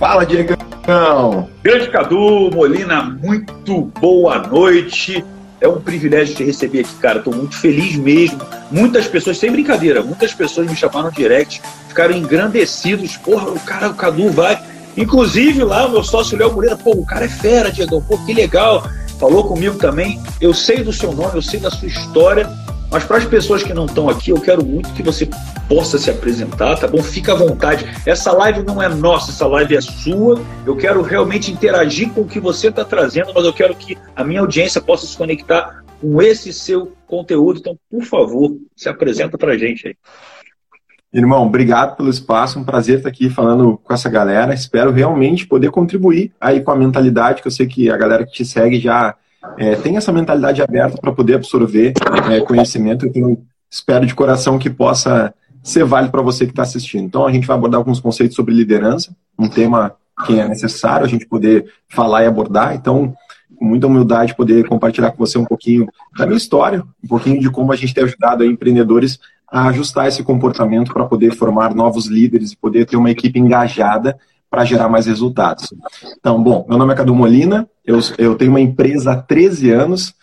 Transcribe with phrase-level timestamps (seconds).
[0.00, 0.56] Fala, Diegão!
[1.62, 5.22] Grande Cadu, Molina, muito boa noite.
[5.60, 7.18] É um privilégio te receber aqui, cara.
[7.18, 8.40] Estou muito feliz mesmo.
[8.70, 13.18] Muitas pessoas, sem brincadeira, muitas pessoas me chamaram direct, ficaram engrandecidos.
[13.18, 14.58] Porra, o cara, o Cadu vai.
[14.96, 18.88] Inclusive lá, meu sócio Léo Moreira, pô, o cara é fera, Diego, pô, que legal.
[19.18, 20.18] Falou comigo também.
[20.40, 22.48] Eu sei do seu nome, eu sei da sua história
[22.90, 25.28] mas para as pessoas que não estão aqui, eu quero muito que você
[25.70, 27.00] possa se apresentar, tá bom?
[27.00, 27.86] Fica à vontade.
[28.04, 30.42] Essa live não é nossa, essa live é sua.
[30.66, 34.24] Eu quero realmente interagir com o que você está trazendo, mas eu quero que a
[34.24, 37.60] minha audiência possa se conectar com esse seu conteúdo.
[37.60, 39.94] Então, por favor, se apresenta para a gente aí.
[41.12, 44.52] Irmão, obrigado pelo espaço, um prazer estar aqui falando com essa galera.
[44.52, 48.32] Espero realmente poder contribuir aí com a mentalidade que eu sei que a galera que
[48.32, 49.14] te segue já
[49.56, 51.92] é, tem essa mentalidade aberta para poder absorver
[52.28, 53.06] é, conhecimento.
[53.06, 53.38] Então,
[53.70, 57.04] espero de coração que possa ser válido para você que está assistindo.
[57.04, 59.94] Então, a gente vai abordar alguns conceitos sobre liderança, um tema
[60.26, 62.74] que é necessário a gente poder falar e abordar.
[62.74, 63.14] Então,
[63.56, 65.86] com muita humildade, poder compartilhar com você um pouquinho
[66.16, 69.18] da minha história, um pouquinho de como a gente tem ajudado empreendedores
[69.50, 74.16] a ajustar esse comportamento para poder formar novos líderes e poder ter uma equipe engajada
[74.48, 75.72] para gerar mais resultados.
[76.18, 80.14] Então, bom, meu nome é Cadu Molina, eu, eu tenho uma empresa há 13 anos,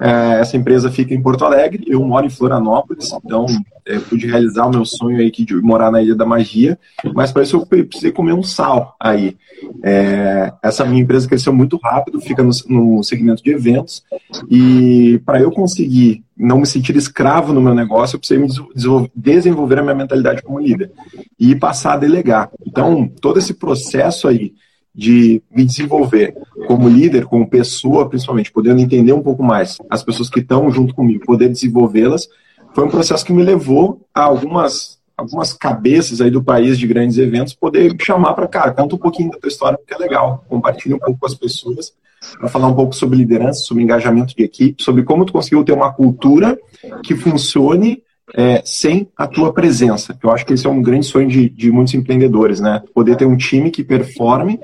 [0.00, 3.46] é, essa empresa fica em Porto Alegre, eu moro em Florianópolis, então
[3.84, 6.78] eu pude realizar o meu sonho aí de morar na Ilha da Magia,
[7.14, 9.36] mas para isso eu precisei comer um sal aí.
[9.82, 14.02] É, essa minha empresa cresceu muito rápido, fica no, no segmento de eventos,
[14.50, 19.78] e para eu conseguir não me sentir escravo no meu negócio, eu precisei me desenvolver
[19.78, 20.92] a minha mentalidade como líder
[21.38, 22.50] e passar a delegar.
[22.66, 24.52] Então, todo esse processo aí
[24.96, 26.34] de me desenvolver
[26.66, 30.94] como líder, como pessoa, principalmente, podendo entender um pouco mais as pessoas que estão junto
[30.94, 32.26] comigo, poder desenvolvê-las,
[32.74, 37.16] foi um processo que me levou a algumas algumas cabeças aí do país de grandes
[37.16, 40.44] eventos poder me chamar para cá, conta um pouquinho da tua história, porque é legal,
[40.46, 41.94] compartilha um pouco com as pessoas,
[42.38, 45.72] para falar um pouco sobre liderança, sobre engajamento de equipe, sobre como tu conseguiu ter
[45.72, 46.58] uma cultura
[47.02, 48.02] que funcione
[48.34, 50.16] é, sem a tua presença.
[50.22, 52.82] Eu acho que esse é um grande sonho de, de muitos empreendedores, né?
[52.94, 54.60] Poder ter um time que performe,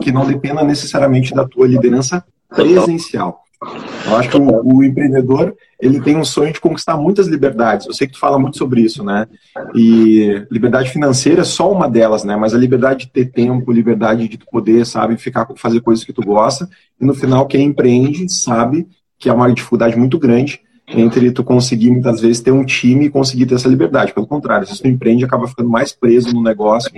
[0.00, 3.42] que não dependa necessariamente da tua liderança presencial.
[4.04, 7.86] Eu acho que o, o, empreendedor ele tem um sonho de conquistar muitas liberdades.
[7.86, 9.26] Eu sei que tu fala muito sobre isso, né?
[9.74, 12.36] E liberdade financeira é só uma delas, né?
[12.36, 16.22] Mas a liberdade de ter tempo, liberdade de poder, sabe, ficar fazer coisas que tu
[16.22, 16.68] gosta.
[17.00, 18.86] E no final quem empreende sabe
[19.18, 23.10] que é uma dificuldade muito grande entre tu conseguir muitas vezes ter um time e
[23.10, 24.12] conseguir ter essa liberdade.
[24.12, 26.90] Pelo contrário, se tu empreende, acaba ficando mais preso no negócio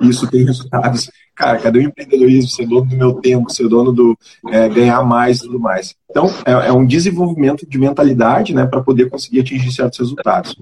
[0.00, 1.10] e isso tem resultados.
[1.34, 2.50] Cara, cadê o empreendedorismo?
[2.50, 4.16] Ser dono do meu tempo, ser dono do
[4.48, 5.94] é, ganhar mais e tudo mais.
[6.10, 10.56] Então, é, é, um desenvolvimento de mentalidade, né, para poder conseguir atingir certos resultados.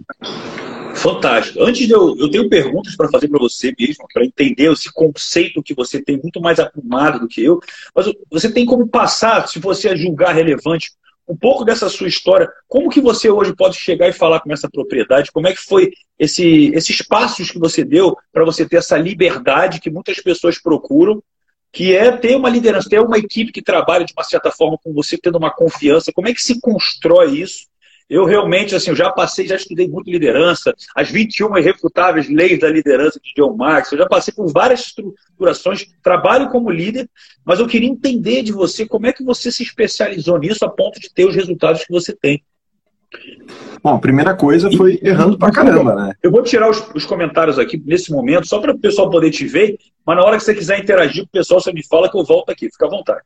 [0.96, 1.62] Fantástico.
[1.62, 5.62] Antes de eu, eu tenho perguntas para fazer para você mesmo, para entender esse conceito
[5.62, 7.60] que você tem muito mais aprumado do que eu,
[7.94, 10.92] mas você tem como passar, se você é julgar relevante,
[11.26, 12.50] um pouco dessa sua história.
[12.68, 15.32] Como que você hoje pode chegar e falar com essa propriedade?
[15.32, 19.80] Como é que foi esse, esses passos que você deu para você ter essa liberdade
[19.80, 21.22] que muitas pessoas procuram,
[21.72, 24.92] que é ter uma liderança, ter uma equipe que trabalha de uma certa forma com
[24.92, 26.12] você, tendo uma confiança.
[26.12, 27.66] Como é que se constrói isso?
[28.08, 32.68] Eu realmente, assim, eu já passei, já estudei muito liderança, as 21 irrefutáveis leis da
[32.68, 37.08] liderança de John Marx, eu já passei por várias estruturações, trabalho como líder,
[37.44, 41.00] mas eu queria entender de você como é que você se especializou nisso a ponto
[41.00, 42.44] de ter os resultados que você tem.
[43.82, 46.12] Bom, a primeira coisa foi errando pra caramba, né?
[46.22, 49.46] Eu vou tirar os, os comentários aqui nesse momento, só para o pessoal poder te
[49.46, 52.16] ver, mas na hora que você quiser interagir com o pessoal, você me fala que
[52.16, 53.22] eu volto aqui, fica à vontade.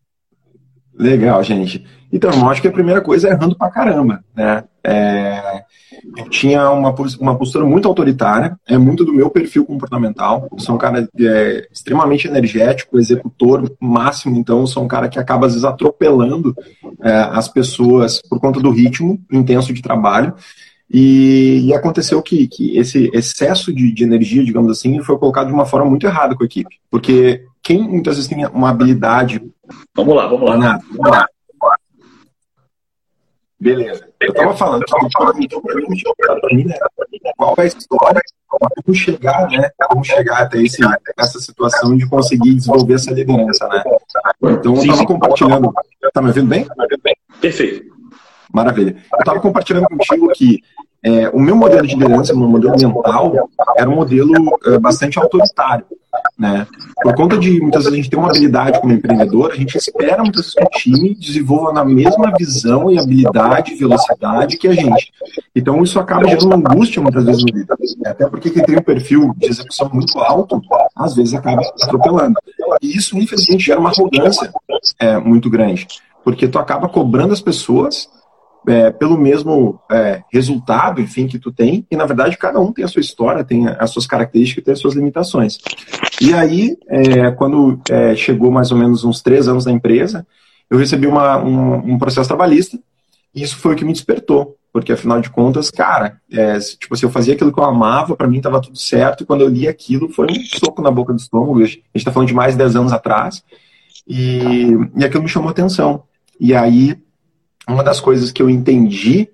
[0.99, 1.85] Legal, gente.
[2.13, 4.65] Então, eu acho que a primeira coisa é errando pra caramba, né?
[4.83, 5.63] É,
[6.17, 10.49] eu tinha uma, uma postura muito autoritária, é muito do meu perfil comportamental.
[10.51, 15.47] Eu sou um cara é, extremamente energético, executor máximo, então sou um cara que acaba
[15.47, 16.55] às vezes atropelando
[17.03, 20.35] é, as pessoas por conta do ritmo intenso de trabalho.
[20.91, 25.53] E, e aconteceu que, que esse excesso de, de energia, digamos assim, foi colocado de
[25.53, 26.77] uma forma muito errada com a equipe.
[26.91, 29.43] Porque quem muitas vezes tem uma habilidade
[29.95, 30.55] Vamos lá, vamos lá.
[30.55, 31.27] Renato, vamos lá.
[33.61, 34.09] Beleza.
[34.21, 34.93] Eu estava falando que
[37.37, 38.21] qual é a história,
[38.85, 39.69] como chegar, né?
[39.89, 40.81] Como chegar até esse,
[41.19, 43.83] essa situação de conseguir desenvolver essa liderança, né?
[44.43, 45.73] Então eu estava compartilhando.
[46.13, 46.67] Tá me ouvindo bem?
[47.41, 47.93] Perfeito.
[48.53, 48.97] Maravilha.
[49.13, 50.63] Eu estava compartilhando contigo que
[51.09, 55.87] é, o meu modelo de liderança, meu modelo mental, era um modelo é, bastante autoritário.
[56.39, 56.67] Né?
[57.03, 60.23] Por conta de muitas vezes a gente tem uma habilidade como empreendedor, a gente espera
[60.23, 65.13] muitas vezes que o time desenvolva na mesma visão e habilidade, velocidade que a gente.
[65.57, 67.75] Então isso acaba gerando angústia muitas vezes no líder.
[68.05, 70.61] Até porque quem tem um perfil de execução muito alto,
[70.95, 72.35] às vezes acaba atropelando.
[72.83, 74.53] E isso, infelizmente, gera uma arrogância
[74.99, 75.87] é, muito grande.
[76.23, 78.09] Porque tu acaba cobrando as pessoas
[78.69, 82.85] é, pelo mesmo é, resultado, enfim, que tu tem, e na verdade cada um tem
[82.85, 85.59] a sua história, tem as suas características, tem as suas limitações.
[86.21, 90.27] E aí, é, quando é, chegou mais ou menos uns três anos na empresa,
[90.69, 92.79] eu recebi uma, um, um, processo trabalhista,
[93.35, 97.07] e isso foi o que me despertou, porque afinal de contas, cara, é, tipo assim,
[97.07, 99.67] eu fazia aquilo que eu amava, para mim estava tudo certo, e quando eu li
[99.67, 102.59] aquilo, foi um soco na boca do estômago, a gente está falando de mais de
[102.59, 103.43] 10 anos atrás,
[104.07, 106.03] e, e aquilo me chamou atenção.
[106.41, 106.97] E aí,
[107.69, 109.29] uma das coisas que eu entendi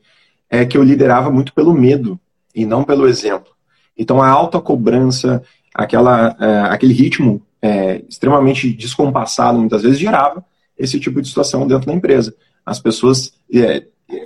[0.50, 2.18] é que eu liderava muito pelo medo
[2.54, 3.52] e não pelo exemplo.
[3.96, 5.42] Então a alta cobrança,
[5.74, 10.44] aquela, é, aquele ritmo é, extremamente descompassado muitas vezes gerava
[10.76, 12.34] esse tipo de situação dentro da empresa.
[12.66, 13.84] As pessoas é,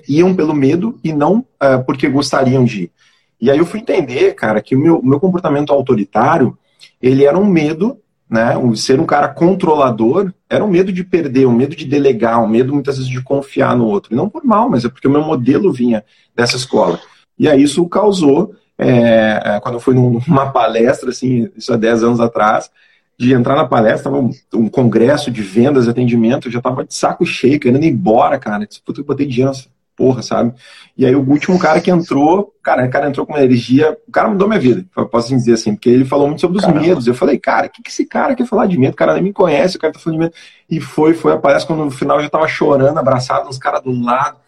[0.08, 1.44] iam pelo medo e não
[1.86, 2.92] porque gostariam de ir.
[3.40, 6.58] E aí eu fui entender, cara, que o meu, meu comportamento autoritário,
[7.00, 7.96] ele era um medo
[8.28, 8.56] né?
[8.56, 12.48] O ser um cara controlador era um medo de perder, um medo de delegar, um
[12.48, 14.12] medo muitas vezes de confiar no outro.
[14.12, 16.04] E não por mal, mas é porque o meu modelo vinha
[16.34, 16.98] dessa escola.
[17.38, 22.02] E aí isso causou, é, é quando eu fui numa palestra, assim, isso há 10
[22.04, 22.70] anos atrás,
[23.18, 26.94] de entrar na palestra, um, um congresso de vendas e atendimento, eu já tava de
[26.94, 28.66] saco cheio, querendo ir embora, cara.
[28.66, 29.50] Disse, puta, eu botei dinheiro
[29.98, 30.54] porra, sabe?
[30.96, 34.12] E aí o último cara que entrou, cara, o cara entrou com uma energia, o
[34.12, 36.80] cara mudou minha vida, posso dizer assim, porque ele falou muito sobre os Caramba.
[36.80, 37.08] medos.
[37.08, 38.92] Eu falei, cara, o que, que esse cara quer falar de medo?
[38.92, 40.34] O cara nem me conhece, o cara tá falando de medo.
[40.70, 43.90] E foi, foi, aparece quando no final eu já tava chorando, abraçado uns caras do
[43.90, 44.38] lado.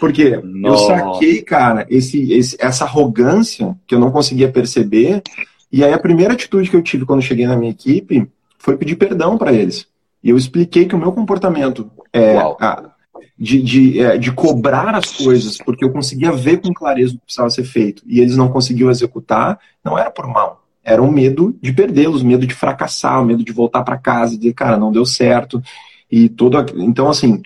[0.00, 0.92] Porque Nossa.
[0.92, 5.22] eu saquei, cara, esse, esse, essa arrogância que eu não conseguia perceber.
[5.70, 8.26] E aí a primeira atitude que eu tive quando cheguei na minha equipe
[8.58, 9.86] foi pedir perdão para eles.
[10.22, 12.90] E eu expliquei que o meu comportamento é, a,
[13.38, 17.24] de, de, é, de cobrar as coisas, porque eu conseguia ver com clareza o que
[17.24, 20.64] precisava ser feito, e eles não conseguiam executar, não era por mal.
[20.84, 24.38] Era o medo de perdê-los, medo de fracassar, o medo de voltar para casa e
[24.38, 25.62] dizer, cara, não deu certo.
[26.10, 26.56] E todo.
[26.76, 27.42] Então, assim,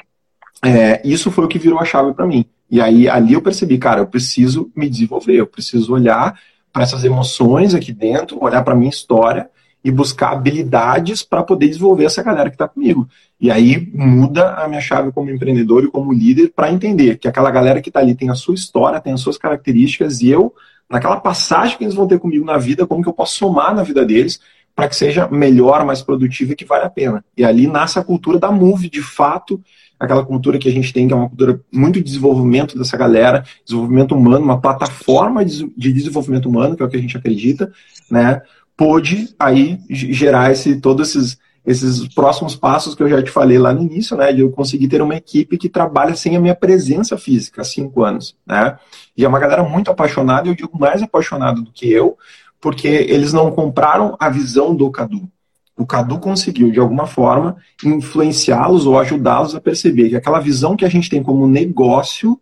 [0.64, 2.44] é, isso foi o que virou a chave para mim.
[2.70, 6.38] E aí, ali eu percebi, cara, eu preciso me desenvolver, eu preciso olhar
[6.72, 9.50] para essas emoções aqui dentro, olhar para minha história
[9.84, 13.08] e buscar habilidades para poder desenvolver essa galera que está comigo.
[13.42, 17.50] E aí muda a minha chave como empreendedor e como líder para entender que aquela
[17.50, 20.54] galera que está ali tem a sua história, tem as suas características e eu,
[20.88, 23.82] naquela passagem que eles vão ter comigo na vida, como que eu posso somar na
[23.82, 24.38] vida deles
[24.76, 27.24] para que seja melhor, mais produtivo e que vale a pena.
[27.36, 29.60] E ali nasce a cultura da Move, de fato,
[29.98, 33.44] aquela cultura que a gente tem, que é uma cultura muito de desenvolvimento dessa galera,
[33.66, 37.72] desenvolvimento humano, uma plataforma de desenvolvimento humano, que é o que a gente acredita,
[38.08, 38.40] né?
[38.76, 43.72] pôde aí gerar esse, todos esses, esses próximos passos que eu já te falei lá
[43.72, 44.32] no início, né?
[44.32, 48.02] De eu conseguir ter uma equipe que trabalha sem a minha presença física há cinco
[48.02, 48.76] anos, né?
[49.16, 52.16] E é uma galera muito apaixonada, eu digo mais apaixonada do que eu,
[52.60, 55.28] porque eles não compraram a visão do Cadu.
[55.76, 60.84] O Cadu conseguiu, de alguma forma, influenciá-los ou ajudá-los a perceber que aquela visão que
[60.84, 62.40] a gente tem como negócio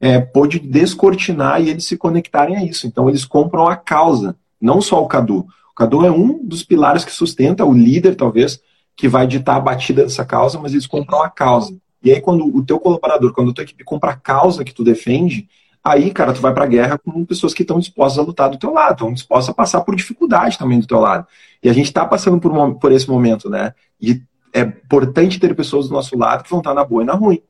[0.00, 2.86] é, pôde descortinar e eles se conectarem a isso.
[2.86, 5.46] Então, eles compram a causa, não só o Cadu.
[5.76, 8.60] Cadu é um dos pilares que sustenta, o líder, talvez,
[8.96, 11.76] que vai ditar a batida dessa causa, mas eles compram a causa.
[12.02, 14.82] E aí, quando o teu colaborador, quando a tua equipe compra a causa que tu
[14.82, 15.46] defende,
[15.84, 18.72] aí, cara, tu vai pra guerra com pessoas que estão dispostas a lutar do teu
[18.72, 21.26] lado, estão dispostas a passar por dificuldade também do teu lado.
[21.62, 23.74] E a gente está passando por, por esse momento, né?
[24.00, 24.22] E
[24.54, 27.42] é importante ter pessoas do nosso lado que vão estar na boa e na ruim.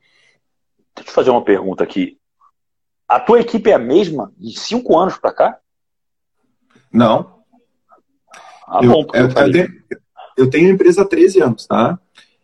[0.97, 2.19] Deixa eu te fazer uma pergunta aqui.
[3.07, 5.59] A tua equipe é a mesma de cinco anos para cá?
[6.93, 7.36] Não,
[8.67, 9.69] ah, eu, bom, eu, eu, tenho,
[10.37, 11.99] eu tenho empresa há 13 anos, tá?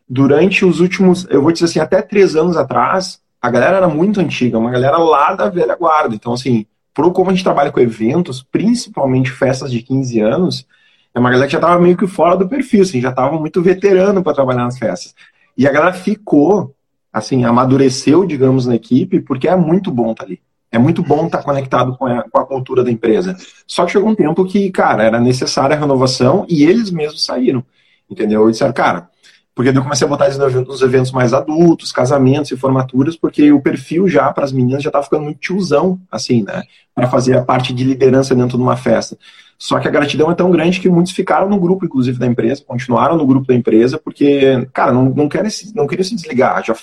[0.09, 4.21] Durante os últimos, eu vou dizer assim, até três anos atrás, a galera era muito
[4.21, 6.15] antiga, uma galera lá da velha guarda.
[6.15, 10.67] Então, assim, pro como a gente trabalha com eventos, principalmente festas de 15 anos,
[11.15, 13.61] é uma galera que já estava meio que fora do perfil, assim, já estava muito
[13.61, 15.15] veterano para trabalhar nas festas.
[15.57, 16.75] E a galera ficou,
[17.13, 20.41] assim, amadureceu, digamos, na equipe, porque é muito bom estar tá ali.
[20.73, 23.37] É muito bom estar conectado com a, com a, cultura da empresa.
[23.67, 27.63] Só que chegou um tempo que, cara, era necessária a renovação e eles mesmos saíram.
[28.11, 28.49] Entendeu?
[28.49, 29.11] E disseram, cara,
[29.55, 33.61] porque eu comecei a botar eles nos eventos mais adultos, casamentos e formaturas, porque o
[33.61, 36.63] perfil já para as meninas já estava ficando muito tiozão, assim, né?
[36.95, 39.19] Para fazer a parte de liderança dentro de uma festa.
[39.59, 42.65] Só que a gratidão é tão grande que muitos ficaram no grupo, inclusive, da empresa,
[42.67, 46.65] continuaram no grupo da empresa, porque, cara, não, não, querem, não queriam se desligar.
[46.65, 46.75] Já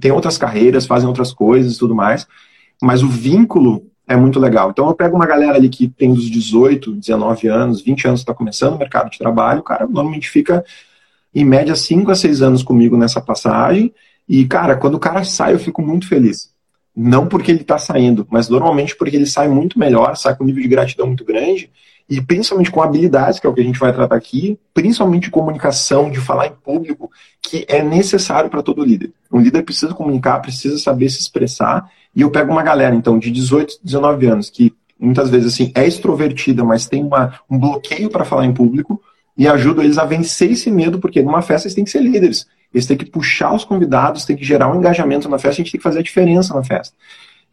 [0.00, 2.28] tem outras carreiras, fazem outras coisas e tudo mais
[2.82, 4.70] mas o vínculo é muito legal.
[4.70, 8.32] Então eu pego uma galera ali que tem dos 18, 19 anos, 20 anos está
[8.32, 10.64] começando o mercado de trabalho, o cara normalmente fica
[11.34, 13.92] em média 5 a 6 anos comigo nessa passagem.
[14.28, 16.50] E, cara, quando o cara sai, eu fico muito feliz.
[16.96, 20.46] Não porque ele está saindo, mas normalmente porque ele sai muito melhor, sai com um
[20.46, 21.70] nível de gratidão muito grande
[22.08, 25.30] e principalmente com habilidades, que é o que a gente vai tratar aqui, principalmente de
[25.30, 27.10] comunicação, de falar em público,
[27.42, 29.12] que é necessário para todo líder.
[29.30, 33.30] Um líder precisa comunicar, precisa saber se expressar, e eu pego uma galera, então, de
[33.30, 38.24] 18, 19 anos, que muitas vezes assim é extrovertida, mas tem uma, um bloqueio para
[38.24, 39.00] falar em público,
[39.36, 42.44] e ajudo eles a vencer esse medo, porque numa festa eles têm que ser líderes.
[42.74, 45.70] Eles têm que puxar os convidados, têm que gerar um engajamento na festa, a gente
[45.70, 46.92] tem que fazer a diferença na festa.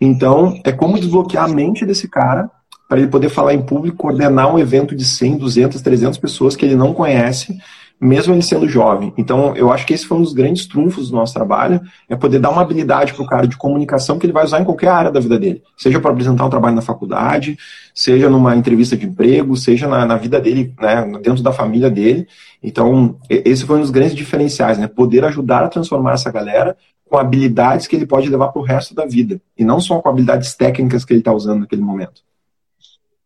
[0.01, 2.49] Então, é como desbloquear a mente desse cara
[2.89, 6.65] para ele poder falar em público, coordenar um evento de 100, 200, 300 pessoas que
[6.65, 7.55] ele não conhece,
[7.99, 9.13] mesmo ele sendo jovem.
[9.17, 12.39] Então, eu acho que esse foi um dos grandes trunfos do nosso trabalho, é poder
[12.39, 15.11] dar uma habilidade para o cara de comunicação que ele vai usar em qualquer área
[15.11, 15.63] da vida dele.
[15.77, 17.57] Seja para apresentar um trabalho na faculdade,
[17.93, 22.27] seja numa entrevista de emprego, seja na, na vida dele, né, dentro da família dele.
[22.61, 24.87] Então, esse foi um dos grandes diferenciais, né?
[24.87, 26.75] Poder ajudar a transformar essa galera
[27.07, 29.39] com habilidades que ele pode levar para o resto da vida.
[29.57, 32.21] E não só com habilidades técnicas que ele está usando naquele momento.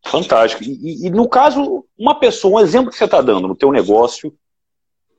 [0.05, 0.63] Fantástico.
[0.63, 4.33] E, e, no caso, uma pessoa, um exemplo que você está dando no teu negócio,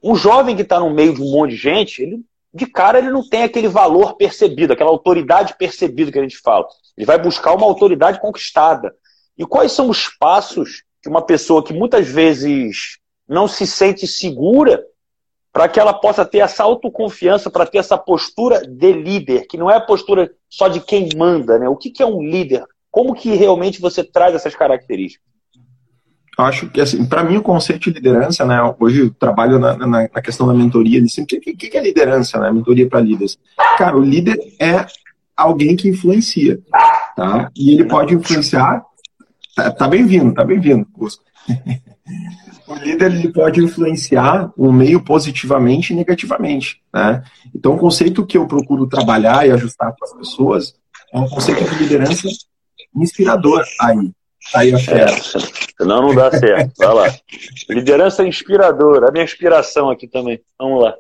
[0.03, 2.21] um jovem que está no meio de um monte de gente, ele,
[2.53, 6.67] de cara ele não tem aquele valor percebido, aquela autoridade percebida que a gente fala.
[6.97, 8.95] Ele vai buscar uma autoridade conquistada.
[9.39, 14.85] E quais são os passos que uma pessoa que muitas vezes não se sente segura
[15.53, 19.71] para que ela possa ter essa autoconfiança, para ter essa postura de líder, que não
[19.71, 21.69] é a postura só de quem manda, né?
[21.69, 22.65] O que, que é um líder?
[22.91, 25.27] Como que realmente você traz essas características?
[26.45, 29.87] Acho que, assim, para mim o conceito de liderança, né, hoje eu trabalho na, na,
[29.87, 33.39] na questão da mentoria, assim, o que, que, é liderança, né, mentoria para líderes?
[33.77, 34.87] Cara, o líder é
[35.37, 36.61] alguém que influencia,
[37.17, 37.51] tá?
[37.57, 38.83] E ele pode influenciar,
[39.57, 41.25] tá, tá bem-vindo, tá bem-vindo, Cusco.
[42.69, 47.23] o líder ele pode influenciar o meio positivamente e negativamente, né?
[47.55, 50.75] Então o conceito que eu procuro trabalhar e ajustar com as pessoas
[51.13, 52.29] é um conceito de liderança
[52.95, 54.13] inspirador aí.
[54.55, 55.07] Aí eu é,
[55.79, 56.73] senão não dá certo.
[56.79, 57.15] Vai lá.
[57.69, 59.09] Liderança inspiradora.
[59.09, 60.41] A minha inspiração aqui também.
[60.59, 60.95] Vamos lá.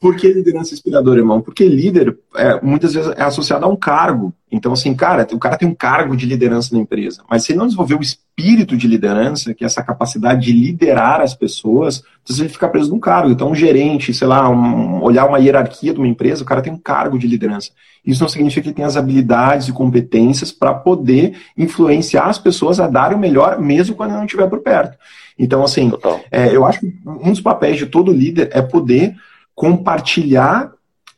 [0.00, 1.42] Por que liderança inspiradora, irmão?
[1.42, 4.32] Porque líder é, muitas vezes é associado a um cargo.
[4.50, 7.58] Então, assim, cara, o cara tem um cargo de liderança na empresa, mas se ele
[7.58, 12.40] não desenvolver o espírito de liderança, que é essa capacidade de liderar as pessoas, você
[12.40, 13.30] ele fica preso num cargo.
[13.30, 16.72] Então, um gerente, sei lá, um, olhar uma hierarquia de uma empresa, o cara tem
[16.72, 17.70] um cargo de liderança.
[18.04, 22.80] Isso não significa que ele tem as habilidades e competências para poder influenciar as pessoas
[22.80, 24.96] a darem o melhor, mesmo quando não estiver por perto.
[25.38, 25.92] Então, assim,
[26.30, 29.14] é, eu acho que um dos papéis de todo líder é poder
[29.54, 30.72] compartilhar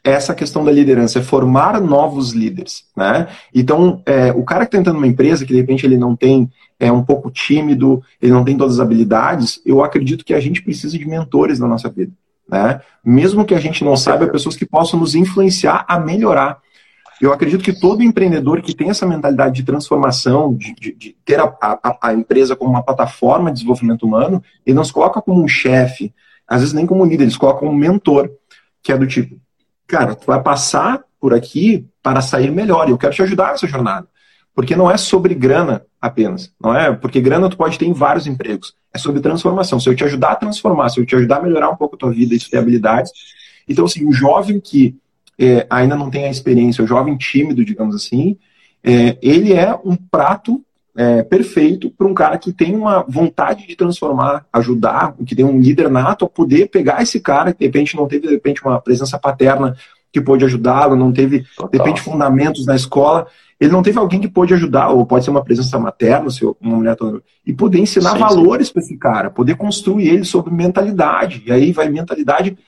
[0.05, 3.29] essa questão da liderança, é formar novos líderes, né?
[3.55, 6.51] Então, é, o cara que está entrando numa empresa que de repente ele não tem,
[6.79, 10.61] é um pouco tímido, ele não tem todas as habilidades, eu acredito que a gente
[10.61, 12.12] precisa de mentores na nossa vida,
[12.49, 12.81] né?
[13.05, 16.61] Mesmo que a gente não saiba, pessoas que possam nos influenciar a melhorar.
[17.21, 21.39] Eu acredito que todo empreendedor que tem essa mentalidade de transformação, de, de, de ter
[21.39, 25.41] a, a, a, empresa como uma plataforma de desenvolvimento humano, ele não se coloca como
[25.41, 26.12] um chefe,
[26.52, 28.30] às vezes nem como líder, eles colocam um mentor,
[28.82, 29.40] que é do tipo,
[29.87, 33.66] cara, tu vai passar por aqui para sair melhor, e eu quero te ajudar nessa
[33.66, 34.06] jornada.
[34.54, 36.92] Porque não é sobre grana apenas, não é?
[36.92, 38.75] Porque grana tu pode ter em vários empregos.
[38.92, 39.80] É sobre transformação.
[39.80, 41.99] Se eu te ajudar a transformar, se eu te ajudar a melhorar um pouco a
[41.99, 43.12] tua vida e ter habilidades.
[43.66, 44.94] Então, assim, o jovem que
[45.38, 48.37] é, ainda não tem a experiência, o jovem tímido, digamos assim,
[48.85, 50.62] é, ele é um prato
[50.97, 55.59] é, perfeito para um cara que tem uma vontade de transformar, ajudar, que tem um
[55.59, 58.81] líder nato a poder pegar esse cara que de repente não teve de repente uma
[58.81, 59.77] presença paterna
[60.13, 61.71] que pôde ajudá-lo, não teve Total.
[61.71, 63.27] de repente fundamentos na escola,
[63.59, 66.77] ele não teve alguém que pôde ajudar, ou pode ser uma presença materna, se uma
[66.77, 66.97] mulher
[67.47, 71.43] e poder ensinar sim, valores para esse cara, poder construir ele sobre mentalidade.
[71.47, 72.59] E aí vai mentalidade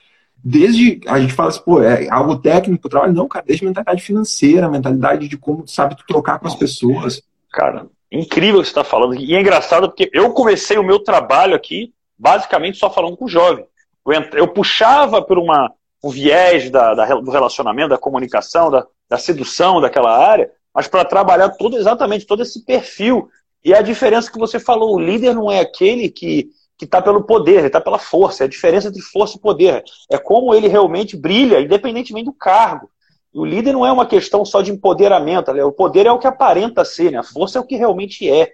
[0.43, 4.71] desde a gente fala assim, pô, é algo técnico, trabalho, não, cara, desde mentalidade financeira,
[4.71, 7.23] mentalidade de como sabe tu trocar com as pessoas.
[7.51, 9.15] Cara, incrível que você está falando.
[9.15, 13.29] E é engraçado porque eu comecei o meu trabalho aqui basicamente só falando com o
[13.29, 13.67] jovem.
[14.07, 19.19] Eu, eu puxava por uma, um viés da, da, do relacionamento, da comunicação, da, da
[19.19, 23.29] sedução daquela área, mas para trabalhar todo, exatamente todo esse perfil.
[23.65, 27.23] E a diferença que você falou, o líder não é aquele que que está pelo
[27.23, 28.45] poder, ele está pela força.
[28.45, 29.85] É a diferença entre força e poder.
[30.11, 32.91] É como ele realmente brilha, independentemente do cargo.
[33.35, 36.85] O líder não é uma questão só de empoderamento, o poder é o que aparenta
[36.85, 37.19] ser, né?
[37.19, 38.53] a força é o que realmente é.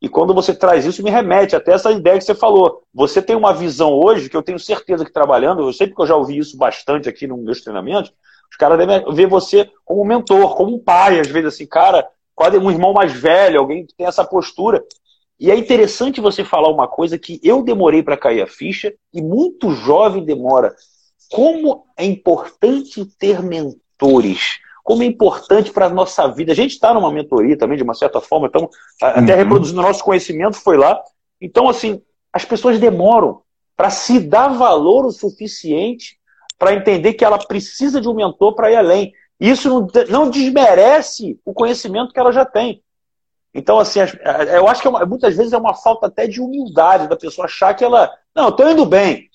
[0.00, 2.82] E quando você traz isso, me remete até essa ideia que você falou.
[2.92, 6.06] Você tem uma visão hoje, que eu tenho certeza que trabalhando, eu sei porque eu
[6.06, 8.12] já ouvi isso bastante aqui nos meus treinamentos,
[8.50, 12.56] os caras devem ver você como mentor, como um pai, às vezes assim, cara, quase
[12.56, 14.82] um irmão mais velho, alguém que tem essa postura.
[15.38, 19.20] E é interessante você falar uma coisa que eu demorei para cair a ficha e
[19.20, 20.74] muito jovem demora.
[21.30, 23.42] Como é importante ter
[24.04, 24.58] mentores.
[24.82, 26.52] Como é importante para a nossa vida.
[26.52, 28.68] A gente está numa mentoria também, de uma certa forma, então,
[29.00, 29.38] até uhum.
[29.38, 31.02] reproduzindo o nosso conhecimento, foi lá.
[31.40, 33.40] Então, assim, as pessoas demoram
[33.76, 36.18] para se dar valor o suficiente
[36.58, 39.12] para entender que ela precisa de um mentor para ir além.
[39.40, 42.82] Isso não, não desmerece o conhecimento que ela já tem.
[43.54, 44.00] Então, assim,
[44.52, 47.46] eu acho que é uma, muitas vezes é uma falta até de humildade da pessoa
[47.46, 48.12] achar que ela.
[48.34, 49.30] Não, estou indo bem.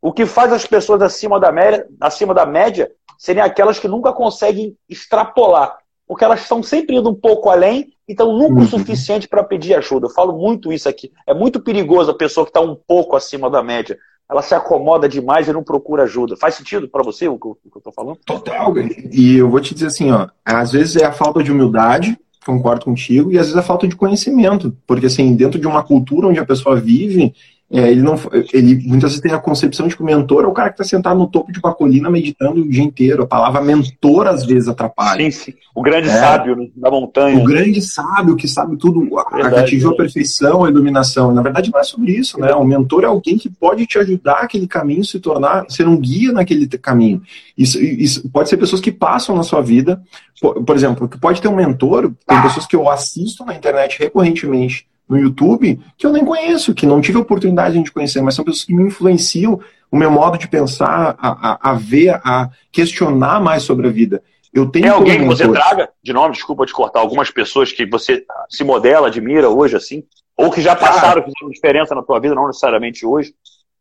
[0.00, 4.12] O que faz as pessoas acima da, média, acima da média serem aquelas que nunca
[4.12, 5.76] conseguem extrapolar.
[6.06, 8.62] Porque elas estão sempre indo um pouco além, então nunca uhum.
[8.62, 10.06] o suficiente para pedir ajuda.
[10.06, 11.12] Eu falo muito isso aqui.
[11.26, 13.98] É muito perigoso a pessoa que está um pouco acima da média
[14.30, 16.36] ela se acomoda demais e não procura ajuda.
[16.36, 18.18] Faz sentido para você o que eu estou falando?
[18.26, 18.74] Total,
[19.10, 22.84] e eu vou te dizer assim, ó, às vezes é a falta de humildade, concordo
[22.84, 26.28] contigo, e às vezes é a falta de conhecimento, porque assim, dentro de uma cultura
[26.28, 27.34] onde a pessoa vive,
[27.70, 28.18] é, ele não,
[28.50, 30.84] ele muitas vezes tem a concepção de que o mentor é o cara que está
[30.84, 33.24] sentado no topo de uma colina meditando o dia inteiro.
[33.24, 35.30] A palavra mentor às vezes atrapalha.
[35.30, 35.54] Sim, sim.
[35.74, 37.38] O grande é, sábio né, da montanha.
[37.38, 41.30] O grande sábio que sabe tudo, Verdade, que atingiu a perfeição, a iluminação.
[41.34, 42.54] Na verdade, não é sobre isso, né?
[42.54, 46.32] O mentor é alguém que pode te ajudar aquele caminho se tornar, ser um guia
[46.32, 47.20] naquele caminho.
[47.56, 50.02] Isso, isso pode ser pessoas que passam na sua vida.
[50.40, 54.88] Por, por exemplo, pode ter um mentor, tem pessoas que eu assisto na internet recorrentemente
[55.08, 58.44] no YouTube que eu nem conheço, que não tive a oportunidade de conhecer, mas são
[58.44, 59.60] pessoas que me influenciam
[59.90, 64.22] o meu modo de pensar, a, a, a ver, a questionar mais sobre a vida.
[64.52, 67.86] Eu tenho Tem alguém que você traga, de nome, desculpa te cortar, algumas pessoas que
[67.86, 70.04] você se modela, admira hoje, assim?
[70.36, 73.34] Ou que já passaram, que fizeram diferença na tua vida, não necessariamente hoje?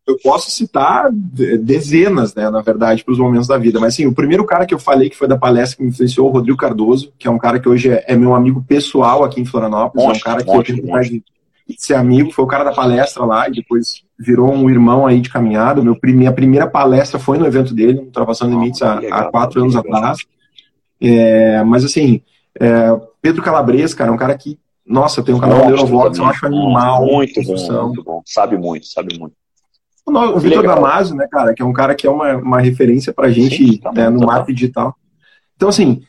[0.07, 3.79] Eu posso citar dezenas, né, na verdade, para os momentos da vida.
[3.79, 6.29] Mas sim, o primeiro cara que eu falei que foi da palestra que me influenciou,
[6.29, 9.41] o Rodrigo Cardoso, que é um cara que hoje é, é meu amigo pessoal aqui
[9.41, 11.21] em Florianópolis, é um cara que monstro, eu
[11.67, 15.19] de ser amigo, foi o cara da palestra lá e depois virou um irmão aí
[15.19, 15.81] de caminhada.
[15.81, 19.75] Meu, minha primeira palestra foi no evento dele, no Ultrapassando Limites, há, há quatro anos
[19.75, 20.19] atrás.
[21.01, 22.21] É, mas assim,
[22.59, 26.25] é, Pedro Calabres, cara, é um cara que, nossa, tem um canal de Neurovlogs, eu
[26.25, 27.05] acho animal.
[27.05, 28.21] Muito bom, muito bom.
[28.25, 29.35] Sabe muito, sabe muito.
[30.07, 33.29] O, Vitor Damasio, né, cara, que é um cara que é uma, uma referência pra
[33.29, 34.95] gente Sim, tá né, no marketing digital.
[35.55, 36.01] Então, assim,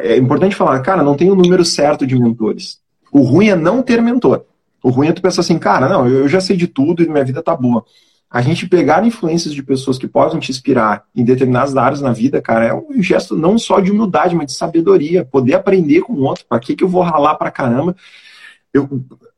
[0.00, 2.80] é importante falar, cara, não tem o um número certo de mentores.
[3.12, 4.44] O ruim é não ter mentor.
[4.82, 7.24] O ruim é tu pensar assim, cara, não, eu já sei de tudo e minha
[7.24, 7.84] vida tá boa.
[8.30, 12.40] A gente pegar influências de pessoas que possam te inspirar em determinadas áreas na vida,
[12.40, 15.22] cara, é um gesto não só de humildade, mas de sabedoria.
[15.22, 16.46] Poder aprender com o outro.
[16.48, 17.94] Para que, que eu vou ralar pra caramba?
[18.72, 18.88] Eu,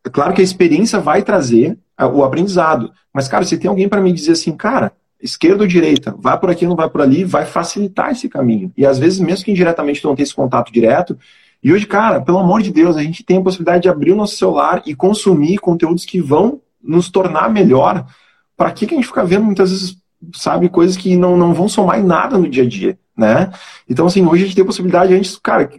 [0.04, 1.78] é claro que a experiência vai trazer
[2.12, 2.92] o aprendizado.
[3.12, 6.50] Mas, cara, se tem alguém para me dizer assim, cara, esquerda ou direita, vai por
[6.50, 8.70] aqui, não vai por ali, vai facilitar esse caminho.
[8.76, 11.16] E às vezes, mesmo que indiretamente tu não tenha esse contato direto,
[11.62, 14.16] e hoje, cara, pelo amor de Deus, a gente tem a possibilidade de abrir o
[14.16, 18.06] nosso celular e consumir conteúdos que vão nos tornar melhor.
[18.54, 19.96] Para que, que a gente fica vendo muitas vezes,
[20.34, 23.52] sabe, coisas que não, não vão somar em nada no dia a dia, né?
[23.88, 25.70] Então, assim, hoje a gente tem a possibilidade, antes, cara,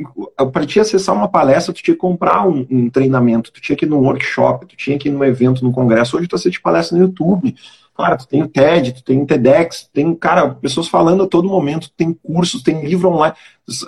[0.51, 3.85] para te acessar uma palestra, tu tinha que comprar um, um, treinamento, tu tinha que
[3.85, 6.17] ir num workshop, tu tinha que ir num evento, num congresso.
[6.17, 7.55] Hoje tu assiste palestra no YouTube.
[7.97, 11.47] Cara, tu tem o TED, tu tem o TEDx, tem, cara, pessoas falando a todo
[11.47, 13.35] momento, tem cursos, tem livro online,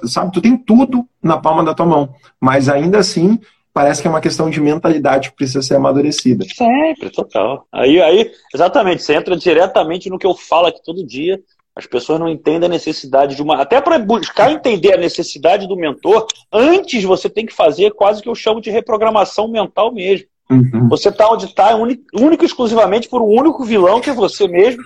[0.05, 0.31] sabe?
[0.31, 2.15] Tu tem tudo na palma da tua mão.
[2.39, 3.37] Mas ainda assim,
[3.73, 6.45] parece que é uma questão de mentalidade que precisa ser amadurecida.
[6.45, 7.67] Sempre, total.
[7.71, 11.39] Aí, aí, exatamente, você entra diretamente no que eu falo aqui todo dia.
[11.77, 13.61] As pessoas não entendem a necessidade de uma.
[13.61, 18.27] Até para buscar entender a necessidade do mentor, antes você tem que fazer quase que
[18.27, 20.25] eu chamo de reprogramação mental mesmo.
[20.49, 20.89] Uhum.
[20.89, 24.81] Você está onde está, único e exclusivamente por um único vilão, que é você mesmo,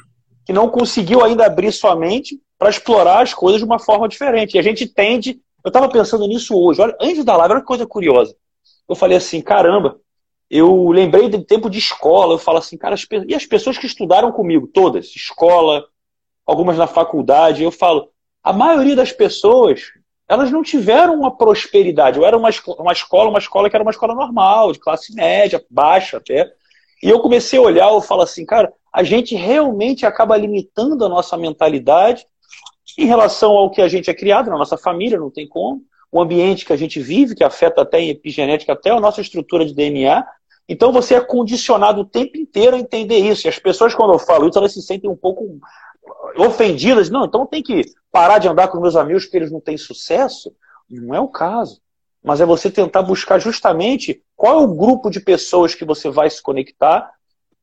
[0.45, 4.55] que não conseguiu ainda abrir sua mente para explorar as coisas de uma forma diferente.
[4.55, 5.39] E a gente tende.
[5.63, 6.81] Eu estava pensando nisso hoje.
[6.81, 8.35] Olha, antes da live, olha que coisa curiosa.
[8.89, 9.97] Eu falei assim: caramba,
[10.49, 12.33] eu lembrei do tempo de escola.
[12.33, 15.85] Eu falo assim, cara, as, e as pessoas que estudaram comigo, todas, escola,
[16.51, 18.09] algumas na faculdade, eu falo,
[18.43, 19.83] a maioria das pessoas,
[20.27, 22.19] elas não tiveram uma prosperidade.
[22.19, 25.63] Eu era uma, uma escola, uma escola que era uma escola normal, de classe média,
[25.69, 26.51] baixa até.
[27.01, 31.09] E eu comecei a olhar, eu falo assim, cara, a gente realmente acaba limitando a
[31.09, 32.25] nossa mentalidade
[32.97, 35.81] em relação ao que a gente é criado na nossa família, não tem como.
[36.11, 39.65] O ambiente que a gente vive, que afeta até em epigenética, até a nossa estrutura
[39.65, 40.25] de DNA.
[40.67, 43.47] Então você é condicionado o tempo inteiro a entender isso.
[43.47, 45.59] E as pessoas, quando eu falo isso, elas se sentem um pouco
[46.37, 49.77] ofendidas, não, então tem que parar de andar com meus amigos porque eles não têm
[49.77, 50.53] sucesso.
[50.89, 51.79] Não é o caso.
[52.23, 56.29] Mas é você tentar buscar justamente qual é o grupo de pessoas que você vai
[56.29, 57.09] se conectar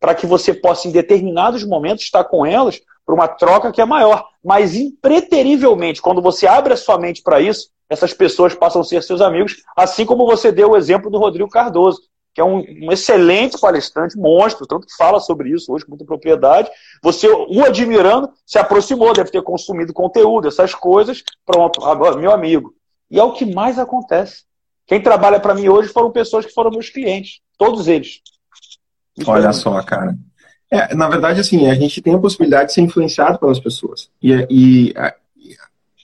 [0.00, 3.84] para que você possa, em determinados momentos, estar com elas para uma troca que é
[3.84, 4.26] maior.
[4.44, 9.02] Mas, impreterivelmente, quando você abre a sua mente para isso, essas pessoas passam a ser
[9.02, 12.02] seus amigos, assim como você deu o exemplo do Rodrigo Cardoso,
[12.38, 16.04] que é um, um excelente palestrante, monstro, tanto que fala sobre isso hoje com muita
[16.04, 16.70] propriedade.
[17.02, 21.24] Você, o admirando, se aproximou, deve ter consumido conteúdo, essas coisas.
[21.44, 22.72] Pronto, agora, meu amigo.
[23.10, 24.44] E é o que mais acontece.
[24.86, 28.20] Quem trabalha para mim hoje foram pessoas que foram meus clientes, todos eles.
[29.26, 30.16] Olha só, cara.
[30.70, 34.10] É, na verdade, assim, a gente tem a possibilidade de ser influenciado pelas pessoas.
[34.22, 34.94] E, e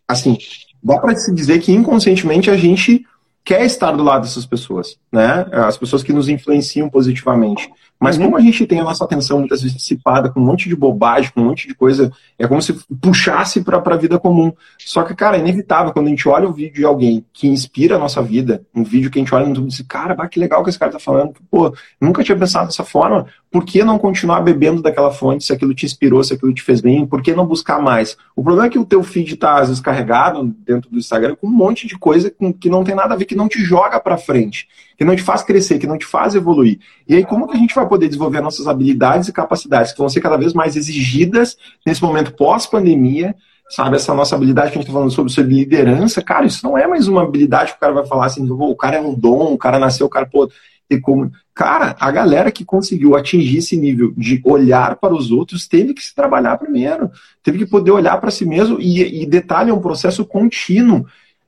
[0.08, 0.36] assim,
[0.82, 3.06] dá para se dizer que inconscientemente a gente
[3.44, 5.46] quer estar do lado dessas pessoas, né?
[5.52, 7.70] As pessoas que nos influenciam positivamente.
[8.00, 8.24] Mas uhum.
[8.24, 11.30] como a gente tem a nossa atenção muitas vezes dissipada com um monte de bobagem,
[11.32, 14.52] com um monte de coisa, é como se puxasse para a vida comum.
[14.78, 17.96] Só que, cara, é inevitável quando a gente olha um vídeo de alguém que inspira
[17.96, 20.28] a nossa vida, um vídeo que a gente olha no YouTube e diz, cara, bah,
[20.28, 21.34] que legal que esse cara tá falando.
[21.50, 23.26] Pô, nunca tinha pensado dessa forma.
[23.50, 26.80] Por que não continuar bebendo daquela fonte se aquilo te inspirou, se aquilo te fez
[26.80, 27.06] bem?
[27.06, 28.16] Por que não buscar mais?
[28.34, 31.46] O problema é que o teu feed tá, às vezes, carregado dentro do Instagram com
[31.46, 34.18] um monte de coisa que não tem nada a ver, que não te joga para
[34.18, 36.78] frente que não te faz crescer, que não te faz evoluir.
[37.08, 40.08] E aí, como que a gente vai poder desenvolver nossas habilidades e capacidades que vão
[40.08, 43.34] ser cada vez mais exigidas nesse momento pós-pandemia?
[43.68, 46.76] Sabe, essa nossa habilidade que a gente está falando sobre, sobre liderança, cara, isso não
[46.76, 49.54] é mais uma habilidade que o cara vai falar assim, o cara é um dom,
[49.54, 50.50] o cara nasceu, o cara, pô,
[50.90, 51.30] e como.
[51.54, 56.02] Cara, a galera que conseguiu atingir esse nível de olhar para os outros teve que
[56.02, 57.10] se trabalhar primeiro,
[57.42, 61.06] teve que poder olhar para si mesmo, e, e detalhe, é um processo contínuo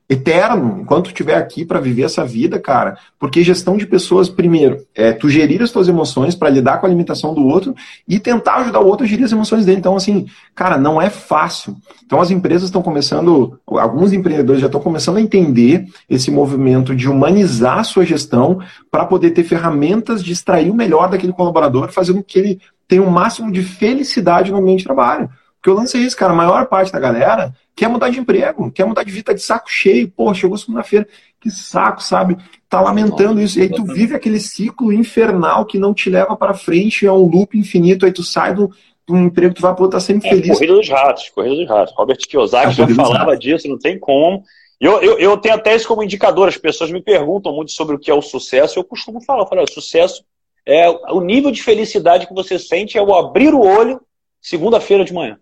[0.09, 2.97] eterno, enquanto estiver aqui para viver essa vida, cara.
[3.19, 6.89] Porque gestão de pessoas, primeiro, é tu gerir as tuas emoções para lidar com a
[6.89, 7.75] limitação do outro
[8.07, 9.79] e tentar ajudar o outro a gerir as emoções dele.
[9.79, 11.75] Então, assim, cara, não é fácil.
[12.05, 17.09] Então, as empresas estão começando, alguns empreendedores já estão começando a entender esse movimento de
[17.09, 22.17] humanizar a sua gestão para poder ter ferramentas de extrair o melhor daquele colaborador, fazendo
[22.17, 25.29] com que ele tenha o um máximo de felicidade no ambiente de trabalho.
[25.55, 26.31] Porque eu lancei isso, cara.
[26.31, 29.41] A maior parte da galera quer mudar de emprego, quer mudar de vida, tá de
[29.41, 30.09] saco cheio.
[30.09, 31.07] Pô, chegou segunda-feira,
[31.39, 32.35] que saco, sabe?
[32.67, 33.59] Tá lamentando isso.
[33.59, 37.27] E aí tu vive aquele ciclo infernal que não te leva para frente, é um
[37.27, 38.03] loop infinito.
[38.03, 38.71] Aí tu sai do,
[39.07, 40.57] do emprego, tu vai pro outro, tá sempre é, feliz.
[40.57, 41.93] Corrida dos ratos, corrida dos ratos.
[41.95, 44.43] Robert Kiyosaki já falava disso, não tem como.
[44.81, 46.47] Eu, eu, eu tenho até isso como indicador.
[46.47, 48.79] As pessoas me perguntam muito sobre o que é o sucesso.
[48.79, 50.23] Eu costumo falar, eu falo, o sucesso
[50.65, 54.01] é o nível de felicidade que você sente é o abrir o olho
[54.41, 55.37] segunda-feira de manhã.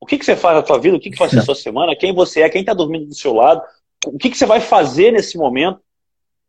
[0.00, 0.96] O que, que você faz na sua vida?
[0.96, 1.96] O que, que faz na sua semana?
[1.96, 2.48] Quem você é?
[2.48, 3.62] Quem está dormindo do seu lado?
[4.06, 5.80] O que, que você vai fazer nesse momento?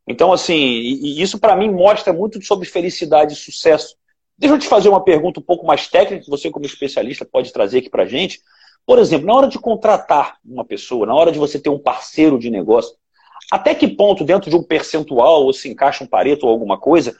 [0.07, 3.95] Então, assim, e isso para mim mostra muito sobre felicidade e sucesso.
[4.37, 7.51] Deixa eu te fazer uma pergunta um pouco mais técnica, que você, como especialista, pode
[7.51, 8.39] trazer aqui para gente.
[8.85, 12.39] Por exemplo, na hora de contratar uma pessoa, na hora de você ter um parceiro
[12.39, 12.95] de negócio,
[13.51, 17.15] até que ponto, dentro de um percentual, ou se encaixa um pareto ou alguma coisa,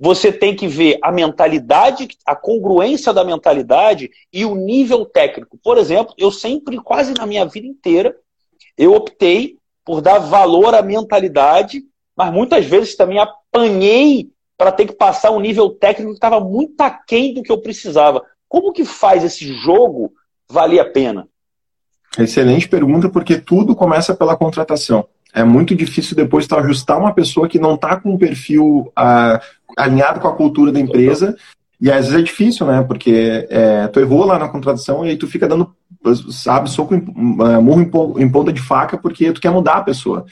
[0.00, 5.58] você tem que ver a mentalidade, a congruência da mentalidade e o nível técnico.
[5.62, 8.16] Por exemplo, eu sempre, quase na minha vida inteira,
[8.78, 11.82] eu optei por dar valor à mentalidade,
[12.16, 16.80] mas muitas vezes também apanhei para ter que passar um nível técnico que estava muito
[16.80, 18.22] aquém do que eu precisava.
[18.48, 20.14] Como que faz esse jogo
[20.48, 21.28] valer a pena?
[22.18, 25.06] Excelente pergunta, porque tudo começa pela contratação.
[25.32, 29.40] É muito difícil depois tu ajustar uma pessoa que não está com um perfil uh,
[29.76, 31.36] alinhado com a cultura da empresa.
[31.80, 32.82] E às vezes é difícil, né?
[32.82, 35.74] Porque é, tu errou lá na contratação e aí tu fica dando,
[36.30, 39.82] sabe, soco, em, uh, murro em, em ponta de faca porque tu quer mudar a
[39.82, 40.26] pessoa.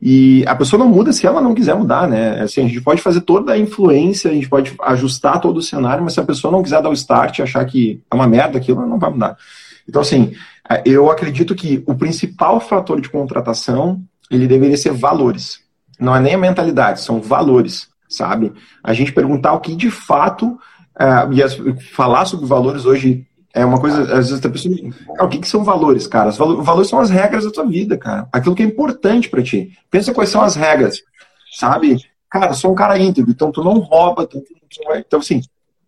[0.00, 2.42] E a pessoa não muda se ela não quiser mudar, né?
[2.42, 6.04] Assim, a gente pode fazer toda a influência, a gente pode ajustar todo o cenário,
[6.04, 8.58] mas se a pessoa não quiser dar o start e achar que é uma merda
[8.58, 9.36] aquilo, ela não vai mudar.
[9.88, 10.34] Então, assim,
[10.84, 15.60] eu acredito que o principal fator de contratação ele deveria ser valores.
[15.98, 18.52] Não é nem a mentalidade, são valores, sabe?
[18.82, 21.56] A gente perguntar o que de fato, uh, e as,
[21.92, 24.74] falar sobre valores hoje é uma coisa, às vezes a pessoa,
[25.18, 26.28] ah, o que, que são valores, cara?
[26.28, 28.28] Os valores, são as regras da tua vida, cara.
[28.30, 29.72] Aquilo que é importante para ti.
[29.90, 31.02] Pensa quais são as regras,
[31.58, 31.96] sabe?
[32.30, 34.42] Cara, sou um cara íntegro, então tu não rouba, tu
[34.78, 34.98] não vai...
[34.98, 35.40] então assim,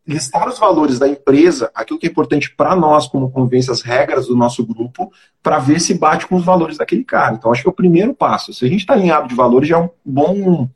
[0.09, 4.29] listar os valores da empresa, aquilo que é importante para nós como convivência, as regras
[4.29, 7.35] do nosso grupo, para ver se bate com os valores daquele cara.
[7.35, 8.55] Então, acho que é o primeiro passo.
[8.55, 10.67] Se a gente está alinhado de valores, já é um bom,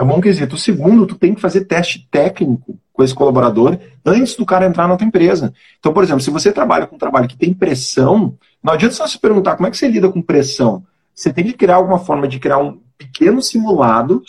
[0.00, 0.54] é um bom quesito.
[0.54, 4.88] O segundo, tu tem que fazer teste técnico com esse colaborador antes do cara entrar
[4.88, 5.52] na tua empresa.
[5.78, 9.06] Então, por exemplo, se você trabalha com um trabalho que tem pressão, não adianta só
[9.06, 10.82] se perguntar como é que você lida com pressão.
[11.14, 14.22] Você tem que criar alguma forma de criar um pequeno simulado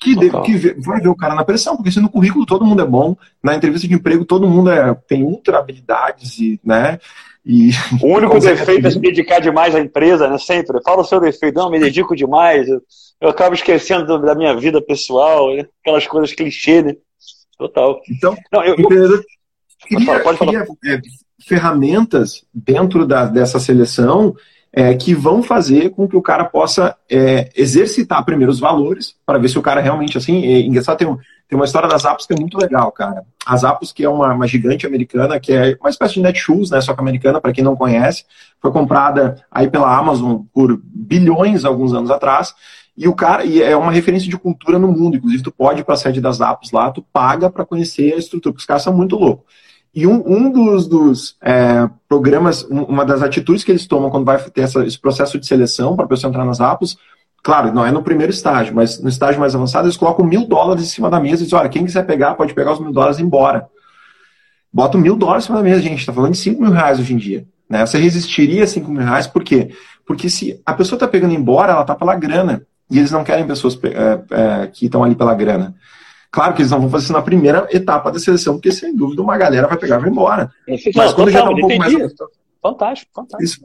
[0.00, 2.82] que, de, que vai ver o cara na pressão, porque se no currículo todo mundo
[2.82, 7.00] é bom, na entrevista de emprego todo mundo é, tem ultra habilidades e, né?
[7.46, 7.70] E,
[8.02, 10.36] o único defeito é se dedicar demais à empresa, né?
[10.36, 10.82] Sempre.
[10.82, 12.82] Fala o seu defeito, não, me dedico demais, eu,
[13.20, 15.64] eu acabo esquecendo da minha vida pessoal, né?
[15.80, 16.96] aquelas coisas clichê, né?
[17.56, 18.00] Total.
[18.10, 19.24] Então, não, eu, empreendedor
[19.88, 20.66] queria, pode falar, pode falar.
[20.82, 21.00] Queria, é,
[21.46, 24.34] ferramentas dentro da, dessa seleção
[24.76, 29.38] é, que vão fazer com que o cara possa é, exercitar primeiro os valores, para
[29.38, 31.16] ver se o cara realmente, assim, é, engraçado, tem, um,
[31.48, 33.24] tem uma história das Apos que é muito legal, cara.
[33.46, 36.82] As Apos, que é uma, uma gigante americana, que é uma espécie de Netshoes, né,
[36.82, 38.26] só que americana, para quem não conhece,
[38.60, 42.54] foi comprada aí pela Amazon por bilhões alguns anos atrás,
[42.94, 45.16] e o cara e é uma referência de cultura no mundo.
[45.16, 48.18] Inclusive, tu pode ir para a sede das Apos lá, tu paga para conhecer a
[48.18, 49.46] estrutura, porque os caras são muito loucos.
[49.96, 54.38] E um, um dos, dos é, programas, uma das atitudes que eles tomam quando vai
[54.50, 56.98] ter essa, esse processo de seleção para a pessoa entrar nas Apos,
[57.42, 60.84] claro, não é no primeiro estágio, mas no estágio mais avançado, eles colocam mil dólares
[60.84, 63.16] em cima da mesa e dizem, olha, quem quiser pegar, pode pegar os mil dólares
[63.16, 63.68] e ir embora.
[64.70, 67.14] Bota mil dólares em cima da mesa, gente, está falando de cinco mil reais hoje
[67.14, 67.46] em dia.
[67.66, 67.86] Né?
[67.86, 69.70] Você resistiria a cinco mil reais, por quê?
[70.06, 72.66] Porque se a pessoa está pegando embora, ela está pela grana.
[72.90, 75.74] E eles não querem pessoas é, é, que estão ali pela grana.
[76.36, 79.22] Claro que eles não vão fazer isso na primeira etapa da seleção, porque sem dúvida
[79.22, 80.50] uma galera vai pegar e vai embora.
[80.94, 81.94] Mas quando já está um pouco mais.
[82.62, 83.42] Fantástico, fantástico.
[83.42, 83.60] Isso.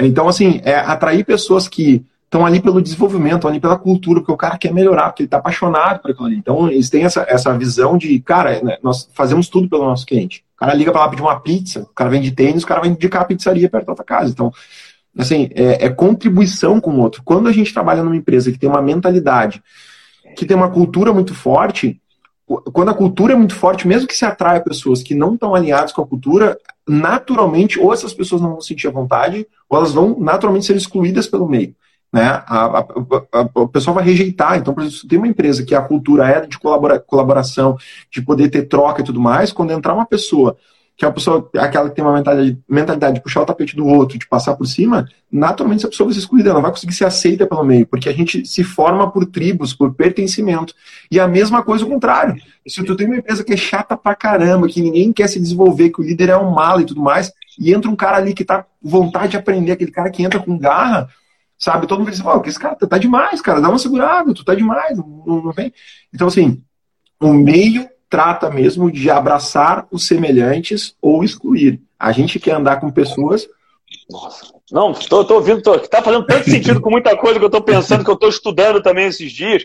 [0.00, 4.36] Então, assim, é atrair pessoas que estão ali pelo desenvolvimento, ali pela cultura, porque o
[4.36, 6.34] cara quer melhorar, porque ele está apaixonado por aquilo ali.
[6.34, 10.44] Então, eles têm essa, essa visão de, cara, né, nós fazemos tudo pelo nosso cliente.
[10.56, 12.90] O cara liga para lá pedir uma pizza, o cara vende tênis, o cara vai
[12.90, 14.32] indicar a pizzaria perto da tua casa.
[14.32, 14.52] Então,
[15.16, 17.22] assim, é, é contribuição com o outro.
[17.24, 19.62] Quando a gente trabalha numa empresa que tem uma mentalidade,
[20.34, 22.00] que tem uma cultura muito forte,
[22.46, 25.92] quando a cultura é muito forte, mesmo que se atraia pessoas que não estão alinhadas
[25.92, 30.18] com a cultura, naturalmente, ou essas pessoas não vão sentir a vontade, ou elas vão
[30.20, 31.74] naturalmente ser excluídas pelo meio.
[32.12, 32.22] Né?
[32.22, 32.78] A, a,
[33.32, 34.58] a, a pessoa vai rejeitar.
[34.58, 37.76] Então, por exemplo, se tem uma empresa que a cultura é de colabora, colaboração,
[38.10, 40.56] de poder ter troca e tudo mais, quando entrar uma pessoa
[40.96, 44.16] que a pessoa, aquela que tem uma mentalidade, mentalidade de puxar o tapete do outro,
[44.16, 47.46] de passar por cima, naturalmente essa pessoa vai ser excluída, ela vai conseguir ser aceita
[47.46, 50.72] pelo meio, porque a gente se forma por tribos, por pertencimento.
[51.10, 52.40] E a mesma coisa o contrário.
[52.66, 55.90] Se tu tem uma empresa que é chata pra caramba, que ninguém quer se desenvolver,
[55.90, 58.44] que o líder é um malo e tudo mais, e entra um cara ali que
[58.44, 61.08] tá com vontade de aprender, aquele cara que entra com garra,
[61.58, 61.88] sabe?
[61.88, 64.96] Todo mundo diz, oh, esse cara tá demais, cara, dá uma segurada, tu tá demais,
[64.96, 65.72] não, não vem.
[66.12, 66.62] Então, assim,
[67.20, 71.80] o meio trata mesmo de abraçar os semelhantes ou excluir.
[71.98, 73.46] A gente quer andar com pessoas.
[74.10, 74.52] Nossa.
[74.70, 78.04] Não, estou ouvindo, tô, tá fazendo tanto sentido com muita coisa que eu estou pensando,
[78.04, 79.64] que eu estou estudando também esses dias.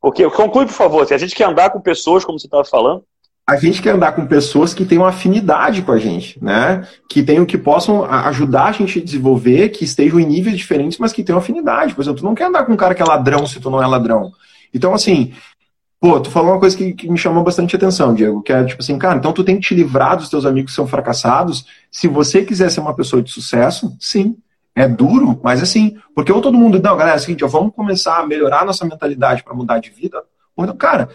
[0.00, 3.02] Porque, conclui, por favor, se a gente quer andar com pessoas, como você estava falando.
[3.46, 6.86] A gente quer andar com pessoas que tenham afinidade com a gente, né?
[7.08, 11.12] Que tenham, que possam ajudar a gente a desenvolver, que estejam em níveis diferentes, mas
[11.12, 11.94] que tenham afinidade.
[11.94, 13.82] Por exemplo, tu não quer andar com um cara que é ladrão se tu não
[13.82, 14.32] é ladrão.
[14.72, 15.32] Então, assim,
[16.00, 18.80] Pô, tu falou uma coisa que, que, me chamou bastante atenção, Diego, que é tipo
[18.80, 21.66] assim, cara, então tu tem que te livrar dos teus amigos que são fracassados.
[21.90, 24.36] Se você quiser ser uma pessoa de sucesso, sim.
[24.76, 27.74] É duro, mas assim, porque ou todo mundo, não, galera, é o seguinte, ó, vamos
[27.74, 30.22] começar a melhorar nossa mentalidade para mudar de vida.
[30.56, 31.08] Ou então, cara,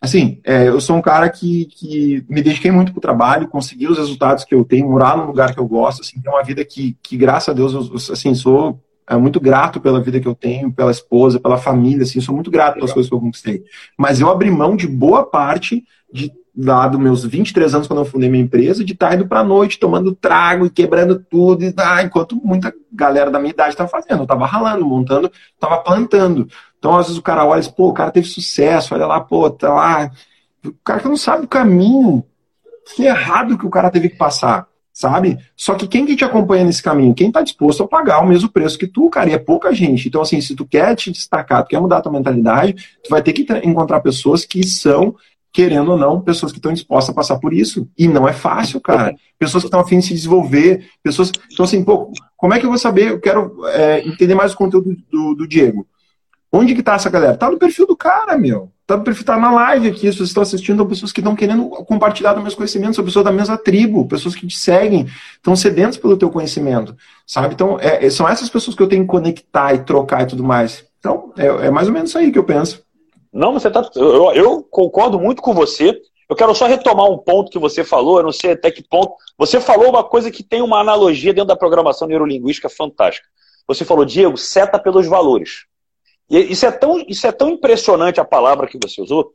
[0.00, 3.96] assim, é, eu sou um cara que, que me dediquei muito pro trabalho, consegui os
[3.96, 6.96] resultados que eu tenho, morar num lugar que eu gosto, assim, ter uma vida que,
[7.00, 10.72] que graças a Deus, eu, assim, sou é muito grato pela vida que eu tenho,
[10.72, 13.64] pela esposa, pela família, assim, sou muito grato pelas coisas que eu conquistei.
[13.98, 18.04] Mas eu abri mão de boa parte de lá dos meus 23 anos, quando eu
[18.04, 22.04] fundei minha empresa, de estar indo pra noite, tomando trago e quebrando tudo, e, ah,
[22.04, 24.18] enquanto muita galera da minha idade estava fazendo.
[24.18, 26.48] Eu estava ralando, montando, estava plantando.
[26.78, 29.20] Então, às vezes, o cara olha e diz, pô, o cara teve sucesso, olha lá,
[29.20, 30.10] pô, tá lá.
[30.64, 32.24] O cara que não sabe o caminho
[32.94, 34.69] que errado que o cara teve que passar
[35.00, 35.38] sabe?
[35.56, 37.14] Só que quem que te acompanha nesse caminho?
[37.14, 40.06] Quem está disposto a pagar o mesmo preço que tu, cara, e é pouca gente.
[40.06, 43.22] Então, assim, se tu quer te destacar, tu quer mudar a tua mentalidade, tu vai
[43.22, 45.14] ter que encontrar pessoas que são,
[45.50, 47.88] querendo ou não, pessoas que estão dispostas a passar por isso.
[47.96, 49.14] E não é fácil, cara.
[49.38, 51.32] Pessoas que estão afim de se desenvolver, pessoas...
[51.50, 53.08] Então, assim, pô, como é que eu vou saber?
[53.08, 55.86] Eu quero é, entender mais o conteúdo do, do Diego.
[56.52, 57.36] Onde que tá essa galera?
[57.36, 58.72] Tá no perfil do cara, meu.
[58.84, 60.12] Tá no perfil, tá na live aqui.
[60.12, 63.30] Vocês estão assistindo, são pessoas que estão querendo compartilhar do meus conhecimentos, são pessoas da
[63.30, 67.54] mesma tribo, pessoas que te seguem, estão sedentos pelo teu conhecimento, sabe?
[67.54, 70.42] Então, é, é, são essas pessoas que eu tenho que conectar e trocar e tudo
[70.42, 70.84] mais.
[70.98, 72.82] Então, é, é mais ou menos isso aí que eu penso.
[73.32, 73.88] Não, você tá.
[73.94, 75.96] Eu, eu concordo muito com você.
[76.28, 79.14] Eu quero só retomar um ponto que você falou, eu não sei até que ponto.
[79.38, 83.28] Você falou uma coisa que tem uma analogia dentro da programação neurolinguística fantástica.
[83.66, 85.69] Você falou, Diego, seta pelos valores.
[86.30, 89.34] E isso é, tão, isso é tão impressionante a palavra que você usou,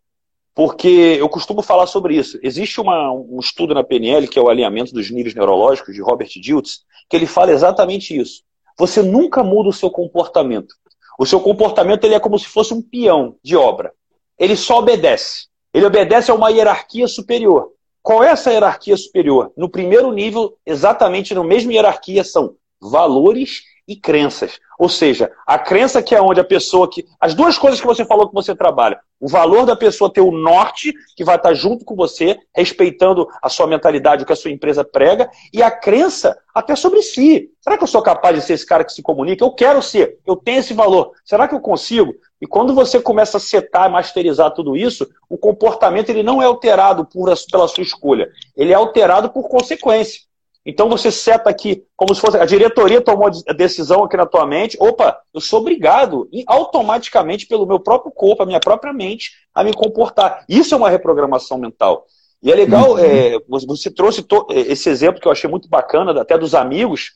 [0.53, 2.39] porque eu costumo falar sobre isso.
[2.41, 6.29] Existe uma, um estudo na PNL, que é o alinhamento dos níveis neurológicos, de Robert
[6.29, 8.43] Diltz, que ele fala exatamente isso.
[8.77, 10.73] Você nunca muda o seu comportamento.
[11.19, 13.91] O seu comportamento ele é como se fosse um peão de obra.
[14.39, 15.47] Ele só obedece.
[15.73, 17.71] Ele obedece a uma hierarquia superior.
[18.01, 19.51] Qual é essa hierarquia superior?
[19.57, 24.59] No primeiro nível, exatamente na mesma hierarquia, são valores e crenças.
[24.77, 27.05] Ou seja, a crença que é onde a pessoa que.
[27.19, 28.99] As duas coisas que você falou que você trabalha.
[29.19, 33.47] O valor da pessoa ter o norte, que vai estar junto com você, respeitando a
[33.47, 37.49] sua mentalidade, o que a sua empresa prega, e a crença até sobre si.
[37.61, 39.43] Será que eu sou capaz de ser esse cara que se comunica?
[39.43, 41.11] Eu quero ser, eu tenho esse valor.
[41.23, 42.13] Será que eu consigo?
[42.41, 47.05] E quando você começa a setar, masterizar tudo isso, o comportamento ele não é alterado
[47.05, 50.21] por, pela sua escolha, ele é alterado por consequência.
[50.65, 54.47] Então você seta aqui, como se fosse a diretoria tomou a decisão aqui na tua
[54.47, 59.63] mente, opa, eu sou obrigado automaticamente pelo meu próprio corpo, a minha própria mente, a
[59.63, 60.43] me comportar.
[60.49, 62.05] Isso é uma reprogramação mental.
[62.41, 62.99] E é legal, uhum.
[62.99, 67.13] é, você trouxe esse exemplo que eu achei muito bacana, até dos amigos,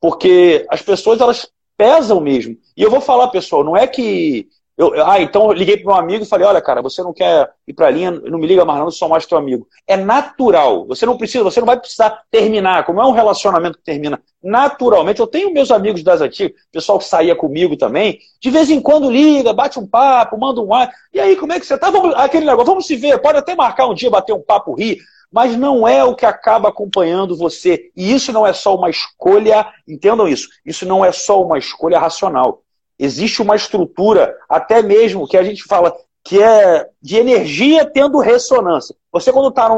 [0.00, 2.56] porque as pessoas elas pesam mesmo.
[2.76, 5.94] E eu vou falar, pessoal, não é que eu, ah, então eu liguei para meu
[5.94, 8.64] amigo e falei: olha, cara, você não quer ir para a linha, não me liga
[8.64, 9.66] mais, não, eu sou mais teu amigo.
[9.86, 10.86] É natural.
[10.86, 12.84] Você não precisa, você não vai precisar terminar.
[12.84, 15.20] Como é um relacionamento que termina naturalmente.
[15.20, 19.10] Eu tenho meus amigos das antigas, pessoal que saía comigo também, de vez em quando
[19.10, 20.90] liga, bate um papo, manda um ar.
[21.12, 21.90] E aí, como é que você tá?
[21.90, 24.98] Vamos, aquele negócio, vamos se ver, pode até marcar um dia, bater um papo, rir.
[25.30, 27.90] Mas não é o que acaba acompanhando você.
[27.96, 31.98] E isso não é só uma escolha, entendam isso, isso não é só uma escolha
[31.98, 32.62] racional
[33.04, 38.94] Existe uma estrutura, até mesmo que a gente fala que é de energia tendo ressonância.
[39.10, 39.68] Você, quando está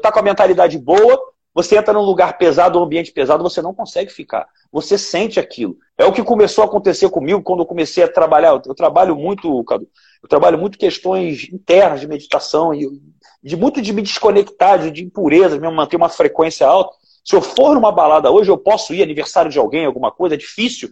[0.00, 1.20] tá com a mentalidade boa,
[1.54, 4.48] você entra num lugar pesado, um ambiente pesado, você não consegue ficar.
[4.72, 5.76] Você sente aquilo.
[5.98, 8.58] É o que começou a acontecer comigo quando eu comecei a trabalhar.
[8.64, 9.86] Eu trabalho muito, Cadu,
[10.22, 12.88] eu trabalho muito questões internas de meditação, e
[13.42, 16.96] de muito de me desconectar, de, de impureza, de manter uma frequência alta.
[17.22, 20.38] Se eu for numa balada hoje, eu posso ir aniversário de alguém, alguma coisa, é
[20.38, 20.88] difícil.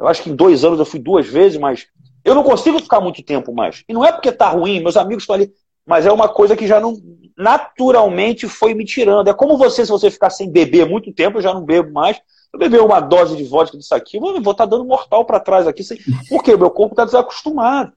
[0.00, 1.86] Eu acho que em dois anos eu fui duas vezes, mas
[2.24, 3.84] eu não consigo ficar muito tempo mais.
[3.86, 5.52] E não é porque tá ruim, meus amigos estão ali,
[5.86, 6.96] mas é uma coisa que já não
[7.36, 9.28] naturalmente foi me tirando.
[9.28, 12.20] É como você, se você ficar sem beber muito tempo, eu já não bebo mais.
[12.52, 15.40] Eu beber uma dose de vodka disso aqui, eu vou estar tá dando mortal para
[15.40, 15.82] trás aqui.
[16.28, 17.92] Porque o meu corpo está desacostumado.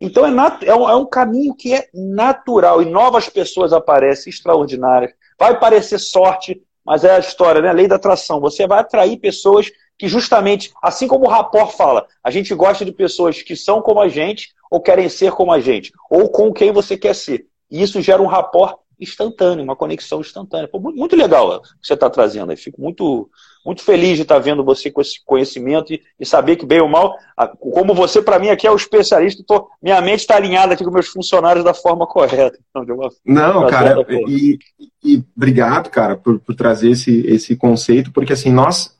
[0.00, 0.62] Então é, nat...
[0.62, 5.12] é, um, é um caminho que é natural e novas pessoas aparecem extraordinárias.
[5.38, 7.68] Vai parecer sorte, mas é a história, né?
[7.68, 8.40] A lei da atração.
[8.40, 12.90] Você vai atrair pessoas que justamente, assim como o Rapport fala, a gente gosta de
[12.90, 16.72] pessoas que são como a gente ou querem ser como a gente, ou com quem
[16.72, 17.44] você quer ser.
[17.70, 20.68] E isso gera um rapport instantâneo, uma conexão instantânea.
[20.68, 22.50] Pô, muito legal o que você está trazendo.
[22.50, 23.28] Eu fico muito,
[23.64, 26.80] muito feliz de estar tá vendo você com esse conhecimento e, e saber que, bem
[26.80, 27.14] ou mal,
[27.58, 30.90] como você, para mim, aqui é o especialista, tô, minha mente está alinhada aqui com
[30.90, 32.58] meus funcionários da forma correta.
[32.74, 34.58] Então, uma, Não, cara, e,
[35.04, 38.98] e, obrigado, cara, por, por trazer esse, esse conceito, porque assim, nós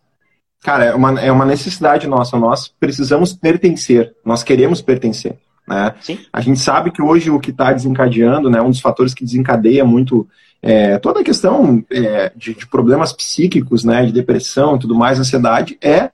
[0.62, 2.38] Cara, é uma, é uma necessidade nossa.
[2.38, 4.14] Nós precisamos pertencer.
[4.24, 5.38] Nós queremos pertencer.
[5.66, 5.94] Né?
[6.00, 6.18] Sim.
[6.32, 9.84] A gente sabe que hoje o que está desencadeando, né, um dos fatores que desencadeia
[9.84, 10.28] muito
[10.62, 15.18] é, toda a questão é, de, de, problemas psíquicos, né, de depressão e tudo mais,
[15.18, 16.10] ansiedade, é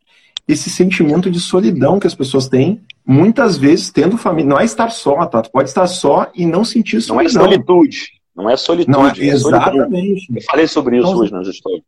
[0.47, 4.51] esse sentimento de solidão que as pessoas têm, muitas vezes tendo família.
[4.51, 5.43] Não é estar só, tá?
[5.43, 7.17] Tu pode estar só e não sentir solidão.
[7.17, 8.07] Não é solitude.
[8.37, 8.97] Não é solitude.
[8.97, 10.33] Não é, é exatamente.
[10.33, 11.83] Eu falei sobre isso então, hoje nas histórias.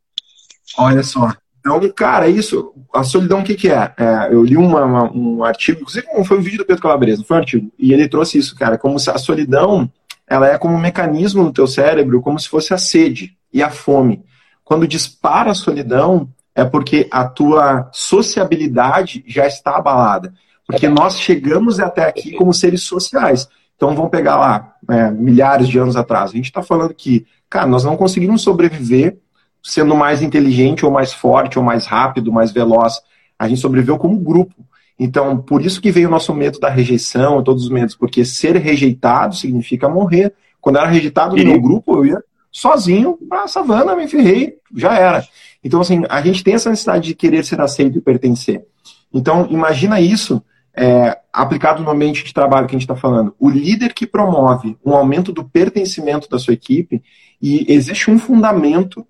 [0.77, 1.33] Olha só.
[1.76, 3.92] Então, cara, isso, a solidão, o que, que é?
[3.96, 7.37] é eu li uma, uma, um artigo, inclusive foi um vídeo do Pedro Calabresa, foi
[7.37, 9.90] um artigo, e ele trouxe isso, cara, como se a solidão,
[10.26, 13.70] ela é como um mecanismo no teu cérebro, como se fosse a sede e a
[13.70, 14.24] fome.
[14.64, 20.33] Quando dispara a solidão, é porque a tua sociabilidade já está abalada.
[20.66, 23.48] Porque nós chegamos até aqui como seres sociais.
[23.76, 26.31] Então vamos pegar lá, é, milhares de anos atrás.
[26.31, 29.18] A gente está falando que, cara, nós não conseguimos sobreviver
[29.62, 33.01] sendo mais inteligente, ou mais forte, ou mais rápido, mais veloz.
[33.38, 34.55] A gente sobreviveu como grupo.
[34.99, 38.57] Então, por isso que veio o nosso medo da rejeição, todos os medos, porque ser
[38.57, 40.35] rejeitado significa morrer.
[40.61, 44.57] Quando eu era rejeitado no meu grupo, eu ia sozinho para a savana, me ferrei,
[44.75, 45.25] já era.
[45.62, 48.64] Então, assim, a gente tem essa necessidade de querer ser aceito e pertencer.
[49.12, 50.42] Então, imagina isso
[50.75, 53.35] é, aplicado no ambiente de trabalho que a gente está falando.
[53.38, 57.03] O líder que promove um aumento do pertencimento da sua equipe,
[57.40, 59.07] e existe um fundamento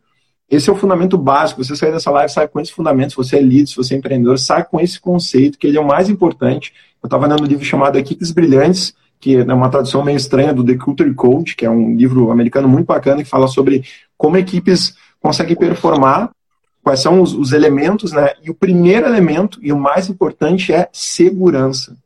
[0.50, 1.62] esse é o fundamento básico.
[1.62, 3.10] Você sair dessa live, sai com esse fundamento.
[3.10, 5.80] Se você é líder, se você é empreendedor, sai com esse conceito, que ele é
[5.80, 6.72] o mais importante.
[7.02, 10.64] Eu estava lendo um livro chamado Equipes Brilhantes, que é uma tradução meio estranha do
[10.64, 13.84] The Culture Code, que é um livro americano muito bacana, que fala sobre
[14.16, 16.30] como equipes conseguem performar,
[16.82, 18.30] quais são os, os elementos, né?
[18.42, 21.96] E o primeiro elemento, e o mais importante, é segurança.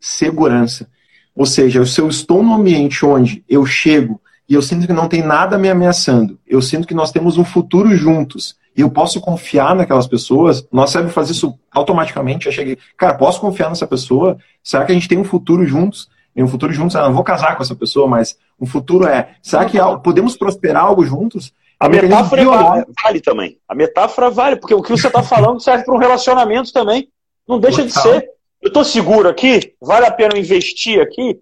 [0.00, 0.88] Segurança.
[1.34, 5.08] Ou seja, se eu estou num ambiente onde eu chego e eu sinto que não
[5.08, 6.38] tem nada me ameaçando.
[6.46, 8.56] Eu sinto que nós temos um futuro juntos.
[8.74, 10.66] E eu posso confiar naquelas pessoas.
[10.72, 12.46] Nós sabemos fazer isso automaticamente.
[12.46, 14.38] Eu cheguei, cara, posso confiar nessa pessoa?
[14.62, 16.08] Será que a gente tem um futuro juntos?
[16.34, 19.34] E um futuro juntos, eu não vou casar com essa pessoa, mas um futuro é,
[19.42, 21.52] será que podemos prosperar algo juntos?
[21.80, 23.58] A metáfora vale, vale, também.
[23.68, 27.08] A metáfora vale, porque o que você está falando serve para um relacionamento também.
[27.46, 28.02] Não deixa Total.
[28.02, 28.30] de ser.
[28.62, 31.40] Eu estou seguro aqui, vale a pena investir aqui.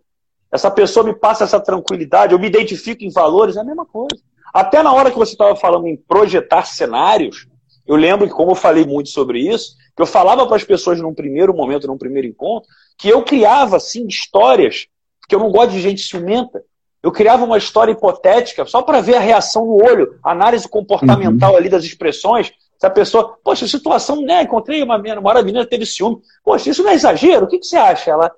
[0.51, 4.23] Essa pessoa me passa essa tranquilidade, eu me identifico em valores, é a mesma coisa.
[4.55, 7.47] Até na hora que você estava falando em projetar cenários,
[7.87, 11.01] eu lembro que, como eu falei muito sobre isso, que eu falava para as pessoas
[11.01, 12.69] num primeiro momento, num primeiro encontro,
[12.99, 14.87] que eu criava, assim, histórias,
[15.29, 16.63] que eu não gosto de gente ciumenta.
[17.03, 21.57] Eu criava uma história hipotética só para ver a reação no olho, análise comportamental uhum.
[21.57, 22.53] ali das expressões.
[22.79, 24.43] Se a pessoa, poxa, situação, né?
[24.43, 26.19] Encontrei uma menina, uma hora a menina teve ciúme.
[26.45, 27.47] Poxa, isso não é exagero?
[27.47, 28.11] O que, que você acha?
[28.11, 28.33] Ela,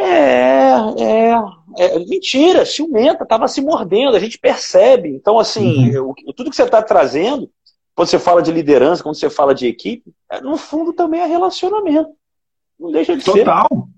[0.00, 1.34] é, é,
[1.78, 5.08] é, mentira, ciumenta, estava se mordendo, a gente percebe.
[5.10, 6.14] Então, assim, uhum.
[6.36, 7.50] tudo que você está trazendo
[7.94, 11.26] quando você fala de liderança, quando você fala de equipe, é, no fundo também é
[11.26, 12.10] relacionamento.
[12.78, 13.36] Não deixa de Total.
[13.36, 13.44] ser.
[13.44, 13.88] Total.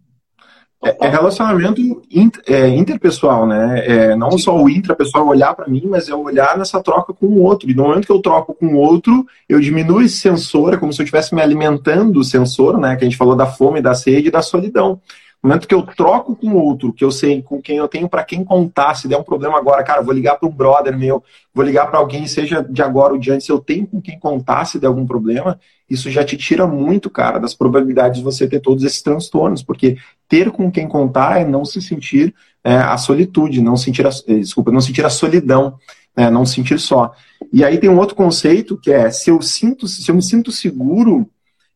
[0.82, 3.84] É, é relacionamento inter, é, interpessoal, né?
[3.86, 4.38] É, não Sim.
[4.38, 7.70] só o intrapessoal olhar para mim, mas é olhar nessa troca com o outro.
[7.70, 10.90] E no momento que eu troco com o outro, eu diminuo esse sensor, é como
[10.90, 12.96] se eu estivesse me alimentando o sensor, né?
[12.96, 14.98] Que a gente falou da fome, da sede e da solidão.
[15.42, 18.22] No momento que eu troco com outro, que eu sei com quem eu tenho para
[18.22, 21.24] quem contar, se der um problema agora, cara, vou ligar para um brother meu,
[21.54, 24.66] vou ligar para alguém, seja de agora ou de antes, eu tenho com quem contar
[24.66, 28.60] se der algum problema, isso já te tira muito, cara, das probabilidades de você ter
[28.60, 29.96] todos esses transtornos, porque
[30.28, 34.40] ter com quem contar é não se sentir é, a solitude, não sentir a, eh,
[34.40, 35.78] desculpa, não sentir a solidão,
[36.14, 37.14] é, não sentir só.
[37.50, 40.52] E aí tem um outro conceito que é se eu sinto, se eu me sinto
[40.52, 41.26] seguro,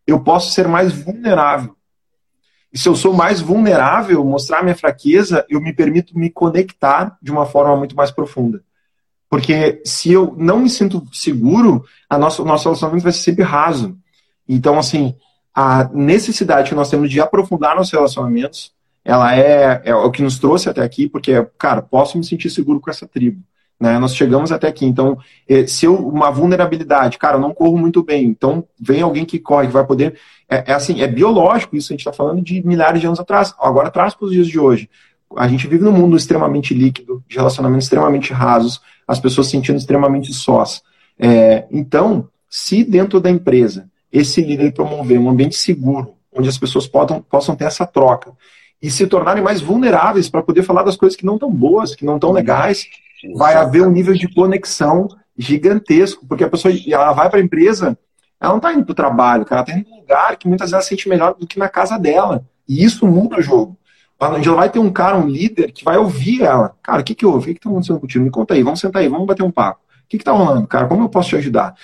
[0.06, 1.74] eu posso ser mais vulnerável.
[2.75, 7.31] E se eu sou mais vulnerável, mostrar minha fraqueza, eu me permito me conectar de
[7.31, 8.64] uma forma muito mais profunda.
[9.31, 13.45] Porque se eu não me sinto seguro, a nossa, o nosso relacionamento vai ser sempre
[13.45, 13.97] raso.
[14.49, 15.14] Então, assim,
[15.55, 18.72] a necessidade que nós temos de aprofundar nossos relacionamentos,
[19.05, 22.81] ela é, é o que nos trouxe até aqui, porque, cara, posso me sentir seguro
[22.81, 23.41] com essa tribo.
[23.79, 23.99] Né?
[23.99, 24.87] Nós chegamos até aqui.
[24.87, 25.18] Então,
[25.49, 29.39] eh, se eu, uma vulnerabilidade, cara, eu não corro muito bem, então vem alguém que
[29.39, 30.18] corre, que vai poder.
[30.49, 33.55] É, é assim, é biológico isso, a gente está falando de milhares de anos atrás.
[33.59, 34.89] Agora traz para os dias de hoje.
[35.37, 39.77] A gente vive num mundo extremamente líquido, de relacionamentos extremamente rasos, as pessoas se sentindo
[39.77, 40.83] extremamente sós.
[41.18, 46.87] É, então, se dentro da empresa esse líder promover um ambiente seguro, onde as pessoas
[46.87, 48.33] possam, possam ter essa troca
[48.81, 52.05] e se tornarem mais vulneráveis para poder falar das coisas que não estão boas, que
[52.05, 52.87] não estão legais,
[53.35, 57.99] vai haver um nível de conexão gigantesco, porque a pessoa ela vai para a empresa,
[58.41, 60.70] ela não está indo para o trabalho, ela está indo para um lugar que muitas
[60.70, 62.45] vezes ela sente melhor do que na casa dela.
[62.68, 63.77] E isso muda o jogo.
[64.20, 66.75] Onde ela vai ter um cara, um líder, que vai ouvir ela.
[66.83, 67.51] Cara, o que, que houve?
[67.51, 68.25] O que está acontecendo contigo?
[68.25, 69.81] Me conta aí, vamos sentar aí, vamos bater um papo.
[70.05, 70.87] O que está rolando, cara?
[70.87, 71.75] Como eu posso te ajudar?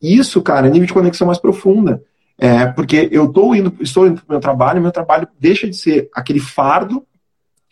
[0.00, 2.02] Isso, cara, é nível de conexão mais profunda.
[2.38, 5.76] É, porque eu tô indo, estou indo para o meu trabalho, meu trabalho deixa de
[5.76, 7.06] ser aquele fardo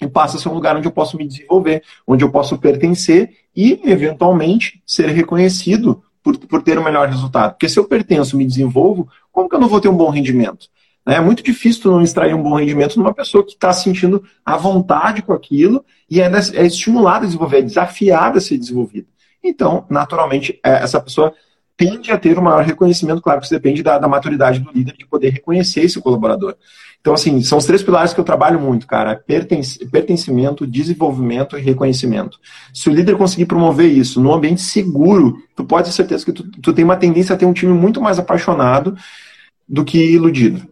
[0.01, 3.31] e passa a ser um lugar onde eu posso me desenvolver, onde eu posso pertencer
[3.55, 7.53] e, eventualmente, ser reconhecido por, por ter o um melhor resultado.
[7.53, 10.69] Porque se eu pertenço, me desenvolvo, como que eu não vou ter um bom rendimento?
[11.07, 15.21] É muito difícil não extrair um bom rendimento numa pessoa que está sentindo à vontade
[15.21, 19.07] com aquilo e ainda é estimulada a desenvolver, é desafiada a ser desenvolvida.
[19.43, 21.35] Então, naturalmente, é, essa pessoa
[21.77, 24.97] tende a ter um maior reconhecimento, claro que isso depende da, da maturidade do líder
[24.97, 26.57] de poder reconhecer esse colaborador.
[27.05, 32.39] Então, assim, são os três pilares que eu trabalho muito, cara: pertencimento, desenvolvimento e reconhecimento.
[32.73, 36.51] Se o líder conseguir promover isso num ambiente seguro, tu pode ter certeza que tu,
[36.63, 38.97] tu tem uma tendência a ter um time muito mais apaixonado
[39.69, 40.67] do que iludido.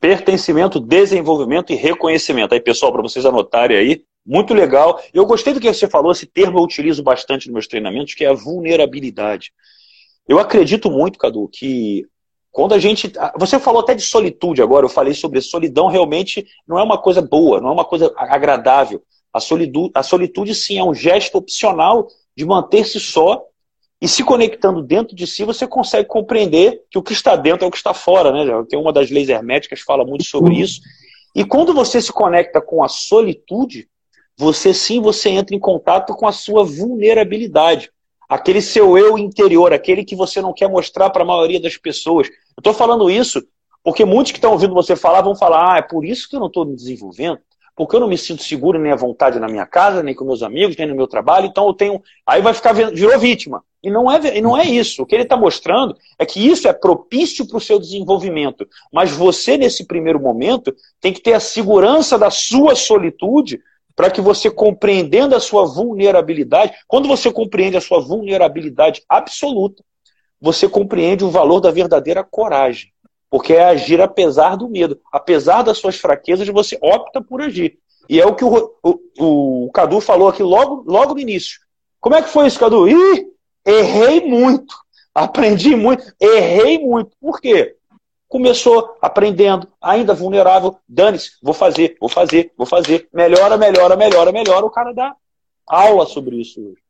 [0.00, 2.52] Pertencimento, desenvolvimento e reconhecimento.
[2.52, 5.00] Aí, pessoal, para vocês anotarem aí, muito legal.
[5.14, 8.24] Eu gostei do que você falou, esse termo eu utilizo bastante nos meus treinamentos, que
[8.24, 9.52] é a vulnerabilidade.
[10.26, 12.06] Eu acredito muito, Cadu, que
[12.52, 13.12] quando a gente.
[13.38, 17.22] Você falou até de solitude agora, eu falei sobre solidão, realmente não é uma coisa
[17.22, 19.02] boa, não é uma coisa agradável.
[19.32, 23.44] A solitude, a solitude sim, é um gesto opcional de manter-se só
[24.00, 27.68] e se conectando dentro de si, você consegue compreender que o que está dentro é
[27.68, 28.64] o que está fora, né?
[28.68, 30.80] Tem uma das leis herméticas fala muito sobre isso.
[31.36, 33.88] E quando você se conecta com a solitude,
[34.36, 37.92] você sim, você entra em contato com a sua vulnerabilidade
[38.30, 42.28] aquele seu eu interior, aquele que você não quer mostrar para a maioria das pessoas.
[42.28, 43.42] Eu estou falando isso
[43.82, 46.40] porque muitos que estão ouvindo você falar vão falar: ah, é por isso que eu
[46.40, 47.40] não estou me desenvolvendo,
[47.74, 50.44] porque eu não me sinto seguro nem à vontade na minha casa, nem com meus
[50.44, 52.00] amigos, nem no meu trabalho, então eu tenho.
[52.24, 53.64] Aí vai ficar virou vítima.
[53.82, 55.02] E não é, e não é isso.
[55.02, 58.68] O que ele está mostrando é que isso é propício para o seu desenvolvimento.
[58.92, 63.58] Mas você, nesse primeiro momento, tem que ter a segurança da sua solitude
[64.00, 69.84] para que você compreendendo a sua vulnerabilidade, quando você compreende a sua vulnerabilidade absoluta,
[70.40, 72.94] você compreende o valor da verdadeira coragem.
[73.28, 74.98] Porque é agir apesar do medo.
[75.12, 77.78] Apesar das suas fraquezas, você opta por agir.
[78.08, 81.60] E é o que o, o, o Cadu falou aqui logo, logo no início.
[82.00, 82.88] Como é que foi isso, Cadu?
[82.88, 83.26] Ih,
[83.66, 84.74] Errei muito,
[85.14, 87.10] aprendi muito, errei muito.
[87.20, 87.76] Por quê?
[88.30, 94.64] Começou aprendendo, ainda vulnerável, dane-se, vou fazer, vou fazer, vou fazer, melhora, melhora, melhora, melhora.
[94.64, 95.16] O cara dá
[95.66, 96.80] aula sobre isso hoje.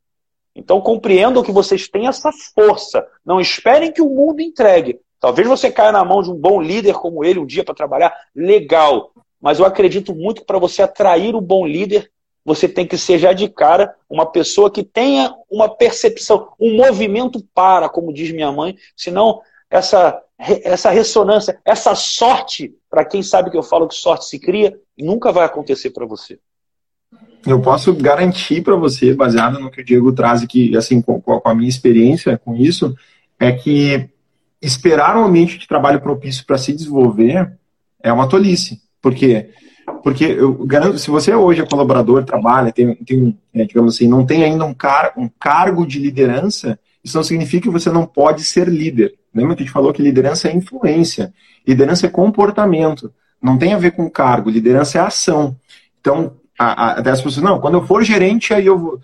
[0.54, 3.06] Então compreendam que vocês têm essa força.
[3.24, 5.00] Não esperem que o mundo entregue.
[5.18, 8.14] Talvez você caia na mão de um bom líder como ele um dia para trabalhar,
[8.36, 9.10] legal.
[9.40, 12.10] Mas eu acredito muito que para você atrair o bom líder,
[12.44, 17.42] você tem que ser já de cara uma pessoa que tenha uma percepção, um movimento
[17.54, 19.40] para, como diz minha mãe, senão
[19.70, 24.76] essa, essa ressonância, essa sorte, para quem sabe que eu falo que sorte se cria,
[24.98, 26.38] nunca vai acontecer para você.
[27.46, 31.40] Eu posso garantir para você, baseado no que o Diego traz aqui, assim, com, com
[31.42, 32.94] a minha experiência com isso,
[33.38, 34.10] é que
[34.60, 37.50] esperar um ambiente de trabalho propício para se desenvolver
[38.02, 38.82] é uma tolice.
[39.00, 39.50] Por quê?
[40.02, 44.26] Porque eu garanto, se você hoje é colaborador, trabalha, tem, tem é, digamos assim, não
[44.26, 48.44] tem ainda um, car um cargo de liderança, isso não significa que você não pode
[48.44, 49.14] ser líder.
[49.34, 51.32] Lembra que a gente falou que liderança é influência,
[51.66, 53.12] liderança é comportamento,
[53.42, 55.56] não tem a ver com cargo, liderança é ação.
[56.00, 59.00] Então, até as pessoas, não, quando eu for gerente, aí eu vou.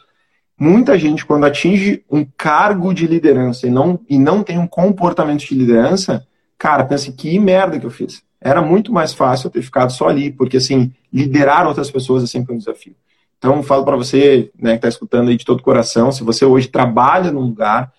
[0.58, 5.40] Muita gente, quando atinge um cargo de liderança e não, e não tem um comportamento
[5.40, 8.22] de liderança, cara, pensa que merda que eu fiz.
[8.40, 12.26] Era muito mais fácil eu ter ficado só ali, porque assim, liderar outras pessoas é
[12.26, 12.94] sempre um desafio.
[13.38, 16.68] Então, falo para você, né, que está escutando aí de todo coração, se você hoje
[16.68, 17.92] trabalha num lugar,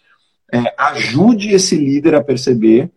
[0.54, 2.90] é, ajude esse líder a perceber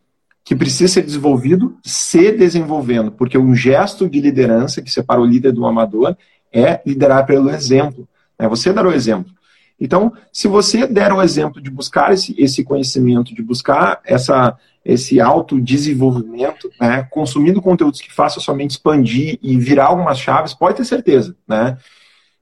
[0.45, 5.53] que precisa ser desenvolvido, se desenvolvendo, porque um gesto de liderança que separa o líder
[5.53, 6.17] do amador
[6.53, 8.09] é liderar pelo exemplo.
[8.39, 8.49] Né?
[8.49, 9.33] Você dar o exemplo.
[9.79, 15.21] Então, se você der o exemplo de buscar esse, esse conhecimento, de buscar essa, esse
[15.21, 21.35] autodesenvolvimento, né, consumindo conteúdos que façam somente expandir e virar algumas chaves, pode ter certeza.
[21.49, 21.79] Né?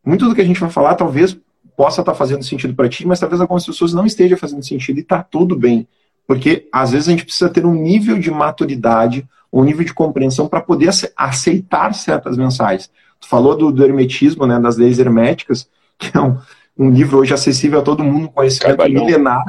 [0.04, 1.38] Muito do que a gente vai falar talvez
[1.78, 5.00] possa estar fazendo sentido para ti, mas talvez algumas pessoas não esteja fazendo sentido e
[5.00, 5.86] está tudo bem.
[6.26, 10.48] Porque às vezes a gente precisa ter um nível de maturidade, um nível de compreensão
[10.48, 12.90] para poder aceitar certas mensagens.
[13.20, 16.36] Tu falou do, do, hermetismo, né, das leis herméticas, que é um,
[16.76, 19.06] um livro hoje acessível a todo mundo, conhecimento Carbalhão.
[19.06, 19.44] milenar.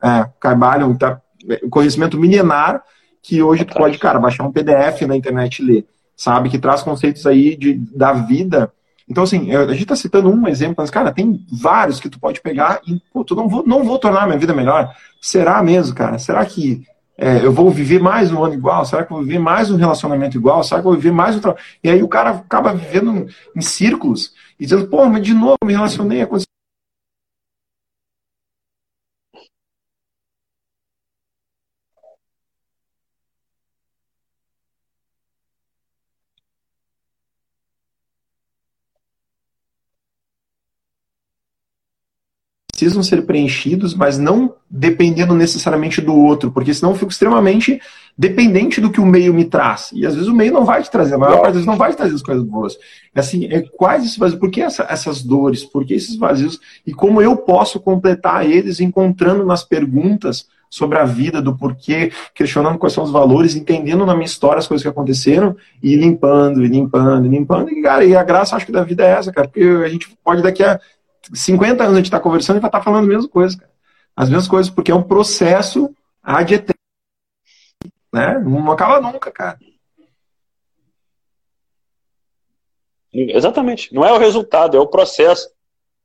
[0.00, 1.20] É, Carbalho, tá,
[1.70, 2.84] conhecimento milenar
[3.20, 6.50] que hoje tu pode, cara, baixar um PDF na internet e ler, sabe?
[6.50, 8.72] Que traz conceitos aí de, da vida.
[9.08, 12.40] Então, assim, a gente está citando um exemplo, mas, cara, tem vários que tu pode
[12.40, 14.94] pegar e, pô, tu não vou, não vou tornar minha vida melhor.
[15.20, 16.18] Será mesmo, cara?
[16.18, 16.82] Será que
[17.16, 18.84] é, eu vou viver mais um ano igual?
[18.84, 20.64] Será que eu vou viver mais um relacionamento igual?
[20.64, 21.40] Será que eu vou viver mais um?
[21.82, 25.74] E aí o cara acaba vivendo em círculos e dizendo, pô, mas de novo me
[25.74, 26.53] relacionei, aconteceu
[42.84, 47.80] precisam ser preenchidos, mas não dependendo necessariamente do outro, porque senão eu fico extremamente
[48.16, 49.90] dependente do que o meio me traz.
[49.94, 51.76] E às vezes o meio não vai te trazer, a maior parte das vezes não
[51.76, 52.76] vai te trazer as coisas boas.
[53.14, 54.38] Assim, é quase esse vazio.
[54.38, 55.64] Por que essa, essas dores?
[55.64, 56.60] Por que esses vazios?
[56.86, 62.78] E como eu posso completar eles encontrando nas perguntas sobre a vida, do porquê, questionando
[62.78, 66.68] quais são os valores, entendendo na minha história as coisas que aconteceram e limpando, e
[66.68, 67.70] limpando, e limpando.
[67.70, 70.14] E, cara, e a graça acho que da vida é essa, cara, porque a gente
[70.22, 70.78] pode daqui a
[71.32, 73.72] 50 anos a gente está conversando e vai estar tá falando a mesma coisa, cara.
[74.16, 76.64] As mesmas coisas, porque é um processo ad.
[78.12, 78.38] Né?
[78.38, 79.58] Não acaba nunca, cara.
[83.12, 83.94] Exatamente.
[83.94, 85.48] Não é o resultado, é o processo.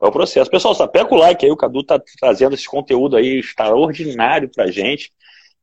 [0.01, 0.49] É o processo.
[0.49, 4.71] Pessoal, só pega o like aí, o Cadu tá trazendo esse conteúdo aí extraordinário pra
[4.71, 5.11] gente.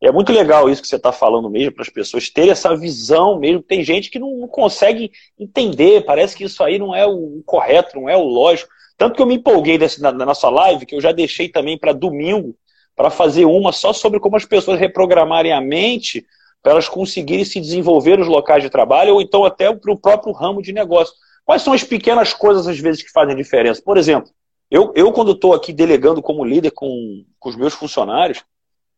[0.03, 3.39] É muito legal isso que você está falando mesmo, para as pessoas terem essa visão
[3.39, 3.63] mesmo.
[3.63, 8.09] Tem gente que não consegue entender, parece que isso aí não é o correto, não
[8.09, 8.71] é o lógico.
[8.97, 11.79] Tanto que eu me empolguei desse, na, na nossa live, que eu já deixei também
[11.79, 12.57] para domingo,
[12.95, 16.27] para fazer uma só sobre como as pessoas reprogramarem a mente
[16.63, 20.33] para elas conseguirem se desenvolver nos locais de trabalho ou então até para o próprio
[20.33, 21.15] ramo de negócio.
[21.45, 23.81] Quais são as pequenas coisas, às vezes, que fazem diferença?
[23.81, 24.33] Por exemplo,
[24.71, 28.43] eu, eu quando estou aqui delegando como líder com, com os meus funcionários,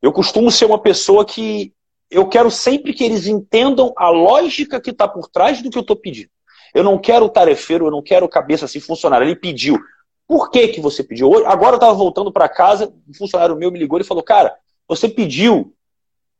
[0.01, 1.73] eu costumo ser uma pessoa que
[2.11, 5.83] eu quero sempre que eles entendam a lógica que está por trás do que eu
[5.83, 6.31] estou pedindo.
[6.75, 9.27] Eu não quero o tarefeiro, eu não quero cabeça assim, funcionário.
[9.27, 9.79] Ele pediu.
[10.27, 11.47] Por que, que você pediu?
[11.47, 14.55] Agora eu estava voltando para casa, um funcionário meu me ligou e falou: Cara,
[14.87, 15.73] você pediu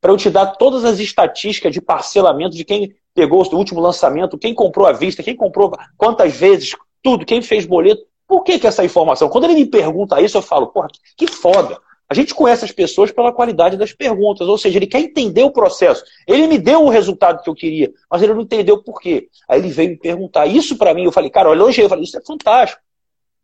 [0.01, 4.39] para eu te dar todas as estatísticas de parcelamento de quem pegou o último lançamento,
[4.39, 6.73] quem comprou à vista, quem comprou quantas vezes,
[7.03, 8.03] tudo, quem fez boleto.
[8.27, 9.29] Por que, que essa informação?
[9.29, 11.81] Quando ele me pergunta isso, eu falo, porra, que foda.
[12.11, 15.51] A gente conhece as pessoas pela qualidade das perguntas, ou seja, ele quer entender o
[15.51, 16.03] processo.
[16.27, 19.29] Ele me deu o resultado que eu queria, mas ele não entendeu por quê.
[19.47, 20.47] Aí ele veio me perguntar.
[20.47, 22.81] Isso para mim, eu falei, cara, eu elogiei, eu falei, isso é fantástico.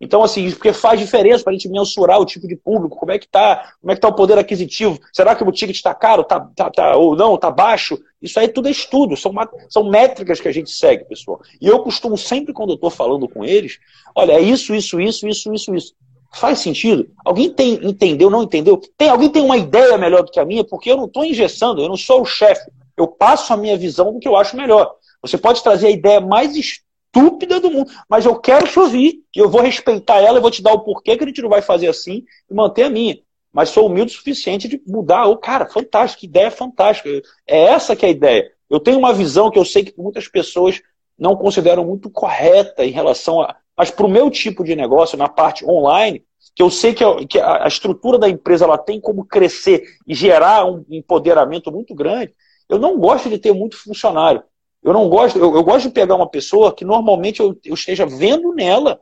[0.01, 3.19] Então, assim, porque faz diferença para a gente mensurar o tipo de público, como é
[3.19, 4.99] que está, como é que tá o poder aquisitivo.
[5.13, 7.99] Será que o ticket está caro, tá, tá, tá, ou não, está baixo?
[8.21, 9.33] Isso aí tudo é estudo, são,
[9.69, 11.41] são métricas que a gente segue, pessoal.
[11.61, 13.79] E eu costumo sempre, quando eu estou falando com eles,
[14.15, 15.95] olha, é isso, isso, isso, isso, isso, isso.
[16.35, 17.09] Faz sentido?
[17.25, 18.81] Alguém tem, entendeu, não entendeu?
[18.97, 20.65] Tem, alguém tem uma ideia melhor do que a minha?
[20.65, 22.71] Porque eu não estou engessando, eu não sou o chefe.
[22.97, 24.95] Eu passo a minha visão do que eu acho melhor.
[25.23, 29.39] Você pode trazer a ideia mais estúpida do mundo, mas eu quero te ouvir, e
[29.39, 31.63] eu vou respeitar ela, eu vou te dar o porquê que a gente não vai
[31.63, 33.19] fazer assim e manter a minha.
[33.53, 35.27] Mas sou humilde o suficiente de mudar.
[35.27, 37.09] Oh, cara, fantástico, ideia fantástica.
[37.47, 38.51] É essa que é a ideia.
[38.69, 40.83] Eu tenho uma visão que eu sei que muitas pessoas
[41.17, 43.57] não consideram muito correta em relação a.
[43.77, 47.27] Mas para o meu tipo de negócio, na parte online, que eu sei que a,
[47.27, 52.33] que a estrutura da empresa ela tem como crescer e gerar um empoderamento muito grande,
[52.69, 54.43] eu não gosto de ter muito funcionário.
[54.83, 58.05] Eu não gosto, eu, eu gosto de pegar uma pessoa que normalmente eu, eu, esteja
[58.07, 59.01] vendo nela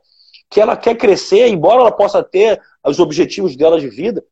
[0.48, 4.24] que ela quer crescer, embora ela possa ter os objetivos dela de vida,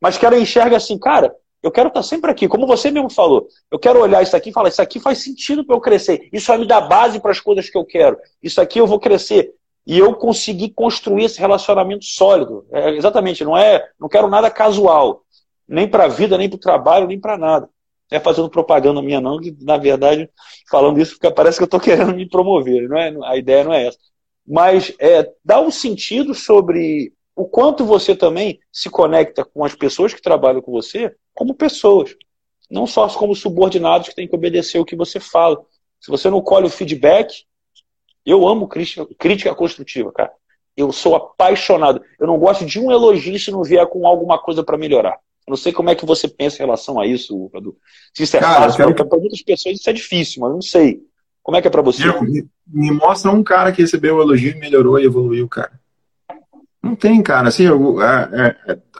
[0.00, 3.48] mas que ela enxerga assim, cara, eu quero estar sempre aqui, como você mesmo falou.
[3.70, 6.28] Eu quero olhar isso aqui e falar, isso aqui faz sentido para eu crescer.
[6.32, 8.18] Isso vai me dar base para as coisas que eu quero.
[8.42, 9.54] Isso aqui eu vou crescer.
[9.86, 12.66] E eu consegui construir esse relacionamento sólido.
[12.72, 15.22] É, exatamente, não é, não quero nada casual,
[15.68, 17.68] nem para a vida, nem para o trabalho, nem para nada
[18.12, 20.28] é fazendo propaganda minha, não, que na verdade,
[20.70, 23.14] falando isso, parece que eu estou querendo me promover, não é?
[23.24, 23.98] a ideia não é essa.
[24.46, 30.12] Mas é, dá um sentido sobre o quanto você também se conecta com as pessoas
[30.12, 32.14] que trabalham com você como pessoas,
[32.70, 35.58] não só como subordinados que têm que obedecer o que você fala.
[35.98, 37.44] Se você não colhe o feedback,
[38.24, 40.32] eu amo crítica, crítica construtiva, cara.
[40.76, 42.02] Eu sou apaixonado.
[42.18, 45.18] Eu não gosto de um elogio se não vier com alguma coisa para melhorar.
[45.46, 47.76] Eu não sei como é que você pensa em relação a isso, Cadu.
[48.14, 49.08] Se isso é cara, fácil, quero...
[49.08, 51.00] para muitas pessoas isso é difícil, mas eu não sei.
[51.42, 52.08] Como é que é para você?
[52.08, 55.72] Eu, me mostra um cara que recebeu o elogio e melhorou e evoluiu, cara.
[56.82, 57.48] Não tem, cara.
[57.48, 58.24] Assim, eu, a,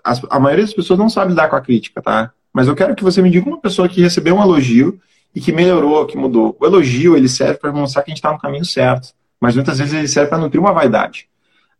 [0.04, 2.32] a, a, maioria das pessoas não sabe lidar com a crítica, tá?
[2.52, 5.00] Mas eu quero que você me diga uma pessoa que recebeu um elogio
[5.34, 6.56] e que melhorou, que mudou.
[6.60, 9.08] O elogio, ele serve para mostrar que a gente está no caminho certo.
[9.40, 11.26] Mas muitas vezes ele serve para nutrir uma vaidade.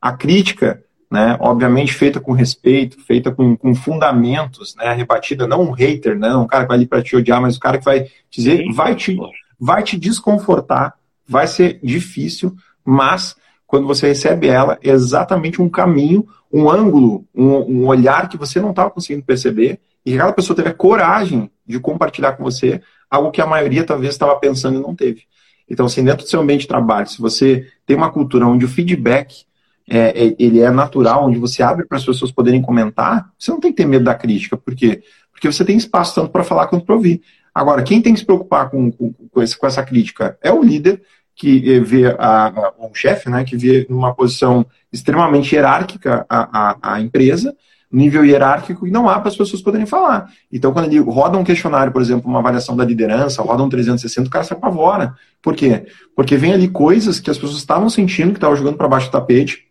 [0.01, 1.37] A crítica, né?
[1.41, 4.93] Obviamente feita com respeito, feita com, com fundamentos, né?
[4.95, 6.35] Rebatida, não um hater, né?
[6.35, 8.95] Um cara que vai ali para te odiar, mas o cara que vai dizer, vai
[8.95, 9.17] te,
[9.61, 10.95] vai te desconfortar,
[11.29, 13.37] vai ser difícil, mas
[13.67, 18.61] quando você recebe ela, é exatamente um caminho, um ângulo, um, um olhar que você
[18.61, 22.83] não estava conseguindo perceber, e que aquela pessoa teve a coragem de compartilhar com você
[23.13, 25.25] algo que a maioria talvez estava pensando e não teve.
[25.69, 28.69] Então, assim, dentro do seu ambiente de trabalho, se você tem uma cultura onde o
[28.69, 29.45] feedback
[29.89, 33.61] é, é, ele é natural, onde você abre para as pessoas poderem comentar, você não
[33.61, 34.57] tem que ter medo da crítica.
[34.57, 35.03] Por quê?
[35.31, 37.23] Porque você tem espaço tanto para falar quanto para ouvir.
[37.55, 40.63] Agora, quem tem que se preocupar com, com, com, esse, com essa crítica é o
[40.63, 41.03] líder,
[41.35, 46.95] que vê a, a, o chefe, né, que vê numa posição extremamente hierárquica a, a,
[46.95, 47.55] a empresa,
[47.93, 50.31] nível hierárquico, e não há para as pessoas poderem falar.
[50.51, 54.29] Então, quando ele roda um questionário, por exemplo, uma avaliação da liderança, roda um 360,
[54.29, 55.15] o cara se apavora.
[55.43, 55.87] Por quê?
[56.17, 59.13] Porque vem ali coisas que as pessoas estavam sentindo que estavam jogando para baixo do
[59.13, 59.67] tapete,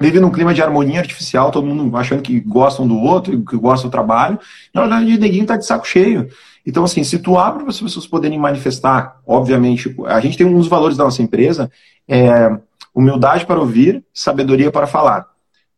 [0.00, 3.88] vive num clima de harmonia artificial, todo mundo achando que gostam do outro, que gostam
[3.88, 4.38] do trabalho.
[4.74, 6.28] Na verdade, o neguinho tá de saco cheio.
[6.64, 10.68] Então, assim, se tu abre para as pessoas poderem manifestar, obviamente, a gente tem uns
[10.68, 11.70] valores da nossa empresa,
[12.08, 12.56] é
[12.94, 15.26] humildade para ouvir, sabedoria para falar.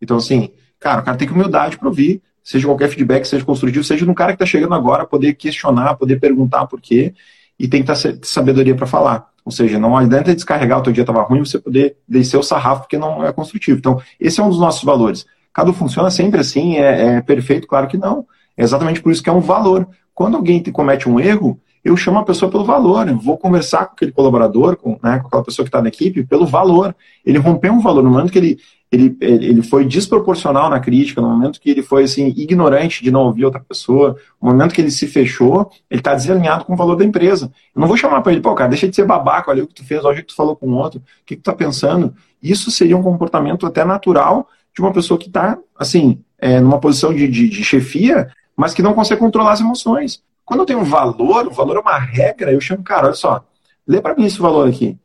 [0.01, 0.51] Então, assim,
[0.85, 4.15] cara, o cara tem que humildade para ouvir, seja qualquer feedback, seja construtivo, seja no
[4.15, 7.15] cara que está chegando agora, poder questionar, poder perguntar por quê,
[7.59, 9.27] e tem que ter sabedoria para falar.
[9.47, 12.83] Ou seja, não adianta descarregar o teu dia estava ruim você poder descer o sarrafo
[12.83, 13.79] porque não é construtivo.
[13.79, 15.25] Então, esse é um dos nossos valores.
[15.55, 17.67] Cada funciona sempre assim, é, é perfeito?
[17.67, 18.27] Claro que não.
[18.57, 19.89] É exatamente por isso que é um valor.
[20.15, 23.07] Quando alguém comete um erro, eu chamo a pessoa pelo valor.
[23.07, 26.25] Eu vou conversar com aquele colaborador, com, né, com aquela pessoa que está na equipe,
[26.25, 26.97] pelo valor.
[27.25, 28.03] Ele rompeu um valor.
[28.03, 28.59] No momento que ele,
[28.91, 33.25] ele, ele foi desproporcional na crítica, no momento que ele foi assim, ignorante de não
[33.25, 36.97] ouvir outra pessoa, no momento que ele se fechou, ele está desalinhado com o valor
[36.97, 37.53] da empresa.
[37.75, 39.75] Eu não vou chamar para ele, pô, cara, deixa de ser babaca, olha o que
[39.75, 42.15] tu fez, olha o que tu falou com o outro, o que, tu está pensando.
[42.43, 47.13] Isso seria um comportamento até natural de uma pessoa que está, assim, é, numa posição
[47.13, 50.23] de, de, de chefia, mas que não consegue controlar as emoções.
[50.45, 53.45] Quando eu tenho um valor, o valor é uma regra, eu chamo, cara, olha só,
[53.87, 54.99] lê para mim esse valor aqui.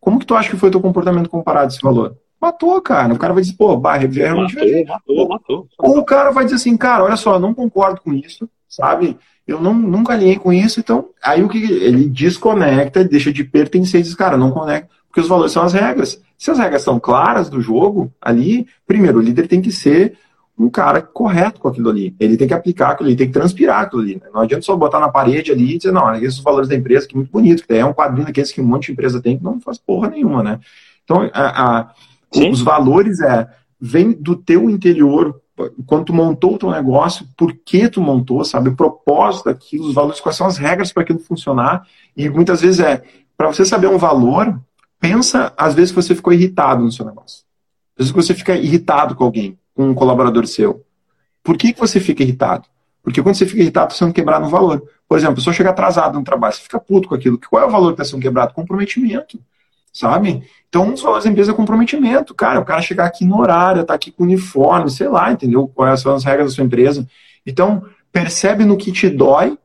[0.00, 2.16] Como que tu acha que foi o teu comportamento comparado a esse valor?
[2.40, 3.14] Matou, cara.
[3.14, 5.68] O cara vai dizer, pô, barra, é matou, matou, matou.
[5.78, 9.16] Ou o cara vai dizer assim, cara, olha só, não concordo com isso, sabe?
[9.46, 14.02] Eu não, nunca alinhei com isso, então aí o que ele desconecta, deixa de pertencer
[14.02, 16.20] diz, cara, não conecta, porque os valores são as regras.
[16.36, 20.18] Se as regras são claras do jogo, ali, primeiro, o líder tem que ser
[20.58, 22.14] um cara correto com aquilo ali.
[22.18, 24.14] Ele tem que aplicar aquilo ali, tem que transpirar aquilo ali.
[24.14, 24.28] Né?
[24.32, 26.74] Não adianta só botar na parede ali e dizer, não, esses são os valores da
[26.74, 29.20] empresa, que é muito bonito, que é um quadrinho daqueles que um monte de empresa
[29.20, 30.58] tem, que não faz porra nenhuma, né?
[31.04, 31.94] Então, a, a.
[32.50, 33.48] Os valores é
[33.80, 35.40] vem do teu interior,
[35.86, 38.70] quando tu montou o teu negócio, por que tu montou, sabe?
[38.70, 41.86] O propósito daquilo, os valores, quais são as regras para aquilo funcionar.
[42.16, 43.02] E muitas vezes é,
[43.36, 44.58] para você saber um valor,
[45.00, 47.44] pensa às vezes que você ficou irritado no seu negócio.
[47.98, 50.82] Às vezes que você fica irritado com alguém, com um colaborador seu.
[51.44, 52.64] Por que, que você fica irritado?
[53.02, 54.82] Porque quando você fica irritado, está sendo quebrado um valor.
[55.08, 57.38] Por exemplo, a pessoa chega atrasada no trabalho, você fica puto com aquilo.
[57.48, 58.52] Qual é o valor que está sendo quebrado?
[58.52, 59.38] Comprometimento.
[59.92, 60.42] Sabe?
[60.68, 62.34] Então, um dos valores da empresa é comprometimento.
[62.34, 65.68] Cara, o cara chegar aqui no horário, tá aqui com uniforme, sei lá, entendeu?
[65.68, 67.06] Quais são as regras da sua empresa.
[67.46, 69.56] Então, percebe no que te dói,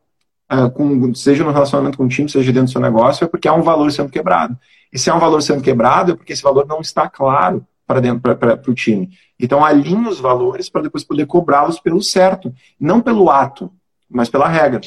[0.73, 3.53] com, seja no relacionamento com o time, seja dentro do seu negócio, é porque há
[3.53, 4.55] um valor sendo quebrado.
[4.93, 7.99] E se há um valor sendo quebrado, é porque esse valor não está claro para
[7.99, 9.09] dentro para o time.
[9.39, 13.71] Então alinhe os valores para depois poder cobrá-los pelo certo, não pelo ato,
[14.09, 14.81] mas pela regra.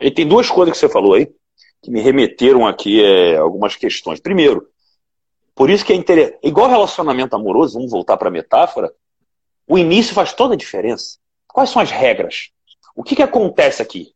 [0.00, 1.32] E tem duas coisas que você falou aí
[1.82, 4.20] que me remeteram aqui é, algumas questões.
[4.20, 4.68] Primeiro,
[5.54, 6.38] por isso que é interessante.
[6.42, 8.92] Igual relacionamento amoroso, vamos voltar para a metáfora,
[9.66, 11.18] o início faz toda a diferença.
[11.46, 12.50] Quais são as regras?
[12.94, 14.12] O que, que acontece aqui?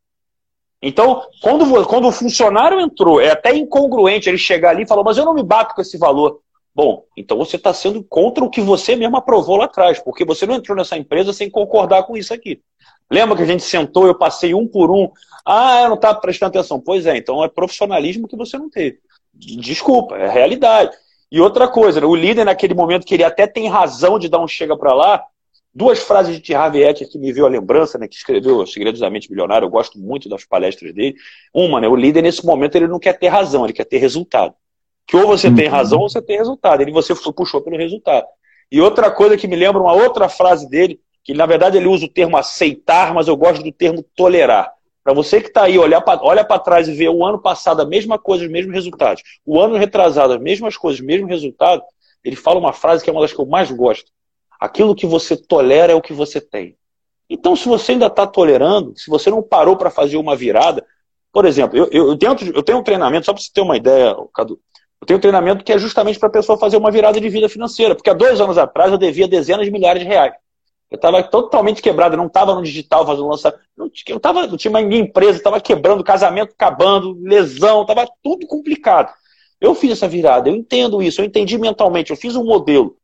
[0.80, 5.18] Então, quando, quando o funcionário entrou, é até incongruente ele chegar ali e falar, mas
[5.18, 6.40] eu não me bato com esse valor.
[6.76, 10.44] Bom, então você está sendo contra o que você mesmo aprovou lá atrás, porque você
[10.44, 12.60] não entrou nessa empresa sem concordar com isso aqui.
[13.10, 15.10] Lembra que a gente sentou, eu passei um por um.
[15.42, 16.78] Ah, eu não estava prestando atenção.
[16.78, 18.98] Pois é, então é profissionalismo que você não teve.
[19.32, 20.94] Desculpa, é realidade.
[21.32, 24.46] E outra coisa, o líder naquele momento que ele até tem razão de dar um
[24.46, 25.24] chega para lá.
[25.74, 29.30] Duas frases de Harvey que me viu a lembrança, né, que escreveu Segredos da Mente
[29.30, 31.16] Milionária, eu gosto muito das palestras dele.
[31.54, 34.54] Uma, né, o líder nesse momento ele não quer ter razão, ele quer ter resultado.
[35.06, 35.54] Que ou você uhum.
[35.54, 36.80] tem razão ou você tem resultado.
[36.80, 38.26] Ele você puxou pelo resultado.
[38.70, 42.06] E outra coisa que me lembra uma outra frase dele, que na verdade ele usa
[42.06, 44.72] o termo aceitar, mas eu gosto do termo tolerar.
[45.04, 47.80] Para você que está aí, olhar pra, olha para trás e ver o ano passado
[47.80, 49.22] a mesma coisa, os mesmos resultados.
[49.44, 51.84] O ano retrasado, as mesmas coisas, os mesmos resultados.
[52.24, 54.10] Ele fala uma frase que é uma das que eu mais gosto.
[54.58, 56.76] Aquilo que você tolera é o que você tem.
[57.30, 60.84] Então, se você ainda está tolerando, se você não parou para fazer uma virada,
[61.32, 64.16] por exemplo, eu, eu, dentro, eu tenho um treinamento, só para você ter uma ideia,
[64.34, 64.58] Cadu,
[65.00, 67.48] eu tenho um treinamento que é justamente para a pessoa fazer uma virada de vida
[67.48, 70.32] financeira, porque há dois anos atrás eu devia dezenas de milhares de reais.
[70.90, 73.60] Eu estava totalmente quebrado, não estava no digital fazendo lançamento.
[73.76, 78.46] Não, eu tava, não tinha uma minha empresa, estava quebrando, casamento acabando, lesão, estava tudo
[78.46, 79.12] complicado.
[79.60, 82.96] Eu fiz essa virada, eu entendo isso, eu entendi mentalmente, eu fiz um modelo.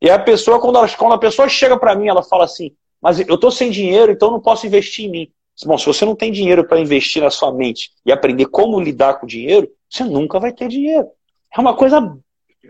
[0.00, 3.20] E a pessoa, quando, ela, quando a pessoa chega para mim, ela fala assim: Mas
[3.20, 5.32] eu estou sem dinheiro, então não posso investir em mim.
[5.64, 9.14] Bom, se você não tem dinheiro para investir na sua mente e aprender como lidar
[9.14, 11.08] com o dinheiro, você nunca vai ter dinheiro.
[11.54, 12.16] É uma coisa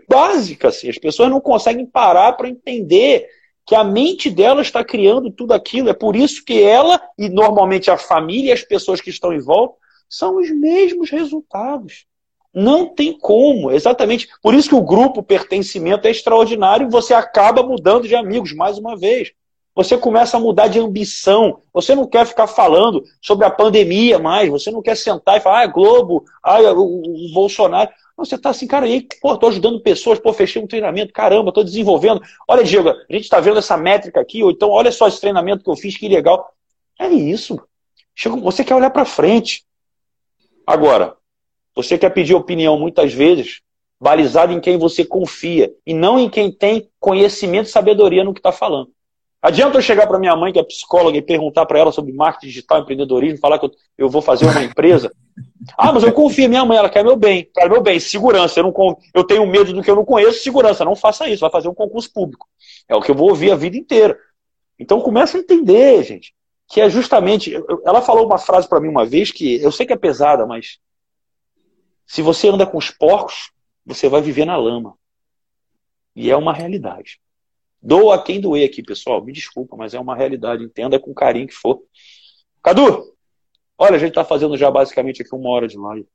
[0.07, 0.89] básica, assim.
[0.89, 3.27] As pessoas não conseguem parar para entender
[3.65, 5.89] que a mente dela está criando tudo aquilo.
[5.89, 9.39] É por isso que ela, e normalmente a família e as pessoas que estão em
[9.39, 9.75] volta,
[10.09, 12.05] são os mesmos resultados.
[12.53, 14.27] Não tem como, exatamente.
[14.41, 18.77] Por isso que o grupo pertencimento é extraordinário e você acaba mudando de amigos, mais
[18.77, 19.31] uma vez.
[19.75, 21.61] Você começa a mudar de ambição.
[21.73, 24.49] Você não quer ficar falando sobre a pandemia mais.
[24.49, 27.89] Você não quer sentar e falar, ah, Globo, ah, o, o Bolsonaro.
[28.15, 31.51] Você está assim, cara, e aí, pô, tô ajudando pessoas, pô, fechei um treinamento, caramba,
[31.51, 32.21] tô desenvolvendo.
[32.47, 35.63] Olha, Diego, a gente está vendo essa métrica aqui, ou então, olha só esse treinamento
[35.63, 36.53] que eu fiz, que legal.
[36.99, 37.59] É isso.
[38.41, 39.65] Você quer olhar para frente.
[40.65, 41.17] Agora,
[41.75, 43.61] você quer pedir opinião muitas vezes,
[43.99, 48.39] balizado em quem você confia, e não em quem tem conhecimento e sabedoria no que
[48.39, 48.91] está falando.
[49.41, 52.47] Adianta eu chegar para minha mãe, que é psicóloga, e perguntar para ela sobre marketing
[52.47, 55.11] digital, empreendedorismo, falar que eu, eu vou fazer uma empresa?
[55.77, 57.49] Ah, mas eu confio em minha mãe, ela quer meu bem.
[57.53, 58.59] Quer meu bem, segurança.
[58.59, 60.85] Eu, não, eu tenho medo do que eu não conheço, segurança.
[60.85, 62.47] Não faça isso, vai fazer um concurso público.
[62.87, 64.17] É o que eu vou ouvir a vida inteira.
[64.77, 66.33] Então começa a entender, gente,
[66.67, 67.53] que é justamente.
[67.85, 70.79] Ela falou uma frase para mim uma vez que eu sei que é pesada, mas
[72.05, 73.51] se você anda com os porcos,
[73.85, 74.95] você vai viver na lama.
[76.15, 77.19] E é uma realidade.
[77.81, 79.23] Doa quem doer aqui, pessoal.
[79.23, 80.63] Me desculpa, mas é uma realidade.
[80.63, 81.81] Entenda com carinho que for.
[82.61, 83.12] Cadu,
[83.77, 86.07] olha, a gente está fazendo já basicamente aqui uma hora de live.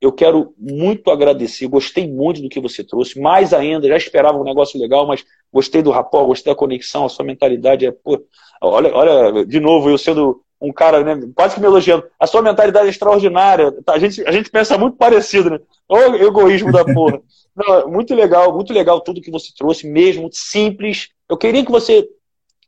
[0.00, 4.44] Eu quero muito agradecer, gostei muito do que você trouxe, mais ainda, já esperava um
[4.44, 8.20] negócio legal, mas gostei do rapó, gostei da conexão, a sua mentalidade é, pô,
[8.60, 12.42] olha, olha, de novo, eu sendo um cara, né, quase que me elogiando, a sua
[12.42, 17.20] mentalidade é extraordinária, a gente, a gente pensa muito parecido, né, o egoísmo da porra.
[17.54, 21.10] Não, muito legal, muito legal tudo que você trouxe, mesmo simples.
[21.28, 22.08] Eu queria que você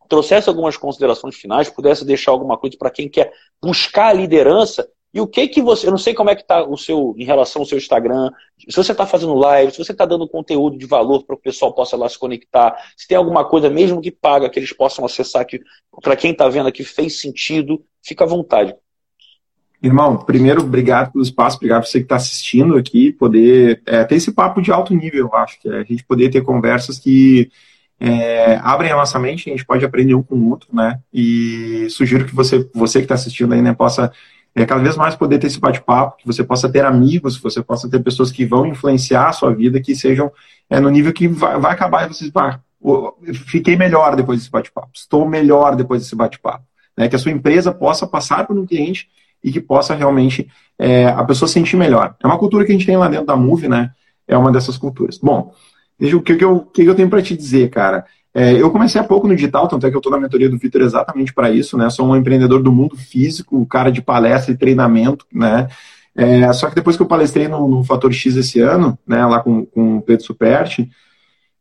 [0.08, 3.32] trouxesse algumas considerações finais, pudesse deixar alguma coisa para quem quer
[3.62, 4.88] buscar a liderança.
[5.12, 7.24] E o que que você, eu não sei como é que está o seu em
[7.24, 8.30] relação ao seu Instagram,
[8.68, 11.72] se você está fazendo live, se você está dando conteúdo de valor para o pessoal
[11.72, 15.46] possa lá se conectar, se tem alguma coisa mesmo que paga que eles possam acessar
[15.46, 15.60] que
[16.02, 18.74] para quem está vendo aqui fez sentido, fica à vontade.
[19.80, 24.16] Irmão, primeiro, obrigado pelo espaço, obrigado por você que está assistindo aqui, poder é, ter
[24.16, 27.50] esse papo de alto nível, eu acho, que é a gente poder ter conversas que
[28.00, 30.98] é, abrem a nossa mente, a gente pode aprender um com o outro, né?
[31.12, 34.12] E sugiro que você, você que está assistindo aí, né, possa
[34.54, 37.62] é, cada vez mais poder ter esse bate-papo, que você possa ter amigos, que você
[37.62, 40.30] possa ter pessoas que vão influenciar a sua vida, que sejam
[40.70, 42.60] é, no nível que vai, vai acabar e vocês, ah,
[43.46, 46.64] fiquei melhor depois desse bate-papo, estou melhor depois desse bate-papo.
[46.96, 47.08] Né?
[47.08, 49.08] Que a sua empresa possa passar por um cliente
[49.42, 52.14] e que possa realmente é, a pessoa sentir melhor.
[52.22, 53.90] É uma cultura que a gente tem lá dentro da Move, né?
[54.26, 55.18] É uma dessas culturas.
[55.18, 55.52] Bom,
[56.00, 58.04] o que, que, eu, que, que eu tenho para te dizer, cara?
[58.32, 60.58] É, eu comecei há pouco no digital, tanto é que eu estou na mentoria do
[60.58, 61.88] Vitor exatamente para isso, né?
[61.88, 65.68] Sou um empreendedor do mundo físico, cara de palestra e treinamento, né?
[66.16, 69.40] É, só que depois que eu palestrei no, no Fator X esse ano, né, lá
[69.40, 70.88] com, com o Pedro Superti,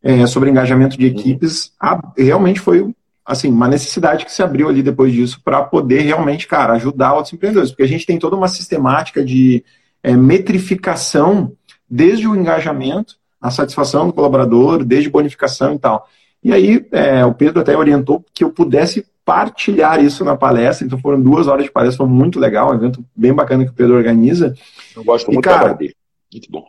[0.02, 2.94] é, sobre engajamento de equipes, a, realmente foi
[3.26, 7.34] assim, uma necessidade que se abriu ali depois disso para poder realmente, cara, ajudar outros
[7.34, 9.64] empreendedores, porque a gente tem toda uma sistemática de
[10.04, 11.54] é, metrificação
[11.90, 16.08] desde o engajamento, a satisfação do colaborador, desde bonificação e tal.
[16.42, 20.98] E aí, é, o Pedro até orientou que eu pudesse partilhar isso na palestra, então
[20.98, 23.96] foram duas horas de palestra, foi muito legal, um evento bem bacana que o Pedro
[23.96, 24.56] organiza.
[24.96, 25.94] Eu gosto muito e, cara, dele,
[26.32, 26.66] muito bom.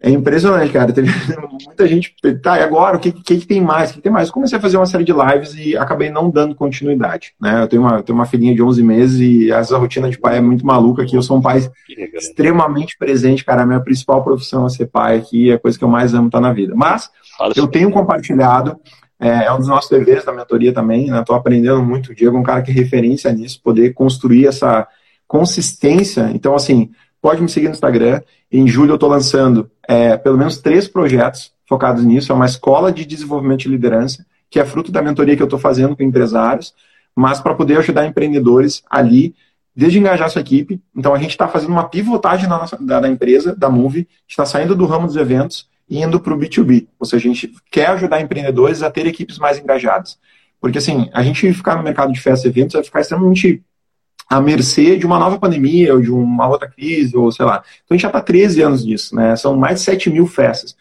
[0.00, 0.92] É impressionante, cara.
[0.92, 1.10] Teve
[1.66, 2.14] muita gente.
[2.42, 2.96] Tá, e agora?
[2.96, 3.90] O que, que, que tem mais?
[3.90, 4.28] O que tem mais?
[4.28, 7.32] Eu comecei a fazer uma série de lives e acabei não dando continuidade.
[7.40, 7.62] Né?
[7.62, 10.40] Eu tenho uma, tenho uma filhinha de 11 meses e essa rotina de pai é
[10.40, 11.16] muito maluca aqui.
[11.16, 11.66] Eu sou um pai
[12.14, 13.62] extremamente presente, cara.
[13.62, 16.26] A minha principal profissão é ser pai aqui, é a coisa que eu mais amo
[16.26, 16.74] estar tá na vida.
[16.76, 17.08] Mas
[17.56, 18.78] eu tenho compartilhado,
[19.18, 21.04] é, é, um dos nossos deveres da mentoria também.
[21.04, 21.40] Estou né?
[21.40, 22.12] aprendendo muito.
[22.12, 24.86] O Diego é um cara que é referência nisso, poder construir essa
[25.26, 26.30] consistência.
[26.34, 26.90] Então, assim,
[27.24, 28.20] pode me seguir no Instagram.
[28.52, 32.30] Em julho eu estou lançando é, pelo menos três projetos focados nisso.
[32.30, 35.58] É uma escola de desenvolvimento de liderança, que é fruto da mentoria que eu estou
[35.58, 36.74] fazendo com empresários,
[37.16, 39.34] mas para poder ajudar empreendedores ali,
[39.74, 40.78] desde engajar sua equipe.
[40.94, 44.44] Então a gente está fazendo uma pivotagem da, nossa, da, da empresa, da Move, está
[44.44, 46.88] saindo do ramo dos eventos e indo para o B2B.
[47.00, 50.18] Ou seja, a gente quer ajudar empreendedores a ter equipes mais engajadas.
[50.60, 53.62] Porque assim, a gente ficar no mercado de festas e eventos vai ficar extremamente
[54.34, 57.62] à mercê de uma nova pandemia ou de uma outra crise, ou sei lá.
[57.84, 59.36] Então a gente já está 13 anos nisso, né?
[59.36, 60.74] São mais de 7 mil festas.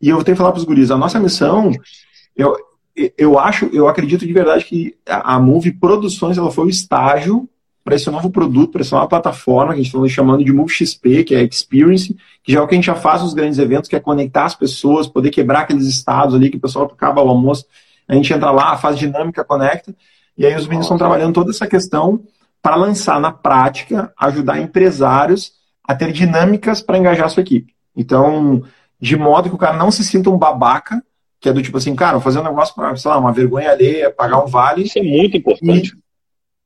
[0.00, 1.70] E eu tenho que falar para os guris, a nossa missão,
[2.36, 2.56] eu,
[3.16, 7.48] eu acho, eu acredito de verdade que a Move Produções ela foi o estágio
[7.84, 10.72] para esse novo produto, para essa nova plataforma que a gente está chamando de Move
[10.72, 13.58] XP, que é Experience, que já é o que a gente já faz nos grandes
[13.58, 17.22] eventos, que é conectar as pessoas, poder quebrar aqueles estados ali que o pessoal acaba
[17.22, 17.64] o almoço,
[18.08, 19.94] a gente entra lá, faz dinâmica, conecta,
[20.36, 22.20] e aí os meninos estão trabalhando toda essa questão
[22.66, 25.52] para lançar na prática, ajudar empresários
[25.84, 27.72] a ter dinâmicas para engajar a sua equipe.
[27.96, 28.60] Então,
[29.00, 31.00] de modo que o cara não se sinta um babaca,
[31.38, 33.70] que é do tipo assim, cara, vou fazer um negócio para, sei lá, uma vergonha
[33.70, 34.82] alheia, pagar um vale.
[34.82, 35.96] Isso é muito importante.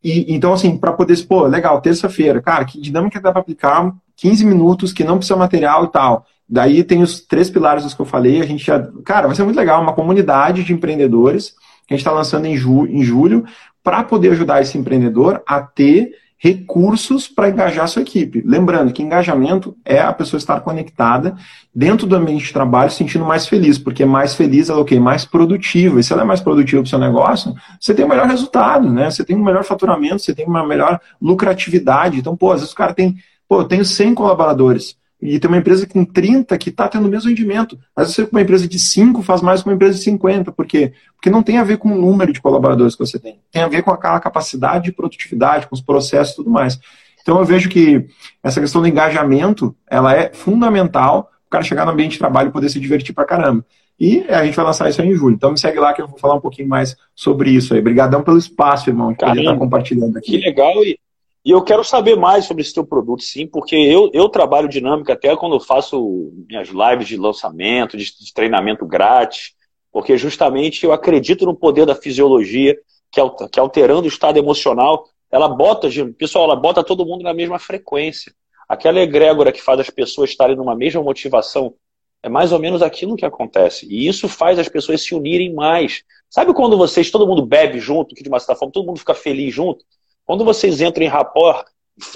[0.02, 3.94] E, e então, assim, para poder, pô, legal, terça-feira, cara, que dinâmica dá para aplicar?
[4.16, 6.24] 15 minutos, que não precisa material e tal.
[6.48, 8.80] Daí tem os três pilares dos que eu falei, a gente já.
[9.04, 11.50] Cara, vai ser muito legal, uma comunidade de empreendedores
[11.86, 13.44] que a gente está lançando em, ju, em julho,
[13.82, 16.12] para poder ajudar esse empreendedor a ter
[16.42, 18.42] recursos para engajar sua equipe.
[18.46, 21.36] Lembrando que engajamento é a pessoa estar conectada
[21.74, 24.98] dentro do ambiente de trabalho, sentindo mais feliz, porque mais feliz ela é o quê?
[24.98, 26.00] Mais produtiva.
[26.00, 28.90] E se ela é mais produtiva para o seu negócio, você tem um melhor resultado,
[28.90, 29.10] né?
[29.10, 32.18] Você tem um melhor faturamento, você tem uma melhor lucratividade.
[32.18, 33.16] Então, pô, às vezes o cara tem,
[33.46, 37.10] pô, eu tenho 100 colaboradores e tem uma empresa tem 30 que está tendo o
[37.10, 37.78] mesmo rendimento.
[37.94, 40.52] Às vezes você com uma empresa de 5 faz mais que uma empresa de 50.
[40.52, 40.92] Por quê?
[41.14, 43.38] Porque não tem a ver com o número de colaboradores que você tem.
[43.50, 46.80] Tem a ver com aquela capacidade de produtividade, com os processos e tudo mais.
[47.22, 48.06] Então eu vejo que
[48.42, 52.52] essa questão do engajamento, ela é fundamental o cara chegar no ambiente de trabalho e
[52.52, 53.64] poder se divertir pra caramba.
[53.98, 55.34] E a gente vai lançar isso aí em julho.
[55.34, 57.80] Então me segue lá que eu vou falar um pouquinho mais sobre isso aí.
[57.80, 60.30] Obrigadão pelo espaço, irmão, que estar compartilhando aqui.
[60.30, 60.98] Que legal e
[61.44, 65.14] e eu quero saber mais sobre esse teu produto, sim, porque eu, eu trabalho dinâmica
[65.14, 69.54] até quando eu faço minhas lives de lançamento, de, de treinamento grátis,
[69.90, 72.76] porque justamente eu acredito no poder da fisiologia,
[73.10, 73.20] que,
[73.50, 75.88] que alterando o estado emocional, ela bota,
[76.18, 78.32] pessoal, ela bota todo mundo na mesma frequência.
[78.68, 81.74] Aquela egrégora que faz as pessoas estarem numa mesma motivação
[82.22, 83.86] é mais ou menos aquilo que acontece.
[83.90, 86.02] E isso faz as pessoas se unirem mais.
[86.28, 89.14] Sabe quando vocês, todo mundo bebe junto, que de uma certa forma todo mundo fica
[89.14, 89.84] feliz junto?
[90.30, 91.66] Quando vocês entram em rapport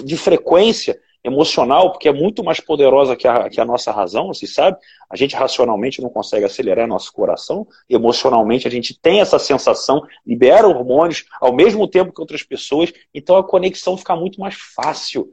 [0.01, 4.53] de frequência emocional, porque é muito mais poderosa que a, que a nossa razão, vocês
[4.53, 10.01] sabem, a gente racionalmente não consegue acelerar nosso coração, emocionalmente a gente tem essa sensação,
[10.25, 15.27] libera hormônios ao mesmo tempo que outras pessoas, então a conexão fica muito mais fácil.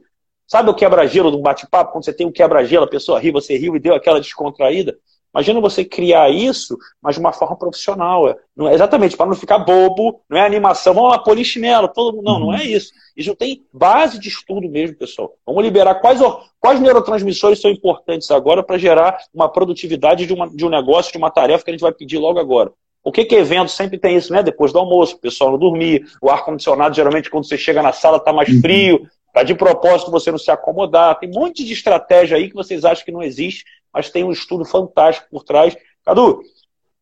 [0.45, 1.93] Sabe o quebra-gelo de um bate-papo?
[1.93, 4.99] Quando você tem um quebra-gelo, a pessoa ri, você riu e deu aquela descontraída.
[5.33, 8.29] Imagina você criar isso, mas de uma forma profissional.
[8.29, 12.15] É, não é exatamente, para não ficar bobo, não é animação, vamos lá, polichinelo, todo
[12.15, 12.25] mundo.
[12.25, 12.91] Não, não é isso.
[13.17, 15.33] Isso tem base de estudo mesmo, pessoal.
[15.45, 16.19] Vamos liberar quais,
[16.59, 21.17] quais neurotransmissores são importantes agora para gerar uma produtividade de, uma, de um negócio, de
[21.17, 22.71] uma tarefa que a gente vai pedir logo agora.
[23.03, 24.41] O que, que evento sempre tem isso, né?
[24.41, 28.17] Depois do almoço, o pessoal não dormir, o ar-condicionado, geralmente, quando você chega na sala,
[28.17, 28.61] está mais uhum.
[28.61, 31.19] frio, para de propósito você não se acomodar.
[31.19, 34.31] Tem um monte de estratégia aí que vocês acham que não existe, mas tem um
[34.31, 35.77] estudo fantástico por trás.
[36.03, 36.41] Cadu,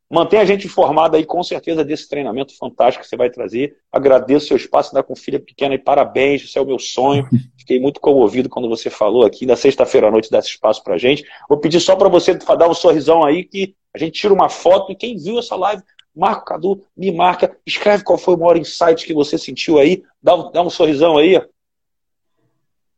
[0.10, 3.78] mantenha a gente informado aí com certeza desse treinamento fantástico que você vai trazer.
[3.92, 7.28] Agradeço o seu espaço, ainda com filha pequena e parabéns, isso é o meu sonho.
[7.58, 11.24] Fiquei muito comovido quando você falou aqui, na sexta-feira à noite, desse espaço pra gente.
[11.48, 14.92] Vou pedir só para você dar um sorrisão aí, que a gente tira uma foto
[14.92, 15.82] e quem viu essa live,
[16.14, 20.04] marca o Cadu, me marca, escreve qual foi o maior insight que você sentiu aí,
[20.22, 21.42] dá um, dá um sorrisão aí.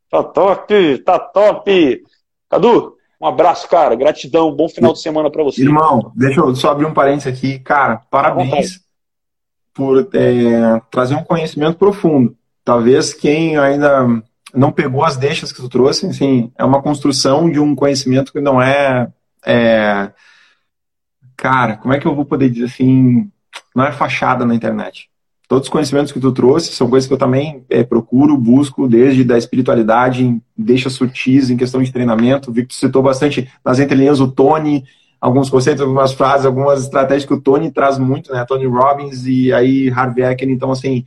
[0.09, 2.03] Tá top, tá top.
[2.49, 3.95] Cadu, um abraço, cara.
[3.95, 4.53] Gratidão.
[4.53, 5.61] Bom final de semana para você.
[5.61, 7.57] Irmão, deixa eu só abrir um parênteses aqui.
[7.59, 8.81] Cara, parabéns
[9.73, 12.35] por é, trazer um conhecimento profundo.
[12.65, 14.21] Talvez quem ainda
[14.53, 18.39] não pegou as deixas que tu trouxe, assim, é uma construção de um conhecimento que
[18.39, 19.07] não é,
[19.45, 20.11] é
[21.35, 23.31] cara, como é que eu vou poder dizer assim,
[23.75, 25.09] não é fachada na internet
[25.53, 29.23] todos os conhecimentos que tu trouxe são coisas que eu também é, procuro, busco, desde
[29.23, 32.51] da espiritualidade, deixa sutis em questão de treinamento.
[32.51, 34.83] Vi que tu citou bastante nas entrelinhas o Tony,
[35.21, 38.43] alguns conceitos, algumas frases, algumas estratégias que o Tony traz muito, né?
[38.47, 40.49] Tony Robbins e aí Harvey Ecker.
[40.49, 41.05] Então, assim,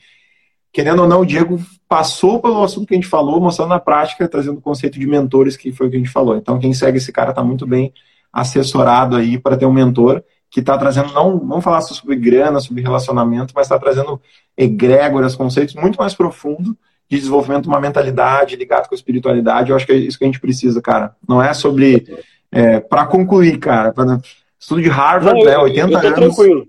[0.73, 4.29] querendo ou não, o Diego passou pelo assunto que a gente falou, mostrando na prática,
[4.29, 6.37] trazendo o conceito de mentores, que foi o que a gente falou.
[6.37, 7.93] Então, quem segue esse cara está muito bem
[8.33, 12.83] assessorado aí para ter um mentor que está trazendo, não vamos falar sobre grana, sobre
[12.83, 14.21] relacionamento, mas está trazendo
[14.57, 16.75] egrégoras, conceitos muito mais profundos
[17.09, 19.71] de desenvolvimento de uma mentalidade ligada com a espiritualidade.
[19.71, 21.15] Eu acho que é isso que a gente precisa, cara.
[21.29, 22.07] Não é sobre.
[22.51, 24.21] É, para concluir, cara, pra,
[24.59, 26.15] estudo de Harvard, não, né, 80 eu anos.
[26.15, 26.67] Tranquilo.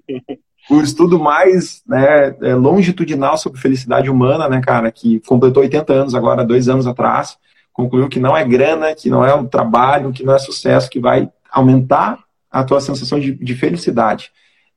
[0.69, 6.15] O estudo mais né, é, longitudinal sobre felicidade humana, né, cara, que completou 80 anos
[6.15, 7.37] agora, dois anos atrás,
[7.71, 10.99] concluiu que não é grana, que não é um trabalho, que não é sucesso que
[10.99, 12.19] vai aumentar
[12.49, 14.31] a tua sensação de, de felicidade,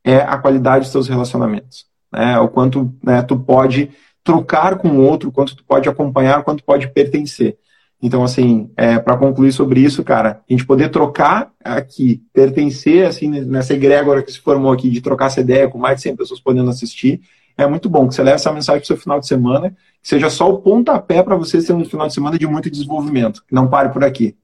[0.04, 1.86] é a qualidade dos teus relacionamentos.
[2.12, 2.38] Né?
[2.38, 3.90] O quanto né, tu pode
[4.24, 7.56] trocar com o outro, quanto tu pode acompanhar, quanto pode pertencer.
[8.02, 13.28] Então, assim, é, para concluir sobre isso, cara, a gente poder trocar aqui, pertencer, assim,
[13.28, 16.40] nessa egrégora que se formou aqui, de trocar essa ideia com mais de 100 pessoas
[16.40, 17.20] podendo assistir,
[17.58, 18.08] é muito bom.
[18.08, 19.70] Que você leve essa mensagem para o seu final de semana,
[20.02, 23.42] que seja só o pontapé para você ser um final de semana de muito desenvolvimento.
[23.52, 24.34] Não pare por aqui.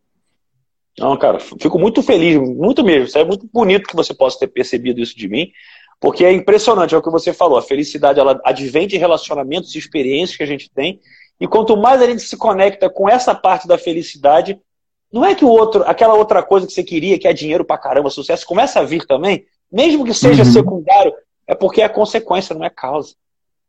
[0.99, 3.05] Não, cara, fico muito feliz, muito mesmo.
[3.05, 5.51] Isso é muito bonito que você possa ter percebido isso de mim,
[6.01, 7.59] porque é impressionante, é o que você falou.
[7.59, 11.01] A felicidade ela advém de relacionamentos e experiências que a gente tem.
[11.39, 14.59] E quanto mais a gente se conecta com essa parte da felicidade,
[15.13, 17.79] não é que o outro, aquela outra coisa que você queria, que é dinheiro pra
[17.79, 20.51] caramba, sucesso, começa a vir também, mesmo que seja uhum.
[20.51, 21.13] secundário,
[21.47, 23.15] é porque é consequência, não é causa.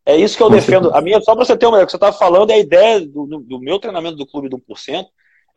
[0.05, 0.93] É isso que eu defendo.
[0.95, 2.59] A minha, só para você ter uma ideia, o que você estava falando é a
[2.59, 5.05] ideia do, do, do meu treinamento do Clube do 1%,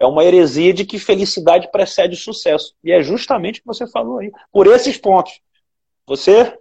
[0.01, 2.75] é uma heresia de que felicidade precede sucesso.
[2.83, 4.33] E é justamente o que você falou aí.
[4.51, 5.41] Por esses pontos.
[6.07, 6.59] Você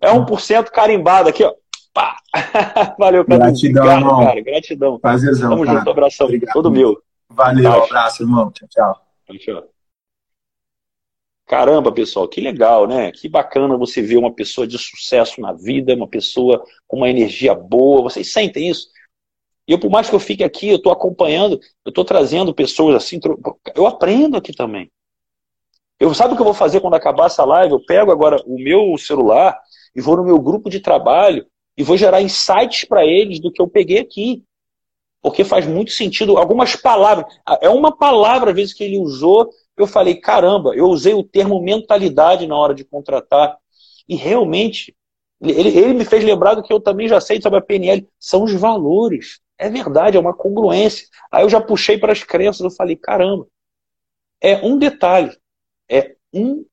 [0.00, 1.54] é 1% carimbado aqui, ó.
[1.94, 2.16] Pá.
[2.98, 3.38] Valeu, Cadu.
[3.44, 4.24] Gratidão, Obrigado, irmão.
[4.26, 4.40] cara.
[4.40, 4.98] Gratidão.
[4.98, 5.78] Prazerzão, Tamo cara.
[5.78, 6.26] junto, abração.
[6.26, 6.52] Obrigado.
[6.52, 7.00] Todo meu.
[7.28, 8.50] Valeu, um abraço, irmão.
[8.50, 9.00] Tchau, tchau.
[9.38, 9.68] Tchau.
[11.46, 13.10] Caramba, pessoal, que legal, né?
[13.12, 17.54] Que bacana você ver uma pessoa de sucesso na vida, uma pessoa com uma energia
[17.54, 18.02] boa.
[18.02, 18.88] Vocês sentem isso?
[19.70, 22.96] E eu, por mais que eu fique aqui, eu estou acompanhando, eu estou trazendo pessoas
[22.96, 23.20] assim,
[23.72, 24.90] eu aprendo aqui também.
[26.00, 27.74] Eu sabe o que eu vou fazer quando acabar essa live?
[27.74, 29.56] Eu pego agora o meu celular
[29.94, 31.46] e vou no meu grupo de trabalho
[31.76, 34.42] e vou gerar insights para eles do que eu peguei aqui.
[35.22, 36.36] Porque faz muito sentido.
[36.36, 37.32] Algumas palavras.
[37.60, 39.50] É uma palavra, às vezes, que ele usou.
[39.76, 43.56] Eu falei, caramba, eu usei o termo mentalidade na hora de contratar.
[44.08, 44.96] E realmente,
[45.40, 48.04] ele, ele me fez lembrar do que eu também já sei sobre a PNL.
[48.18, 49.38] São os valores.
[49.60, 51.06] É verdade, é uma congruência.
[51.30, 53.46] Aí eu já puxei para as crenças, eu falei, caramba,
[54.40, 55.36] é um detalhe.
[55.86, 56.64] É um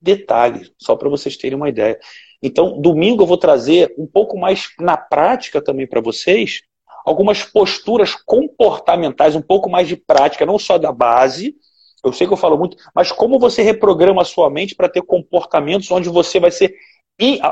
[0.00, 2.00] detalhe, só para vocês terem uma ideia.
[2.42, 6.62] Então, domingo eu vou trazer um pouco mais na prática também para vocês
[7.04, 11.54] algumas posturas comportamentais, um pouco mais de prática, não só da base.
[12.02, 15.02] Eu sei que eu falo muito, mas como você reprograma a sua mente para ter
[15.02, 16.74] comportamentos onde você vai ser.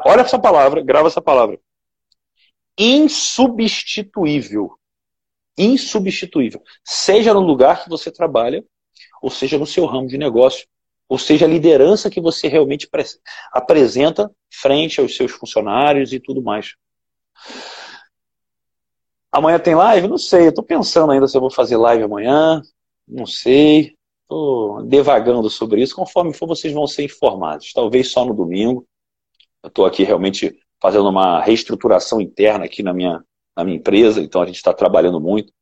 [0.07, 1.61] Olha essa palavra, grava essa palavra.
[2.79, 4.78] Insubstituível
[5.59, 8.65] insubstituível, seja no lugar que você trabalha,
[9.21, 10.67] ou seja no seu ramo de negócio,
[11.09, 12.89] ou seja a liderança que você realmente
[13.53, 16.75] apresenta frente aos seus funcionários e tudo mais.
[19.33, 20.09] Amanhã tem live?
[20.09, 22.63] Não sei, eu estou pensando ainda se eu vou fazer live amanhã,
[23.07, 23.97] não sei.
[24.23, 25.97] Estou devagando sobre isso.
[25.97, 27.73] Conforme for, vocês vão ser informados.
[27.73, 28.87] Talvez só no domingo.
[29.63, 33.25] Eu estou aqui realmente fazendo uma reestruturação interna aqui na minha,
[33.59, 35.53] na minha empresa, então a gente está trabalhando muito.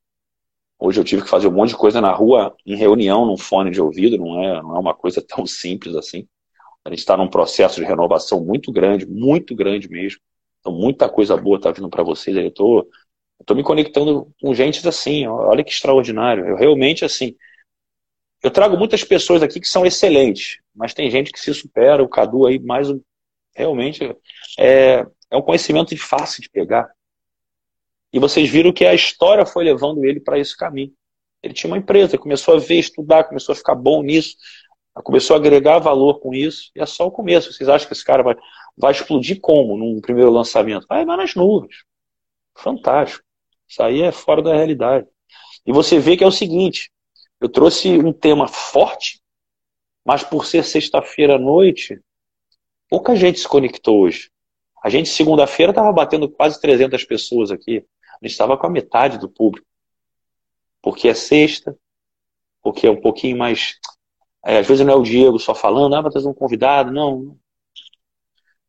[0.79, 3.71] Hoje eu tive que fazer um monte de coisa na rua, em reunião, num fone
[3.71, 6.29] de ouvido, não é, não é uma coisa tão simples assim.
[6.85, 10.21] A gente está num processo de renovação muito grande, muito grande mesmo.
[10.61, 12.37] Então, muita coisa boa está vindo para vocês.
[12.37, 12.87] Eu estou
[13.47, 16.47] tô me conectando com gente assim, olha que extraordinário.
[16.47, 17.35] Eu realmente, assim,
[18.43, 22.09] eu trago muitas pessoas aqui que são excelentes, mas tem gente que se supera, o
[22.09, 23.01] Cadu aí, mais um,
[23.55, 24.05] realmente
[24.59, 26.95] é, é um conhecimento fácil de pegar.
[28.17, 30.91] E vocês viram que a história foi levando ele para esse caminho.
[31.43, 34.39] Ele tinha uma empresa, começou a ver, estudar, começou a ficar bom nisso,
[35.05, 37.53] começou a agregar valor com isso, e é só o começo.
[37.53, 38.35] Vocês acham que esse cara vai,
[38.75, 40.87] vai explodir como num primeiro lançamento?
[40.89, 41.85] Vai, vai nas nuvens.
[42.57, 43.23] Fantástico.
[43.69, 45.07] Isso aí é fora da realidade.
[45.67, 46.91] E você vê que é o seguinte:
[47.39, 49.21] eu trouxe um tema forte,
[50.03, 52.01] mas por ser sexta-feira à noite,
[52.89, 54.31] pouca gente se conectou hoje.
[54.83, 57.85] A gente, segunda-feira, estava batendo quase 300 pessoas aqui.
[58.23, 59.67] Gente estava com a metade do público.
[60.83, 61.77] Porque é sexta,
[62.63, 63.79] porque é um pouquinho mais.
[64.45, 66.93] É, às vezes não é o Diego só falando, ah, vai trazer um convidado.
[66.93, 67.39] Não.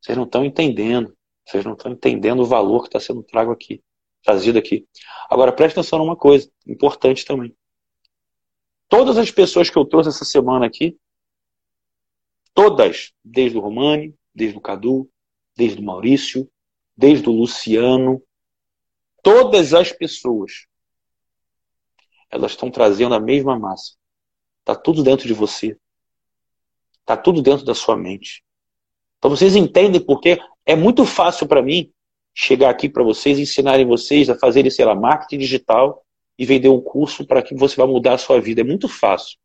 [0.01, 1.15] Vocês não estão entendendo.
[1.45, 3.81] Vocês não estão entendendo o valor que está sendo trago aqui,
[4.21, 4.85] trazido aqui.
[5.29, 7.55] Agora, preste atenção numa coisa importante também.
[8.89, 10.97] Todas as pessoas que eu trouxe essa semana aqui,
[12.53, 15.09] todas, desde o Romani, desde o Cadu,
[15.55, 16.49] desde o Maurício,
[16.95, 18.21] desde o Luciano,
[19.27, 20.67] todas as pessoas,
[22.29, 23.97] elas estão trazendo a mesma massa.
[24.61, 25.77] Está tudo dentro de você.
[27.01, 28.41] Está tudo dentro da sua mente.
[29.17, 31.91] Então vocês entendem porque é muito fácil para mim
[32.33, 36.05] chegar aqui para vocês, ensinarem vocês a fazerem, sei lá, marketing digital
[36.39, 38.61] e vender um curso para que você vai mudar a sua vida.
[38.61, 39.37] É muito fácil.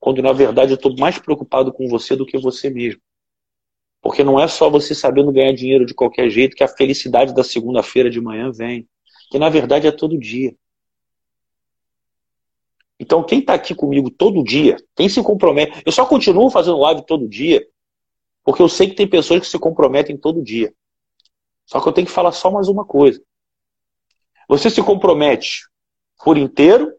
[0.00, 3.00] Quando na verdade eu estou mais preocupado com você do que você mesmo.
[4.02, 7.44] Porque não é só você sabendo ganhar dinheiro de qualquer jeito que a felicidade da
[7.44, 8.88] segunda-feira de manhã vem.
[9.30, 10.54] Que na verdade é todo dia.
[12.98, 15.82] Então, quem está aqui comigo todo dia, quem se compromete.
[15.84, 17.66] Eu só continuo fazendo live todo dia,
[18.44, 20.72] porque eu sei que tem pessoas que se comprometem todo dia.
[21.66, 23.22] Só que eu tenho que falar só mais uma coisa.
[24.48, 25.68] Você se compromete
[26.22, 26.92] por inteiro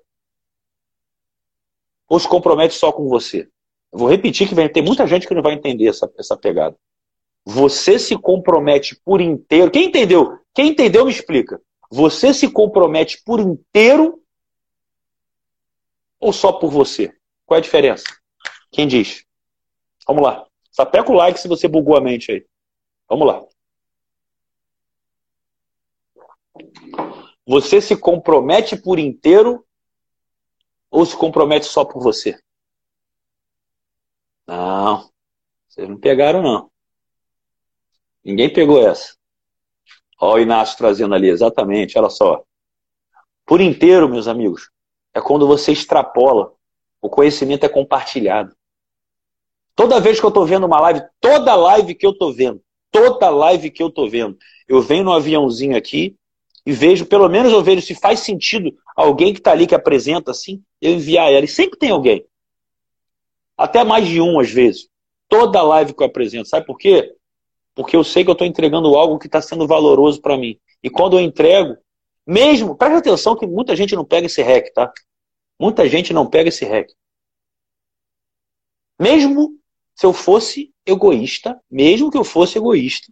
[2.08, 3.48] ou se compromete só com você?
[3.92, 6.76] Eu vou repetir que vai ter muita gente que não vai entender essa, essa pegada.
[7.46, 9.72] Você se compromete por inteiro.
[9.72, 10.40] Quem entendeu?
[10.54, 11.62] Quem entendeu, me explica.
[11.90, 14.22] Você se compromete por inteiro
[16.20, 17.16] ou só por você?
[17.46, 18.06] Qual é a diferença?
[18.72, 19.26] Quem diz?
[20.08, 20.46] Vamos lá.
[20.72, 22.46] Sapeca o like se você bugou a mente aí.
[23.08, 23.46] Vamos lá.
[27.46, 29.66] Você se compromete por inteiro
[30.90, 32.40] ou se compromete só por você?
[34.48, 35.10] Não.
[35.68, 36.72] Vocês não pegaram, não.
[38.24, 39.16] Ninguém pegou essa.
[40.20, 42.44] Olha o Inácio trazendo ali, exatamente, olha só.
[43.46, 44.70] Por inteiro, meus amigos,
[45.14, 46.54] é quando você extrapola.
[47.02, 48.56] O conhecimento é compartilhado.
[49.76, 53.30] Toda vez que eu estou vendo uma live, toda live que eu estou vendo, toda
[53.30, 54.38] live que eu estou vendo,
[54.68, 56.16] eu venho no aviãozinho aqui
[56.66, 60.32] e vejo, pelo menos eu vejo se faz sentido alguém que está ali que apresenta
[60.32, 61.46] assim, eu enviar ela.
[61.46, 62.26] E sempre tem alguém.
[63.58, 64.90] Até mais de um, às vezes.
[65.30, 66.50] Toda live que eu apresento.
[66.50, 67.14] Sabe por quê?
[67.76, 70.58] Porque eu sei que eu estou entregando algo que está sendo valoroso para mim.
[70.82, 71.78] E quando eu entrego,
[72.26, 74.92] mesmo, preste atenção que muita gente não pega esse REC, tá?
[75.60, 76.94] Muita gente não pega esse REC.
[79.00, 79.60] Mesmo
[79.94, 83.12] se eu fosse egoísta, mesmo que eu fosse egoísta,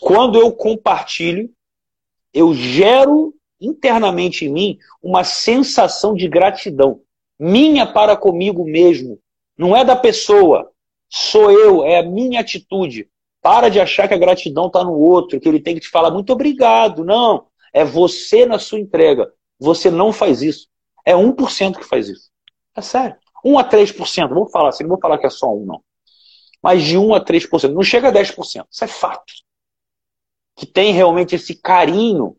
[0.00, 1.50] quando eu compartilho,
[2.32, 7.00] eu gero internamente em mim uma sensação de gratidão,
[7.38, 9.20] minha para comigo mesmo,
[9.56, 10.70] não é da pessoa,
[11.08, 13.08] sou eu, é a minha atitude.
[13.40, 16.10] Para de achar que a gratidão está no outro, que ele tem que te falar
[16.10, 17.04] muito obrigado.
[17.04, 19.32] Não, é você na sua entrega.
[19.58, 20.68] Você não faz isso.
[21.04, 22.30] É 1% que faz isso.
[22.76, 23.16] É sério.
[23.44, 24.28] 1 a 3%.
[24.34, 25.82] Vou falar assim, não vou falar que é só 1, não.
[26.62, 27.72] Mas de 1 a 3%.
[27.72, 28.66] Não chega a 10%.
[28.70, 29.32] Isso é fato.
[30.56, 32.36] Que tem realmente esse carinho.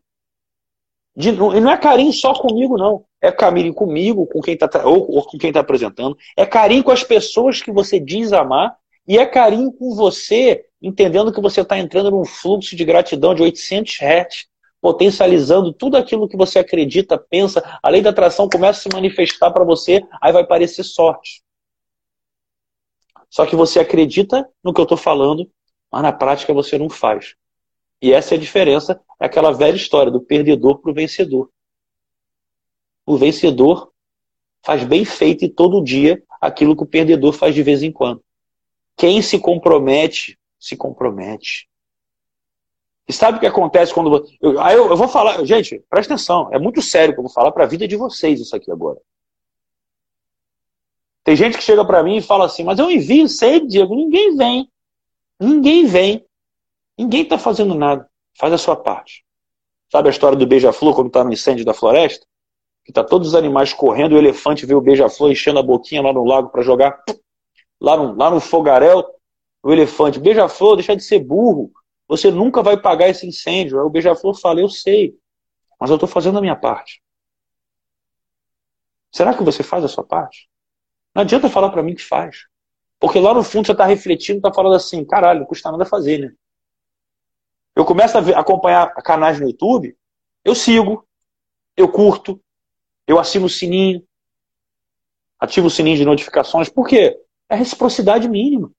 [1.16, 3.04] De, e não é carinho só comigo, não.
[3.22, 6.16] É carinho comigo, com quem está ou, ou com quem está apresentando.
[6.36, 8.76] É carinho com as pessoas que você diz amar.
[9.06, 13.42] E é carinho com você, entendendo que você está entrando num fluxo de gratidão de
[13.42, 14.50] 800 Hz
[14.80, 19.50] potencializando tudo aquilo que você acredita, pensa, a lei da atração começa a se manifestar
[19.50, 21.42] para você, aí vai parecer sorte.
[23.28, 25.48] Só que você acredita no que eu estou falando,
[25.92, 27.34] mas na prática você não faz.
[28.02, 31.50] E essa é a diferença, é aquela velha história do perdedor para o vencedor.
[33.06, 33.90] O vencedor,
[34.62, 38.22] faz bem feito e todo dia aquilo que o perdedor faz de vez em quando.
[38.96, 41.68] Quem se compromete, se compromete.
[43.08, 44.26] E sabe o que acontece quando.
[44.40, 47.32] Eu, aí eu, eu vou falar, gente, presta atenção, é muito sério que eu vou
[47.32, 49.00] falar para a vida de vocês isso aqui agora.
[51.24, 54.36] Tem gente que chega para mim e fala assim, mas eu envio sempre, Diego, ninguém
[54.36, 54.70] vem.
[55.38, 56.24] Ninguém vem.
[56.96, 58.08] Ninguém está fazendo nada.
[58.38, 59.24] Faz a sua parte.
[59.90, 62.26] Sabe a história do beija-flor quando está no incêndio da floresta?
[62.90, 66.12] Que tá todos os animais correndo, o elefante vê o beija-flor enchendo a boquinha lá
[66.12, 67.00] no lago para jogar
[67.80, 69.04] lá no, lá no fogaréu.
[69.62, 71.70] O elefante, beija-flor, deixa de ser burro.
[72.08, 73.78] Você nunca vai pagar esse incêndio.
[73.78, 75.16] Aí o beija-flor fala: Eu sei,
[75.78, 77.00] mas eu estou fazendo a minha parte.
[79.12, 80.50] Será que você faz a sua parte?
[81.14, 82.48] Não adianta falar para mim que faz.
[82.98, 86.18] Porque lá no fundo você está refletindo, está falando assim: caralho, não custa nada fazer,
[86.18, 86.32] né?
[87.76, 89.96] Eu começo a acompanhar canais no YouTube,
[90.44, 91.06] eu sigo,
[91.76, 92.42] eu curto,
[93.10, 94.06] eu assino o sininho,
[95.38, 96.68] ativo o sininho de notificações.
[96.68, 97.20] Por quê?
[97.48, 98.70] É reciprocidade mínima.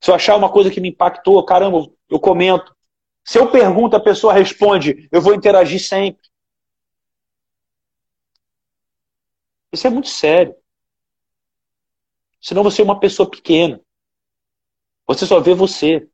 [0.00, 2.74] Se eu achar uma coisa que me impactou, caramba, eu comento.
[3.22, 6.26] Se eu pergunto, a pessoa responde, eu vou interagir sempre.
[9.70, 10.56] Isso é muito sério.
[12.40, 13.78] Senão você é uma pessoa pequena.
[15.06, 16.08] Você só vê você.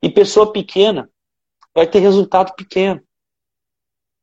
[0.00, 1.10] E pessoa pequena
[1.74, 3.06] vai ter resultado pequeno.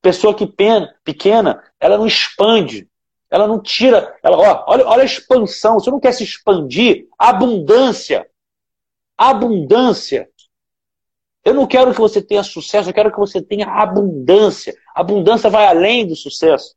[0.05, 2.87] Pessoa que pena, pequena, ela não expande.
[3.31, 4.15] Ela não tira.
[4.21, 5.79] Ela, ó, olha, olha a expansão.
[5.79, 8.29] Você não quer se expandir, abundância.
[9.17, 10.29] Abundância
[11.45, 14.75] eu não quero que você tenha sucesso, eu quero que você tenha abundância.
[14.95, 16.75] Abundância vai além do sucesso.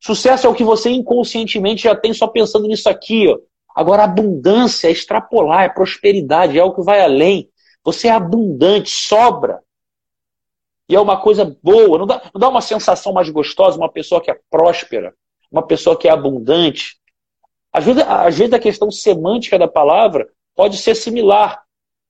[0.00, 3.28] Sucesso é o que você inconscientemente já tem só pensando nisso aqui.
[3.28, 3.38] Ó.
[3.72, 7.48] Agora, abundância é extrapolar, é prosperidade, é o que vai além.
[7.84, 9.60] Você é abundante, sobra.
[10.90, 11.98] E é uma coisa boa.
[11.98, 15.14] Não dá, não dá uma sensação mais gostosa uma pessoa que é próspera,
[15.50, 16.98] uma pessoa que é abundante.
[17.72, 21.64] Às vezes, às vezes a questão semântica da palavra pode ser similar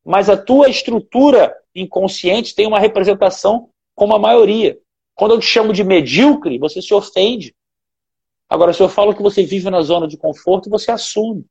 [0.04, 4.78] mas a tua estrutura inconsciente tem uma representação como a maioria.
[5.14, 7.54] Quando eu te chamo de medíocre, você se ofende.
[8.48, 11.46] Agora, se eu falo que você vive na zona de conforto, você assume.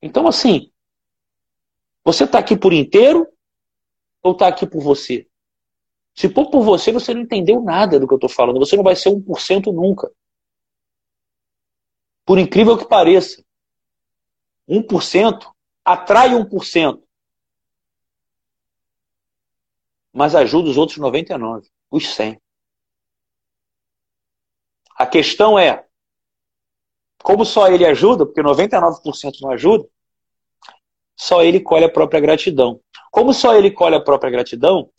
[0.00, 0.70] Então, assim,
[2.04, 3.28] você está aqui por inteiro
[4.22, 5.26] ou está aqui por você?
[6.20, 8.58] Se for por você, você não entendeu nada do que eu estou falando.
[8.58, 10.12] Você não vai ser 1% nunca.
[12.26, 13.42] Por incrível que pareça,
[14.68, 15.50] 1%
[15.82, 17.02] atrai 1%,
[20.12, 22.38] mas ajuda os outros 99, os 100.
[24.96, 25.86] A questão é,
[27.22, 29.88] como só ele ajuda, porque 99% não ajuda,
[31.16, 32.78] só ele colhe a própria gratidão.
[33.10, 34.92] Como só ele colhe a própria gratidão,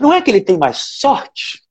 [0.00, 1.62] não é que ele tem mais sorte.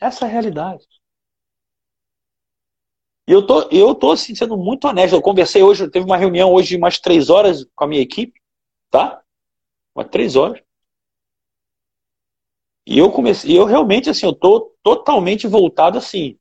[0.00, 0.86] Essa é a realidade.
[3.26, 5.14] E eu tô, eu tô assim, sendo muito honesto.
[5.14, 8.38] Eu conversei hoje, teve uma reunião hoje de umas três horas com a minha equipe,
[8.90, 9.22] tá?
[9.94, 10.62] Umas três horas.
[12.86, 16.38] E eu comecei, eu realmente assim, eu tô totalmente voltado assim.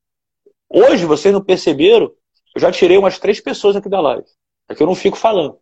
[0.70, 2.14] Hoje, vocês não perceberam,
[2.54, 4.26] eu já tirei umas três pessoas aqui da live.
[4.68, 5.58] É que eu não fico falando.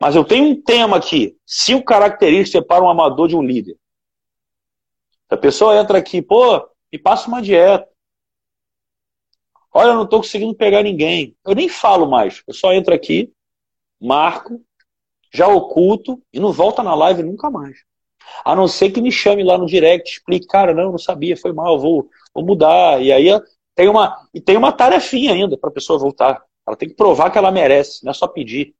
[0.00, 1.36] Mas eu tenho um tema aqui.
[1.46, 3.76] Cinco características para um amador de um líder.
[5.28, 7.88] A pessoa entra aqui, pô, me passa uma dieta.
[9.72, 11.36] Olha, eu não estou conseguindo pegar ninguém.
[11.44, 12.42] Eu nem falo mais.
[12.46, 13.30] Eu só entro aqui,
[14.00, 14.62] marco,
[15.32, 17.76] já oculto e não volta na live nunca mais.
[18.44, 21.52] A não ser que me chame lá no direct, explique, cara, não, não sabia, foi
[21.52, 23.02] mal, vou, vou mudar.
[23.02, 23.28] E aí
[23.74, 26.42] tem uma, e tem uma tarefinha ainda para a pessoa voltar.
[26.66, 28.74] Ela tem que provar que ela merece, não é só pedir.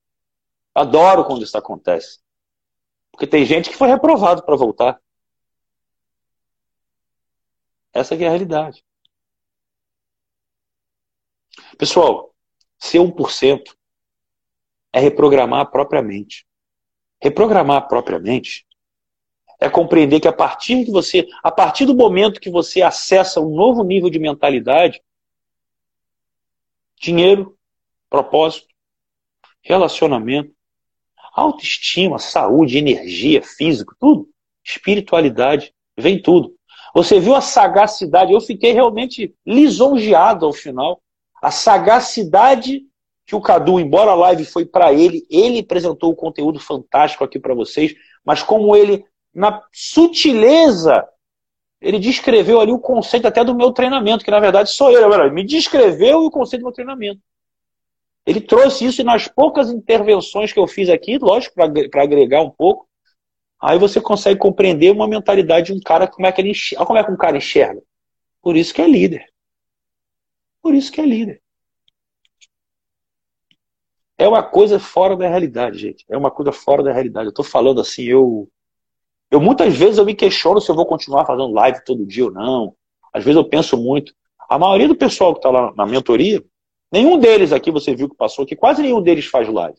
[0.78, 2.20] Adoro quando isso acontece.
[3.10, 5.00] Porque tem gente que foi reprovado para voltar.
[7.92, 8.84] Essa é a realidade.
[11.76, 12.32] Pessoal,
[12.78, 13.76] ser 1%
[14.92, 16.46] é reprogramar a própria mente.
[17.20, 18.64] Reprogramar a própria mente
[19.60, 23.52] é compreender que a partir de você, a partir do momento que você acessa um
[23.52, 25.02] novo nível de mentalidade,
[27.00, 27.58] dinheiro,
[28.08, 28.68] propósito,
[29.60, 30.56] relacionamento,
[31.38, 34.28] autoestima, saúde, energia, físico, tudo,
[34.64, 36.54] espiritualidade, vem tudo.
[36.94, 41.00] Você viu a sagacidade, eu fiquei realmente lisonjeado ao final
[41.42, 42.82] a sagacidade
[43.26, 47.38] que o Cadu, embora a live foi para ele, ele apresentou o conteúdo fantástico aqui
[47.38, 47.94] para vocês,
[48.24, 49.04] mas como ele,
[49.34, 51.06] na sutileza,
[51.80, 55.30] ele descreveu ali o conceito até do meu treinamento, que na verdade sou eu, ele
[55.30, 57.20] me descreveu o conceito do meu treinamento.
[58.28, 62.50] Ele trouxe isso e nas poucas intervenções que eu fiz aqui, lógico, para agregar um
[62.50, 62.88] pouco,
[63.60, 66.86] Aí você consegue compreender uma mentalidade de um cara, como é que ele enxerga.
[66.86, 67.82] como é que um cara enxerga.
[68.40, 69.26] Por isso que é líder.
[70.62, 71.42] Por isso que é líder.
[74.16, 76.04] É uma coisa fora da realidade, gente.
[76.08, 77.26] É uma coisa fora da realidade.
[77.26, 78.48] Eu tô falando assim, eu.
[79.30, 82.30] Eu muitas vezes eu me questiono se eu vou continuar fazendo live todo dia ou
[82.30, 82.74] não.
[83.12, 84.14] Às vezes eu penso muito.
[84.48, 86.42] A maioria do pessoal que está lá na mentoria,
[86.90, 89.78] nenhum deles aqui você viu que passou aqui, quase nenhum deles faz live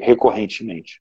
[0.00, 1.00] recorrentemente.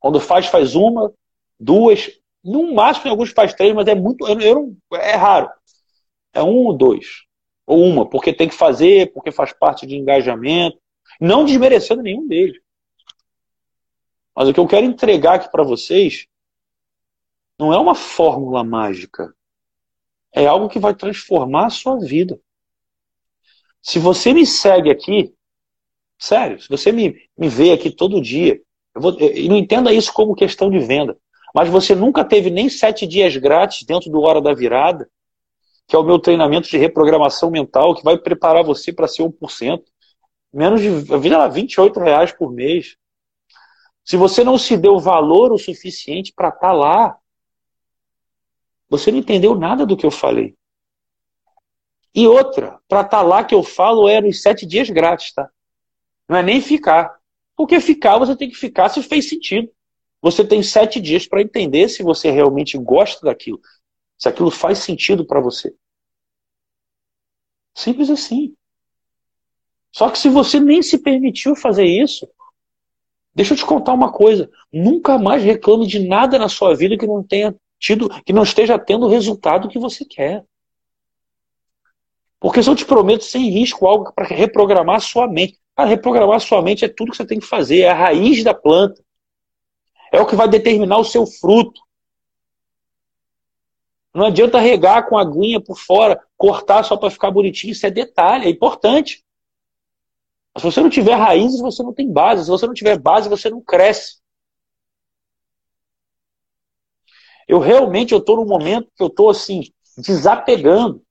[0.00, 1.12] Quando faz, faz uma,
[1.58, 2.10] duas,
[2.44, 5.48] no máximo alguns faz três, mas é muito, eu, eu, é raro.
[6.34, 7.24] É um ou dois.
[7.66, 10.78] Ou uma, porque tem que fazer, porque faz parte de engajamento.
[11.20, 12.60] Não desmerecendo nenhum deles.
[14.34, 16.26] Mas o que eu quero entregar aqui para vocês
[17.58, 19.32] não é uma fórmula mágica.
[20.34, 22.40] É algo que vai transformar a sua vida.
[23.82, 25.34] Se você me segue aqui,
[26.18, 28.60] sério, se você me, me vê aqui todo dia,
[28.94, 31.16] eu vou, e não entenda isso como questão de venda,
[31.54, 35.08] mas você nunca teve nem sete dias grátis dentro do Hora da Virada,
[35.86, 39.82] que é o meu treinamento de reprogramação mental, que vai preparar você para ser 1%.
[40.52, 42.96] Menos de lá, 28 reais por mês.
[44.04, 47.18] Se você não se deu valor o suficiente para estar tá lá,
[48.88, 50.54] você não entendeu nada do que eu falei.
[52.14, 55.48] E outra, para estar tá lá que eu falo é nos sete dias grátis, tá?
[56.28, 57.18] Não é nem ficar.
[57.56, 59.70] Porque ficar, você tem que ficar se fez sentido.
[60.20, 63.60] Você tem sete dias para entender se você realmente gosta daquilo,
[64.16, 65.74] se aquilo faz sentido para você.
[67.74, 68.54] Simples assim.
[69.90, 72.28] Só que se você nem se permitiu fazer isso,
[73.34, 77.06] deixa eu te contar uma coisa: nunca mais reclame de nada na sua vida que
[77.06, 80.44] não tenha tido, que não esteja tendo o resultado que você quer.
[82.42, 85.60] Porque se eu te prometo sem risco algo para reprogramar a sua mente.
[85.76, 88.42] Para reprogramar a sua mente é tudo que você tem que fazer, é a raiz
[88.42, 89.00] da planta.
[90.10, 91.80] É o que vai determinar o seu fruto.
[94.12, 97.90] Não adianta regar com a aguinha por fora, cortar só para ficar bonitinho, isso é
[97.90, 99.24] detalhe, é importante.
[100.52, 102.44] Mas se você não tiver raízes, você não tem base.
[102.44, 104.20] Se você não tiver base, você não cresce.
[107.46, 109.62] Eu realmente eu estou num momento que eu estou assim,
[109.96, 111.02] desapegando,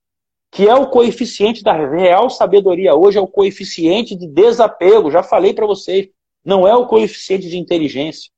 [0.52, 5.10] que é o coeficiente da real sabedoria hoje, é o coeficiente de desapego.
[5.10, 6.10] Já falei para vocês,
[6.44, 8.30] não é o coeficiente de inteligência.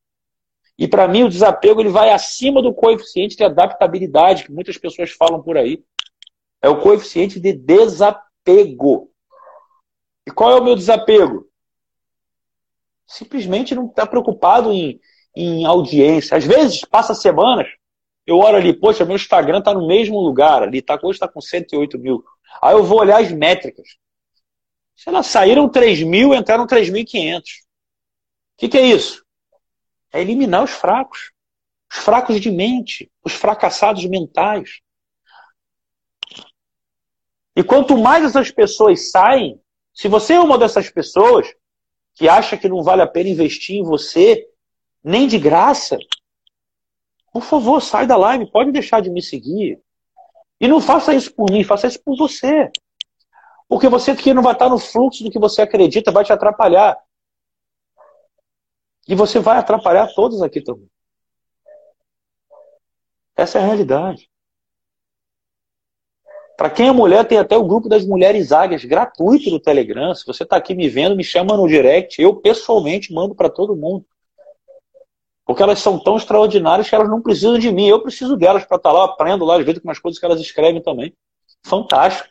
[0.77, 5.09] E para mim o desapego ele vai acima do coeficiente de adaptabilidade que muitas pessoas
[5.09, 5.83] falam por aí.
[6.61, 9.09] É o coeficiente de desapego.
[10.27, 11.47] E qual é o meu desapego?
[13.07, 14.99] Simplesmente não estar tá preocupado em,
[15.35, 16.37] em audiência.
[16.37, 17.67] Às vezes, passa semanas,
[18.25, 21.41] eu olho ali, poxa, meu Instagram está no mesmo lugar, ali tá, hoje está com
[21.41, 22.23] 108 mil.
[22.61, 23.97] Aí eu vou olhar as métricas.
[24.95, 27.39] Se elas saíram 3 mil, entraram 3.500.
[27.39, 27.43] O
[28.57, 29.25] que, que é isso?
[30.11, 31.31] É eliminar os fracos.
[31.91, 34.79] Os fracos de mente, os fracassados mentais.
[37.55, 39.59] E quanto mais essas pessoas saem,
[39.93, 41.53] se você é uma dessas pessoas
[42.15, 44.47] que acha que não vale a pena investir em você,
[45.03, 45.97] nem de graça,
[47.33, 49.81] por favor, sai da live, pode deixar de me seguir.
[50.61, 52.71] E não faça isso por mim, faça isso por você.
[53.67, 56.95] Porque você aqui não vai estar no fluxo do que você acredita, vai te atrapalhar.
[59.07, 60.87] E você vai atrapalhar todos aqui também.
[63.35, 64.29] Essa é a realidade.
[66.55, 70.13] Para quem é mulher, tem até o grupo das mulheres águias gratuito no Telegram.
[70.13, 72.21] Se você está aqui me vendo, me chama no direct.
[72.21, 74.05] Eu pessoalmente mando para todo mundo.
[75.45, 77.87] Porque elas são tão extraordinárias que elas não precisam de mim.
[77.87, 80.25] Eu preciso delas para estar tá lá, aprendo lá, às vezes com as coisas que
[80.25, 81.15] elas escrevem também.
[81.63, 82.29] Fantástico.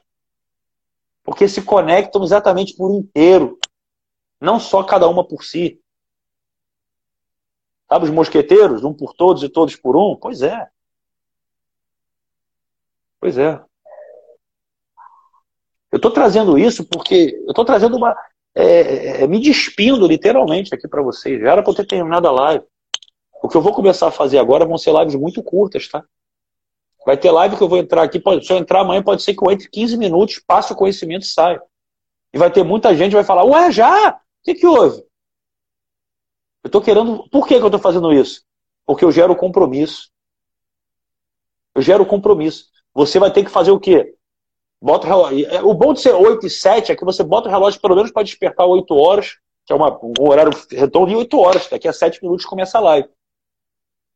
[1.22, 3.58] Porque se conectam exatamente por inteiro.
[4.40, 5.80] Não só cada uma por si.
[7.88, 8.82] Sabe os mosqueteiros?
[8.82, 10.16] Um por todos e todos por um?
[10.16, 10.66] Pois é.
[13.20, 13.62] Pois é.
[15.92, 18.16] Eu estou trazendo isso porque eu estou trazendo uma.
[18.54, 21.40] É, é, é, me despindo literalmente aqui para vocês.
[21.40, 22.64] Já era para eu ter terminado a live.
[23.42, 26.04] O que eu vou começar a fazer agora vão ser lives muito curtas, tá?
[27.04, 29.34] Vai ter live que eu vou entrar aqui, pode, se eu entrar amanhã, pode ser
[29.34, 31.60] que eu entre 15 minutos, passe o conhecimento e saia.
[32.32, 34.10] E vai ter muita gente que vai falar, ué, já?
[34.10, 34.98] O que, que houve?
[36.62, 37.28] Eu estou querendo.
[37.28, 38.44] Por que, que eu estou fazendo isso?
[38.86, 40.08] Porque eu gero compromisso.
[41.74, 42.66] Eu gero compromisso.
[42.94, 44.14] Você vai ter que fazer o quê?
[44.80, 45.46] Bota o relógio.
[45.48, 47.96] É, o bom de ser 8 e 7 é que você bota o relógio pelo
[47.96, 51.68] menos para despertar 8 horas, que é uma, um horário redondo de 8 horas.
[51.68, 53.08] Daqui a 7 minutos começa a live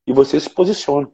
[0.07, 1.11] e você se posiciona.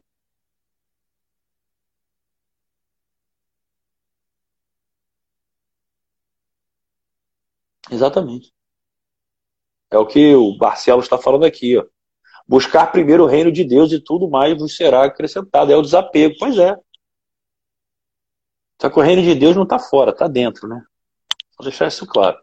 [7.90, 8.52] Exatamente.
[9.90, 11.76] É o que o Barcelos está falando aqui.
[11.78, 11.84] Ó.
[12.48, 15.72] Buscar primeiro o reino de Deus e tudo mais vos será acrescentado.
[15.72, 16.34] É o desapego.
[16.38, 16.76] Pois é.
[18.80, 20.82] Só que o reino de Deus não está fora, está dentro, né?
[21.56, 22.38] Vou deixar isso claro.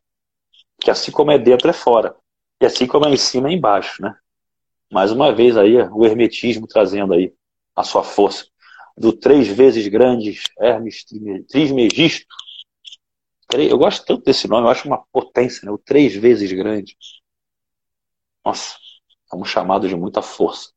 [0.79, 2.15] Que assim como é dentro, é fora.
[2.61, 4.15] E assim como é em cima, é embaixo, né?
[4.91, 7.33] Mais uma vez aí, o hermetismo trazendo aí
[7.75, 8.47] a sua força.
[8.97, 11.05] Do três vezes grandes Hermes
[11.47, 12.27] Trismegisto.
[13.53, 15.71] Eu gosto tanto desse nome, eu acho uma potência, né?
[15.71, 16.97] O três vezes grande.
[18.45, 18.77] Nossa,
[19.31, 20.71] é um chamado de muita força.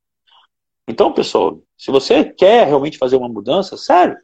[0.86, 4.16] Então, pessoal, se você quer realmente fazer uma mudança, sério,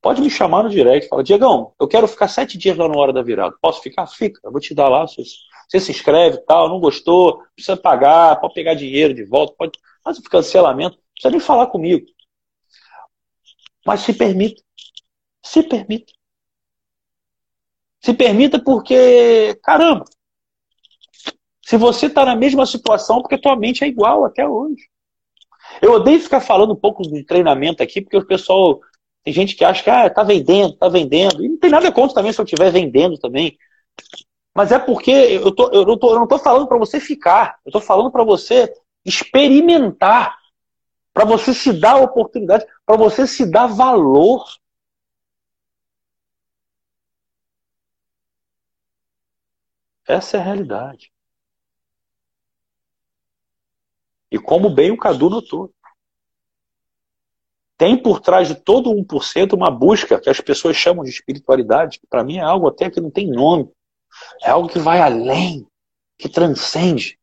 [0.00, 1.08] pode me chamar no direct.
[1.08, 3.56] Fala, Diegão, eu quero ficar sete dias lá na hora da virada.
[3.60, 4.06] Posso ficar?
[4.06, 4.40] Fica.
[4.44, 5.06] Eu vou te dar lá.
[5.70, 10.20] Você se inscreve tal, não gostou, precisa pagar, pode pegar dinheiro de volta, pode fazer
[10.22, 10.96] cancelamento.
[10.96, 12.06] Não precisa nem falar comigo.
[13.86, 14.60] Mas se permita.
[15.44, 16.12] Se permita.
[18.00, 20.04] Se permita porque, caramba,
[21.62, 24.88] se você está na mesma situação, porque tua mente é igual até hoje.
[25.80, 28.80] Eu odeio ficar falando um pouco de treinamento aqui, porque o pessoal.
[29.22, 31.44] Tem gente que acha que ah, tá vendendo, tá vendendo.
[31.44, 33.56] E não tem nada contra também se eu estiver vendendo também.
[34.54, 37.58] Mas é porque eu, tô, eu, não, tô, eu não tô falando para você ficar.
[37.64, 38.72] Eu tô falando para você
[39.04, 40.38] experimentar.
[41.12, 42.64] Para você se dar oportunidade.
[42.84, 44.44] Para você se dar valor.
[50.06, 51.12] Essa é a realidade.
[54.30, 55.72] E como bem o Cadu notou.
[57.76, 62.06] Tem por trás de todo 1% uma busca que as pessoas chamam de espiritualidade, que
[62.06, 63.70] para mim é algo até que não tem nome.
[64.42, 65.66] É algo que vai além,
[66.18, 67.18] que transcende.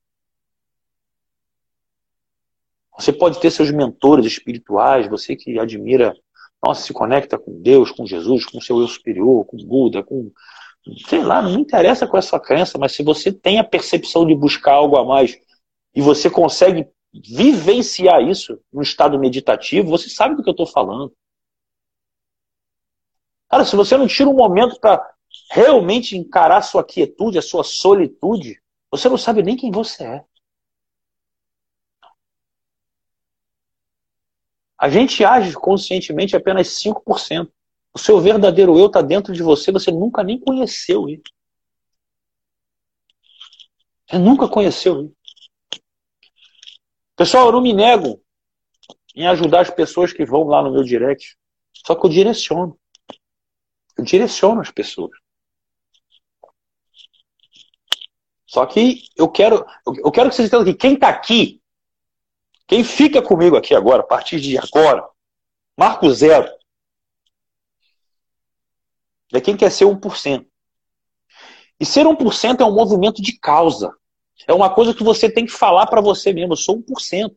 [2.97, 6.15] Você pode ter seus mentores espirituais, você que admira,
[6.65, 10.31] nossa, se conecta com Deus, com Jesus, com seu eu superior, com Buda, com.
[11.05, 14.25] Sei lá, não me interessa com a sua crença, mas se você tem a percepção
[14.25, 15.37] de buscar algo a mais
[15.93, 21.13] e você consegue vivenciar isso no estado meditativo, você sabe do que eu estou falando.
[23.49, 25.05] Cara, se você não tira um momento para
[25.51, 28.61] realmente encarar a sua quietude, a sua solitude,
[28.91, 30.25] você não sabe nem quem você é.
[34.77, 37.51] A gente age conscientemente apenas 5%.
[37.93, 41.23] O seu verdadeiro eu está dentro de você, você nunca nem conheceu ele.
[44.07, 45.17] Você nunca conheceu ele.
[47.15, 48.23] Pessoal, eu não me nego
[49.15, 51.35] em ajudar as pessoas que vão lá no meu direct.
[51.73, 52.79] Só que eu direciono.
[53.97, 55.17] Eu direciono as pessoas.
[58.47, 61.61] Só que eu quero, eu quero que vocês entendam que quem está aqui,
[62.65, 65.05] quem fica comigo aqui agora, a partir de agora,
[65.77, 66.49] marco zero,
[69.33, 70.45] é quem quer ser 1%.
[71.79, 73.93] E ser 1% é um movimento de causa.
[74.47, 76.53] É uma coisa que você tem que falar para você mesmo.
[76.53, 77.35] Eu sou 1%.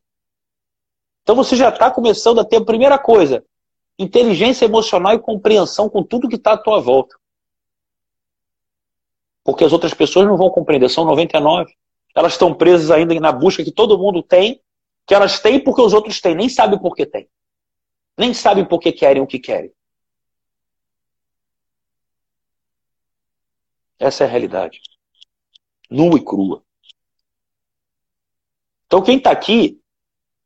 [1.22, 3.44] Então você já está começando a ter a primeira coisa:
[3.98, 7.19] inteligência emocional e compreensão com tudo que está à tua volta.
[9.50, 11.74] Porque as outras pessoas não vão compreender, são 99.
[12.14, 14.62] Elas estão presas ainda na busca que todo mundo tem,
[15.04, 17.28] que elas têm porque os outros têm, nem sabem por que têm.
[18.16, 19.72] Nem sabem por que querem o que querem.
[23.98, 24.80] Essa é a realidade.
[25.90, 26.62] Nua e crua.
[28.86, 29.80] Então, quem está aqui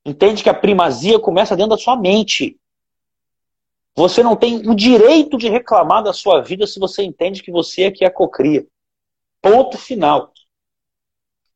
[0.02, 2.58] entende que a primazia começa dentro da sua mente.
[3.94, 7.82] Você não tem o direito de reclamar da sua vida se você entende que você
[7.82, 8.66] é que a cocria.
[9.44, 10.32] Ponto final.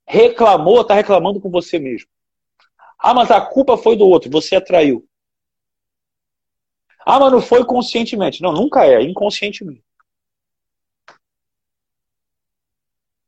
[0.07, 2.07] Reclamou, está reclamando com você mesmo.
[2.99, 5.09] Ah, mas a culpa foi do outro, você atraiu.
[7.07, 8.43] Ah, mas não foi conscientemente.
[8.43, 9.83] Não, nunca é, inconscientemente.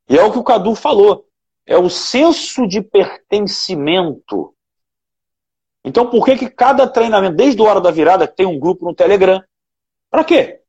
[0.07, 1.27] E é o que o Cadu falou
[1.65, 4.55] é o senso de pertencimento.
[5.83, 8.93] Então, por que, que cada treinamento, desde a hora da virada, tem um grupo no
[8.93, 9.43] Telegram?
[10.11, 10.61] Para quê?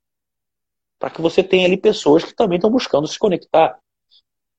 [0.99, 3.82] Para que você tenha ali pessoas que também estão buscando se conectar.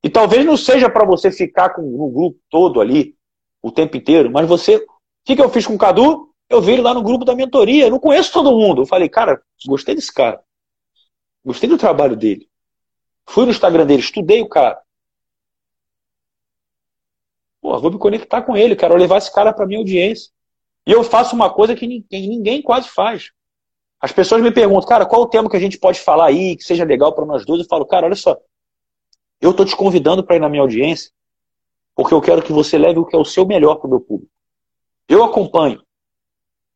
[0.04, 3.16] E talvez não seja para você ficar com o grupo todo ali
[3.62, 4.76] o tempo inteiro, mas você.
[4.76, 4.86] O
[5.26, 6.30] que, que eu fiz com o Cadu?
[6.50, 7.86] Eu vi ele lá no grupo da mentoria.
[7.86, 8.82] Eu não conheço todo mundo.
[8.82, 10.44] Eu falei, cara, gostei desse cara.
[11.46, 12.50] Gostei do trabalho dele.
[13.26, 14.82] Fui no Instagram dele, estudei o cara.
[17.62, 20.30] Pô, vou me conectar com ele, quero levar esse cara para minha audiência.
[20.86, 23.32] E eu faço uma coisa que ninguém, ninguém quase faz.
[24.02, 26.64] As pessoas me perguntam, cara, qual o tema que a gente pode falar aí, que
[26.64, 27.62] seja legal para nós dois?
[27.62, 28.38] Eu falo, cara, olha só,
[29.44, 31.12] eu estou te convidando para ir na minha audiência,
[31.94, 34.00] porque eu quero que você leve o que é o seu melhor para o meu
[34.00, 34.32] público.
[35.08, 35.84] Eu acompanho.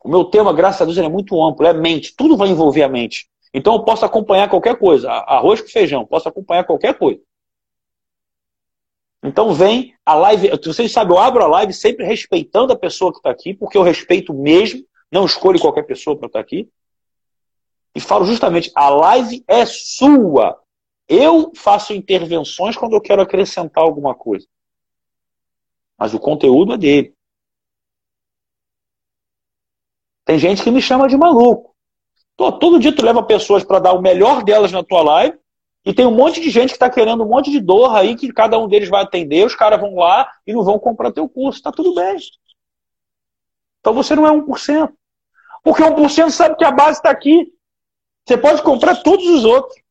[0.03, 2.89] O meu tema, graças a Deus, é muito amplo, é mente, tudo vai envolver a
[2.89, 3.29] mente.
[3.53, 7.21] Então eu posso acompanhar qualquer coisa, arroz com feijão, posso acompanhar qualquer coisa.
[9.23, 10.51] Então vem a live.
[10.63, 13.81] Vocês sabem, eu abro a live sempre respeitando a pessoa que está aqui, porque eu
[13.81, 16.69] respeito mesmo, não escolho qualquer pessoa para estar tá aqui.
[17.95, 20.59] E falo justamente, a live é sua.
[21.07, 24.47] Eu faço intervenções quando eu quero acrescentar alguma coisa.
[25.97, 27.15] Mas o conteúdo é dele.
[30.25, 31.73] Tem gente que me chama de maluco.
[32.35, 35.39] todo dia tu leva pessoas para dar o melhor delas na tua live
[35.85, 38.33] e tem um monte de gente que está querendo um monte de dor aí que
[38.33, 41.61] cada um deles vai atender, os caras vão lá e não vão comprar teu curso.
[41.61, 42.17] Tá tudo bem.
[43.79, 44.93] Então você não é 1%.
[45.63, 47.53] Porque 1% sabe que a base está aqui.
[48.25, 49.81] Você pode comprar todos os outros.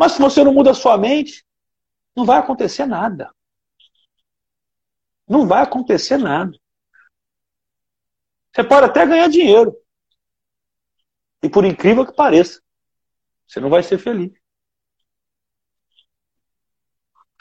[0.00, 1.44] Mas se você não muda a sua mente,
[2.16, 3.30] não vai acontecer nada.
[5.28, 6.56] Não vai acontecer nada.
[8.50, 9.76] Você pode até ganhar dinheiro.
[11.42, 12.62] E por incrível que pareça,
[13.46, 14.32] você não vai ser feliz.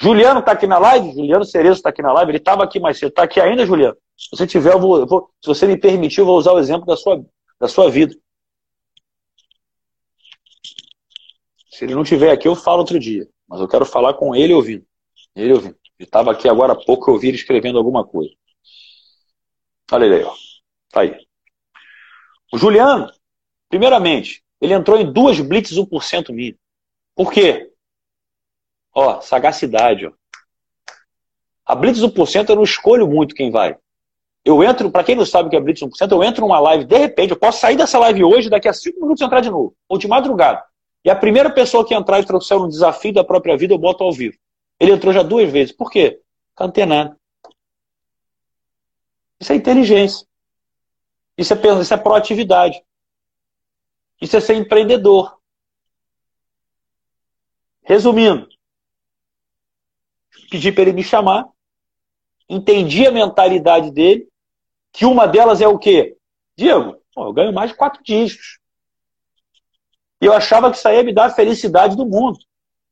[0.02, 1.14] Juliano está aqui na live?
[1.14, 2.31] Juliano Cerezo está aqui na live?
[2.31, 3.07] Ele estava aqui mais cedo.
[3.07, 3.95] Está aqui ainda, Juliano?
[4.18, 6.60] Se você tiver, eu vou, eu vou, se você me permitir, eu vou usar o
[6.60, 7.26] exemplo da sua,
[7.57, 8.14] da sua vida.
[11.80, 13.26] Se ele não estiver aqui, eu falo outro dia.
[13.48, 14.86] Mas eu quero falar com ele ouvindo.
[15.34, 15.78] Ele ouvindo.
[15.98, 18.34] Ele estava aqui agora há pouco, eu ouvi ele escrevendo alguma coisa.
[19.90, 20.34] Olha ele aí, ó.
[20.90, 21.16] Tá aí.
[22.52, 23.10] O Juliano,
[23.70, 26.60] primeiramente, ele entrou em duas blitz 1% mínimo.
[27.16, 27.72] Por quê?
[28.94, 30.12] Ó, sagacidade, ó.
[31.66, 33.78] A Blitz 1% eu não escolho muito quem vai.
[34.44, 36.84] Eu entro, para quem não sabe o que é Blitz 1%, eu entro numa live,
[36.84, 39.74] de repente, eu posso sair dessa live hoje, daqui a 5 minutos entrar de novo,
[39.88, 40.68] ou de madrugada.
[41.04, 44.04] E a primeira pessoa que entrar e trouxer um desafio da própria vida, eu boto
[44.04, 44.38] ao vivo.
[44.80, 45.74] Ele entrou já duas vezes.
[45.74, 46.22] Por quê?
[46.56, 47.16] Tá antenado.
[49.40, 50.28] Isso é inteligência.
[51.38, 52.84] Isso é, isso é proatividade.
[54.22, 55.40] Isso é ser empreendedor.
[57.82, 58.48] Resumindo,
[60.52, 61.48] pedi para ele me chamar,
[62.48, 64.28] entendi a mentalidade dele,
[64.92, 66.18] que uma delas é o quê?
[66.58, 68.59] Diego, eu ganho mais de quatro dígitos.
[70.22, 72.40] E eu achava que isso aí ia me dar a felicidade do mundo.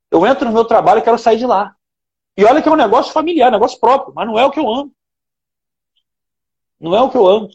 [0.09, 1.75] Eu entro no meu trabalho e quero sair de lá.
[2.37, 4.69] E olha que é um negócio familiar, negócio próprio, mas não é o que eu
[4.71, 4.91] amo.
[6.79, 7.49] Não é o que eu amo.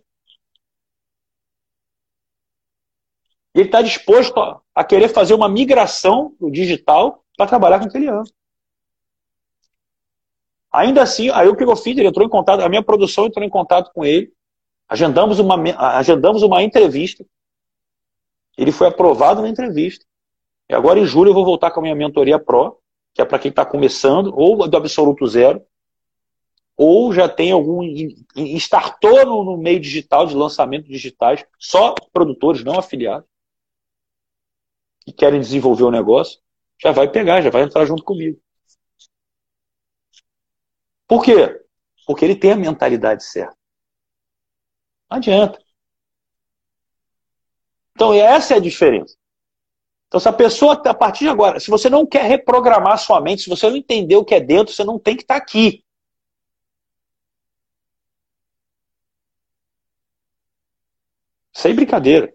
[3.55, 4.35] E ele está disposto
[4.75, 8.25] a querer fazer uma migração do digital para trabalhar com o que ele ama.
[10.73, 11.97] Ainda assim, aí o que eu fiz?
[11.97, 14.33] Ele entrou em contato, a minha produção entrou em contato com ele,
[14.89, 15.55] agendamos uma,
[15.99, 17.25] agendamos uma entrevista.
[18.57, 20.05] Ele foi aprovado na entrevista.
[20.69, 22.79] E agora em julho eu vou voltar com a minha mentoria Pro,
[23.15, 25.65] que é para quem está começando, ou do absoluto zero,
[26.77, 27.83] ou já tem algum.
[28.57, 33.29] startou no, no meio digital, de lançamento digitais, só produtores, não afiliados,
[35.05, 36.41] que querem desenvolver o negócio,
[36.81, 38.41] já vai pegar, já vai entrar junto comigo.
[41.07, 41.61] Por quê?
[42.07, 43.57] Porque ele tem a mentalidade certa.
[45.11, 45.62] Não adianta.
[47.95, 49.17] Então, essa é a diferença.
[50.09, 53.45] Então, se a pessoa, a partir de agora, se você não quer reprogramar sua mente,
[53.45, 55.83] se você não entender o que é dentro, você não tem que estar aqui.
[61.53, 62.33] Sem brincadeira.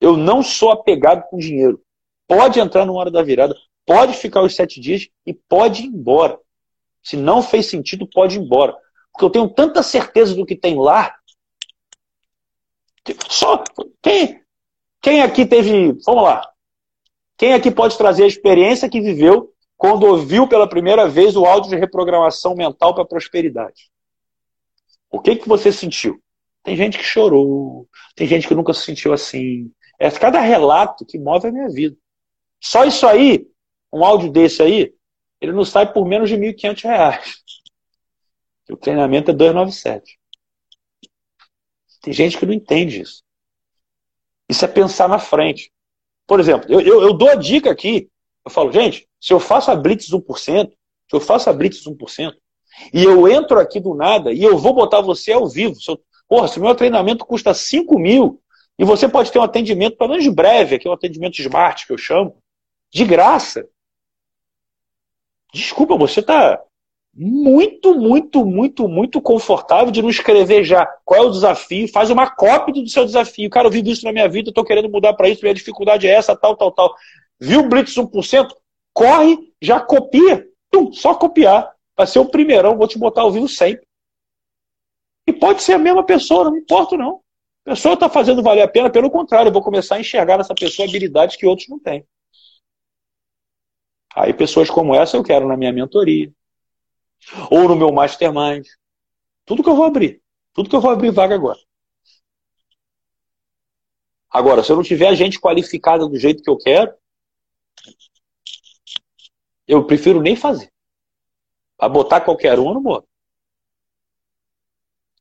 [0.00, 1.80] Eu não sou apegado com dinheiro.
[2.26, 3.54] Pode entrar numa hora da virada,
[3.86, 6.38] pode ficar os sete dias e pode ir embora.
[7.02, 8.76] Se não fez sentido, pode ir embora.
[9.12, 11.14] Porque eu tenho tanta certeza do que tem lá.
[13.28, 13.64] Só
[15.18, 15.92] quem, aqui teve.
[16.04, 16.48] Vamos lá.
[17.36, 21.70] Quem aqui pode trazer a experiência que viveu quando ouviu pela primeira vez o áudio
[21.70, 23.90] de reprogramação mental para prosperidade?
[25.10, 26.22] O que, que você sentiu?
[26.62, 29.72] Tem gente que chorou, tem gente que nunca se sentiu assim.
[29.98, 31.96] É cada relato que move a minha vida.
[32.60, 33.46] Só isso aí,
[33.92, 34.92] um áudio desse aí,
[35.40, 37.20] ele não sai por menos de R$ 1.500.
[38.70, 40.18] O treinamento é 297.
[42.02, 43.22] Tem gente que não entende isso.
[44.48, 45.70] Isso é pensar na frente.
[46.26, 48.08] Por exemplo, eu, eu, eu dou a dica aqui.
[48.44, 50.76] Eu falo, gente, se eu faço a Blitz 1%, se
[51.12, 52.34] eu faço a Blitz 1%,
[52.92, 55.74] e eu entro aqui do nada e eu vou botar você ao vivo.
[55.74, 58.40] Se eu, porra, se o meu treinamento custa 5 mil
[58.78, 61.92] e você pode ter um atendimento, pelo menos breve, aqui é um atendimento smart que
[61.92, 62.36] eu chamo,
[62.92, 63.68] de graça.
[65.52, 66.62] Desculpa, você está
[67.20, 72.30] muito, muito, muito, muito confortável de não escrever já qual é o desafio, faz uma
[72.30, 73.50] cópia do seu desafio.
[73.50, 76.12] Cara, eu vi isso na minha vida, estou querendo mudar para isso, minha dificuldade é
[76.12, 76.94] essa, tal, tal, tal.
[77.40, 78.48] Viu Blitz 1%?
[78.92, 80.46] Corre, já copia.
[80.70, 81.74] Tum, só copiar.
[81.96, 83.84] Vai ser o primeirão, vou te botar ao vivo sempre.
[85.26, 87.20] E pode ser a mesma pessoa, não importa não.
[87.66, 90.54] A pessoa está fazendo valer a pena, pelo contrário, eu vou começar a enxergar nessa
[90.54, 92.06] pessoa habilidades que outros não têm.
[94.14, 96.32] Aí pessoas como essa eu quero na minha mentoria.
[97.50, 98.66] Ou no meu mastermind.
[99.44, 100.22] Tudo que eu vou abrir.
[100.52, 101.58] Tudo que eu vou abrir vaga agora.
[104.30, 106.94] Agora, se eu não tiver gente qualificada do jeito que eu quero,
[109.66, 110.70] eu prefiro nem fazer.
[111.78, 113.04] A botar qualquer um, eu não.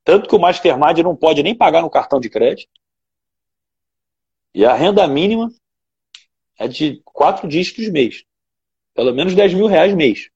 [0.04, 2.72] Tanto que o Mastermind não pode nem pagar no cartão de crédito.
[4.54, 5.52] E a renda mínima
[6.58, 8.24] é de quatro dígitos mês.
[8.94, 10.30] Pelo menos 10 mil reais mês.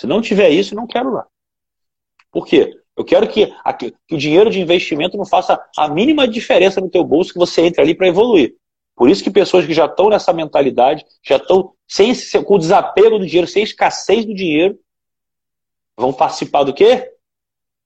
[0.00, 1.26] Se não tiver isso, não quero lá.
[2.32, 2.74] Por quê?
[2.96, 3.52] Eu quero que,
[4.08, 7.60] que o dinheiro de investimento não faça a mínima diferença no teu bolso que você
[7.66, 8.56] entre ali para evoluir.
[8.96, 12.14] Por isso que pessoas que já estão nessa mentalidade, já estão sem,
[12.44, 14.78] com o desapego do dinheiro, sem escassez do dinheiro,
[15.98, 17.12] vão participar do quê?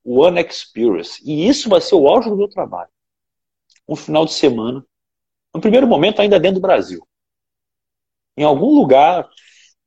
[0.05, 1.21] One Experience.
[1.25, 2.91] E isso vai ser o auge do meu trabalho.
[3.89, 4.87] Um final de semana,
[5.53, 7.05] no primeiro momento ainda dentro do Brasil.
[8.37, 9.29] Em algum lugar,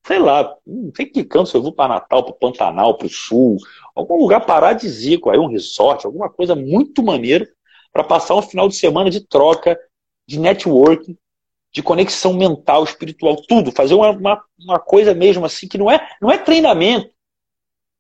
[0.07, 3.09] sei lá, não sei que canto, se eu vou para Natal, para Pantanal, para o
[3.09, 3.57] Sul,
[3.93, 7.47] algum lugar paradisíaco, aí um resort, alguma coisa muito maneira
[7.91, 9.77] para passar um final de semana de troca,
[10.25, 11.17] de networking,
[11.73, 16.07] de conexão mental, espiritual, tudo, fazer uma, uma, uma, coisa mesmo assim que não é,
[16.21, 17.11] não é treinamento.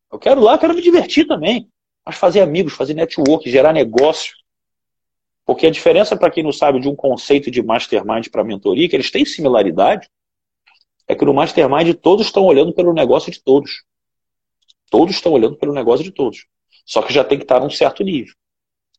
[0.09, 1.69] Eu quero lá, quero me divertir também,
[2.05, 4.33] mas fazer amigos, fazer network, gerar negócio.
[5.45, 8.95] Porque a diferença, para quem não sabe, de um conceito de mastermind para mentoria, que
[8.95, 10.09] eles têm similaridade,
[11.07, 13.83] é que no Mastermind todos estão olhando pelo negócio de todos.
[14.89, 16.45] Todos estão olhando pelo negócio de todos.
[16.85, 18.33] Só que já tem que estar num certo nível.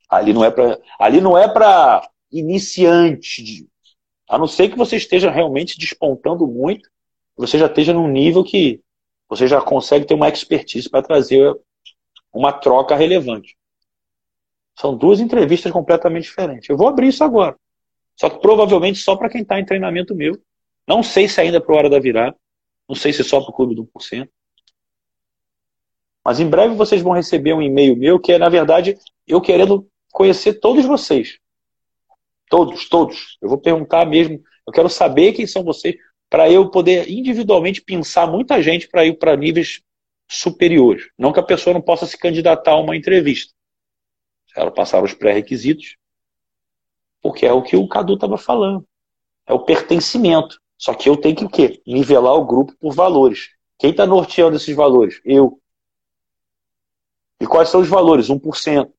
[0.09, 3.69] Ali não é para, ali não é para iniciante, de,
[4.29, 6.89] a não ser que você esteja realmente despontando muito,
[7.37, 8.83] você já esteja num nível que
[9.29, 11.55] você já consegue ter uma expertise para trazer
[12.33, 13.57] uma troca relevante.
[14.79, 16.69] São duas entrevistas completamente diferentes.
[16.69, 17.57] Eu vou abrir isso agora.
[18.17, 20.41] Só que provavelmente só para quem está em treinamento meu
[20.89, 22.35] não sei se ainda é para Hora da Virada.
[22.89, 24.27] Não sei se é só para o Clube do 1%.
[26.25, 28.97] Mas em breve vocês vão receber um e-mail meu que é, na verdade,
[29.27, 31.39] eu querendo conhecer todos vocês.
[32.49, 33.37] Todos, todos.
[33.43, 34.43] Eu vou perguntar mesmo.
[34.67, 35.95] Eu quero saber quem são vocês
[36.31, 39.83] para eu poder individualmente pensar muita gente para ir para níveis
[40.27, 41.09] superiores.
[41.19, 43.53] Não que a pessoa não possa se candidatar a uma entrevista.
[44.57, 45.97] Ela passar os pré-requisitos,
[47.21, 48.87] porque é o que o Cadu estava falando.
[49.47, 50.59] É o pertencimento.
[50.79, 51.83] Só que eu tenho que o quê?
[51.85, 53.51] Nivelar o grupo por valores.
[53.77, 55.21] Quem está norteando esses valores?
[55.25, 55.61] Eu.
[57.41, 58.29] E quais são os valores?
[58.29, 58.93] 1%.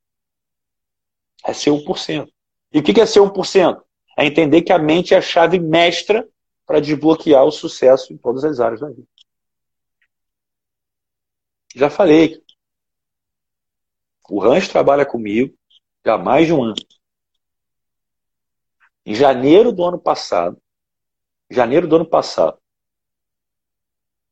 [1.46, 2.30] É ser 1%.
[2.74, 3.82] E o que é ser 1%?
[4.18, 6.28] É entender que a mente é a chave mestra
[6.66, 9.08] para desbloquear o sucesso em todas as áreas da vida.
[11.74, 12.44] Já falei.
[14.30, 15.58] O Rancho trabalha comigo
[16.06, 16.76] já há mais de um ano.
[19.06, 20.62] Em janeiro do ano passado,
[21.50, 22.58] janeiro do ano passado.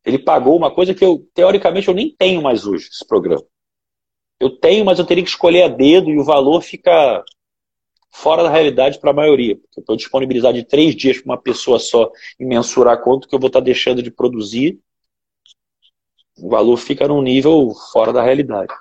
[0.06, 3.44] Ele pagou uma coisa que eu, teoricamente, eu nem tenho mais hoje, esse programa.
[4.40, 7.24] Eu tenho, mas eu teria que escolher a dedo e o valor fica
[8.10, 9.56] fora da realidade para a maioria.
[9.56, 13.36] Porque eu estou disponibilizar de três dias para uma pessoa só e mensurar quanto que
[13.36, 14.80] eu vou estar tá deixando de produzir.
[16.38, 18.74] O valor fica num nível fora da realidade.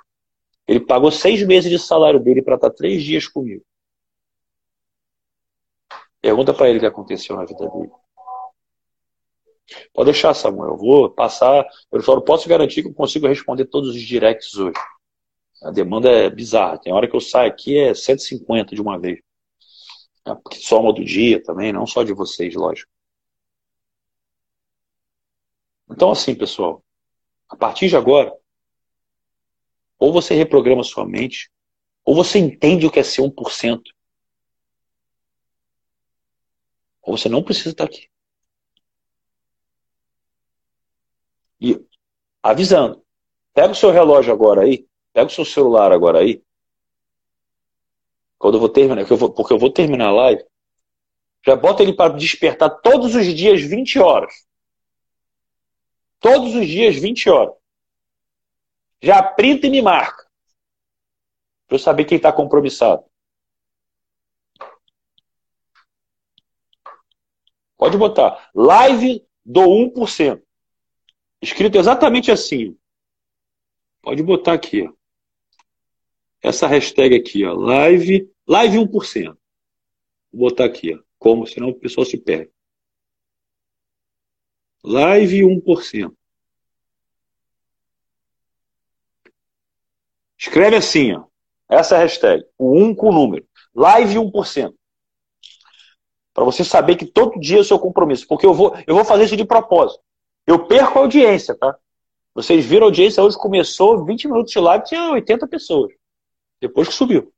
[0.69, 3.65] Ele pagou seis meses de salário dele para estar tá três dias comigo.
[6.21, 7.91] Pergunta para ele o que aconteceu na vida dele.
[9.93, 10.73] Pode deixar, Samuel.
[10.73, 11.67] Eu vou passar.
[11.91, 14.79] Eu posso garantir que eu consigo responder todos os directs hoje.
[15.63, 16.79] A demanda é bizarra.
[16.79, 19.21] Tem hora que eu saio aqui é 150 de uma vez.
[20.27, 22.91] É, porque soma do dia também, não só de vocês, lógico.
[25.89, 26.85] Então, assim, pessoal,
[27.49, 28.33] a partir de agora,
[29.99, 31.49] ou você reprograma sua mente,
[32.05, 33.81] ou você entende o que é ser 1%,
[37.03, 38.09] ou você não precisa estar aqui.
[41.61, 41.81] E
[42.43, 43.05] avisando,
[43.55, 46.43] pega o seu relógio agora aí, pega o seu celular agora aí.
[48.39, 50.45] Quando eu vou terminar, porque eu vou, porque eu vou terminar a live,
[51.45, 54.47] já bota ele para despertar todos os dias 20 horas.
[56.19, 57.55] Todos os dias 20 horas.
[59.01, 60.27] Já printa e me marca.
[61.67, 63.05] Para eu saber quem está compromissado.
[67.77, 68.51] Pode botar.
[68.55, 70.46] Live do 1%.
[71.41, 72.77] Escrito exatamente assim.
[74.03, 74.93] Pode botar aqui, ó.
[76.43, 79.37] Essa hashtag aqui, ó, live, live 1%.
[80.33, 82.53] Vou botar aqui, ó, como, senão o pessoal se perde.
[84.85, 86.15] Live 1%.
[90.39, 91.25] Escreve assim, ó,
[91.69, 93.47] essa hashtag, o 1 com o número.
[93.75, 94.75] Live 1%.
[96.33, 98.27] Para você saber que todo dia é o seu compromisso.
[98.29, 100.03] Porque eu vou, eu vou fazer isso de propósito.
[100.47, 101.77] Eu perco a audiência, tá?
[102.35, 105.93] Vocês viram a audiência hoje começou 20 minutos de live, tinha 80 pessoas.
[106.61, 107.33] Depois que subiu.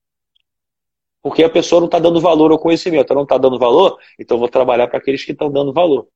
[1.22, 3.14] Porque a pessoa não está dando valor ao conhecimento.
[3.14, 6.08] Não está dando valor, então vou trabalhar para aqueles que estão dando valor.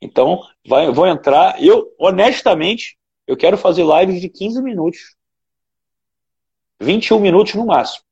[0.00, 1.62] Então, vai, vou entrar.
[1.62, 5.16] Eu, honestamente, eu quero fazer lives de 15 minutos.
[6.80, 8.04] 21 minutos no máximo.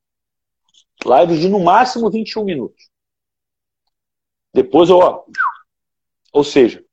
[1.04, 2.90] Lives de no máximo 21 minutos.
[4.52, 5.24] Depois eu, ó,
[6.32, 6.83] ou seja,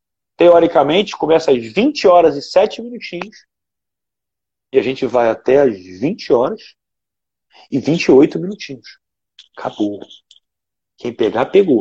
[0.41, 3.45] teoricamente começa às 20 horas e 7 minutinhos
[4.73, 6.73] e a gente vai até às 20 horas
[7.69, 8.97] e 28 minutinhos.
[9.55, 9.99] Acabou.
[10.97, 11.79] Quem pegar, pegou.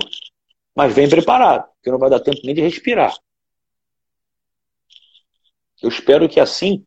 [0.76, 3.16] Mas vem preparado, porque não vai dar tempo nem de respirar.
[5.80, 6.84] Eu espero que assim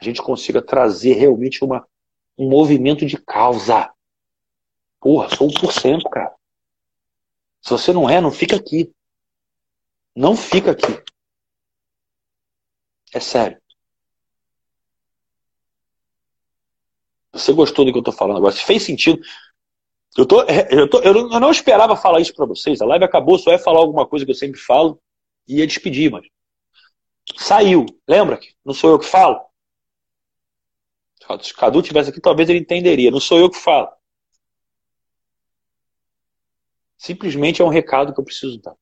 [0.00, 1.86] a gente consiga trazer realmente uma,
[2.38, 3.92] um movimento de causa.
[4.98, 6.34] Porra, sou 1%, cara.
[7.60, 8.90] Se você não é, não fica aqui.
[10.14, 11.02] Não fica aqui.
[13.14, 13.60] É sério.
[17.32, 18.52] Você gostou do que eu estou falando agora?
[18.52, 19.20] Se fez sentido.
[20.16, 22.80] Eu, tô, é, eu, tô, eu não esperava falar isso para vocês.
[22.80, 25.00] A live acabou, só ia falar alguma coisa que eu sempre falo
[25.48, 26.26] e ia despedir, mas
[27.36, 27.86] saiu.
[28.06, 29.40] Lembra que não sou eu que falo?
[31.40, 33.10] Se o Cadu tivesse aqui, talvez ele entenderia.
[33.10, 33.88] Não sou eu que falo.
[36.98, 38.76] Simplesmente é um recado que eu preciso dar.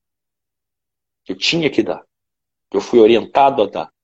[1.30, 2.04] Eu tinha que dar.
[2.72, 3.94] Eu fui orientado a dar.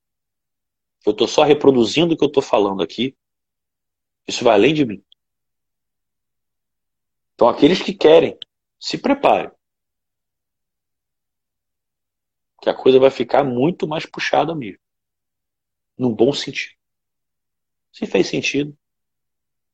[1.05, 3.17] Eu estou só reproduzindo o que eu estou falando aqui.
[4.29, 5.05] Isso vai além de mim.
[7.35, 8.39] Então, aqueles que querem,
[8.79, 9.51] se preparem.
[12.63, 14.79] Que a coisa vai ficar muito mais puxada mesmo.
[15.99, 16.77] Num bom sentido.
[17.91, 18.79] Se fez sentido,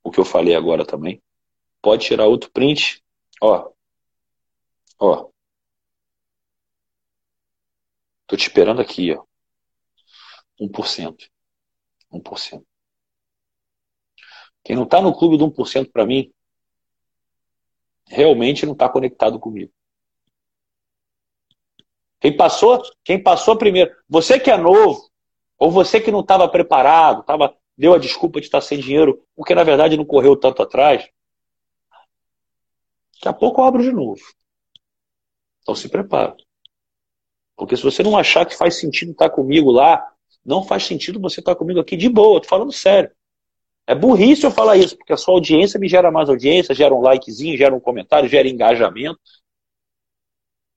[0.02, 1.22] o que eu falei agora também,
[1.82, 3.04] pode tirar outro print.
[3.42, 3.70] Ó,
[4.98, 5.31] Ó.
[8.26, 9.24] Tô te esperando aqui, ó.
[10.60, 11.30] 1%.
[12.12, 12.64] 1%.
[14.64, 16.32] Quem não está no clube do 1% para mim,
[18.06, 19.72] realmente não está conectado comigo.
[22.20, 25.10] Quem passou, quem passou primeiro, você que é novo,
[25.58, 29.54] ou você que não estava preparado, tava, deu a desculpa de estar sem dinheiro, porque
[29.54, 31.08] na verdade não correu tanto atrás,
[33.14, 34.20] daqui a pouco eu abro de novo.
[35.62, 36.36] Então se prepara.
[37.62, 40.04] Porque se você não achar que faz sentido estar comigo lá,
[40.44, 43.08] não faz sentido você estar comigo aqui de boa, tô falando sério.
[43.86, 47.00] É burrice eu falar isso, porque a sua audiência me gera mais audiência, gera um
[47.00, 49.20] likezinho, gera um comentário, gera engajamento.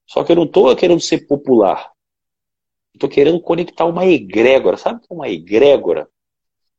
[0.05, 1.91] Só que eu não estou querendo ser popular.
[2.93, 4.77] Estou querendo conectar uma egrégora.
[4.77, 6.07] Sabe o que é uma egrégora?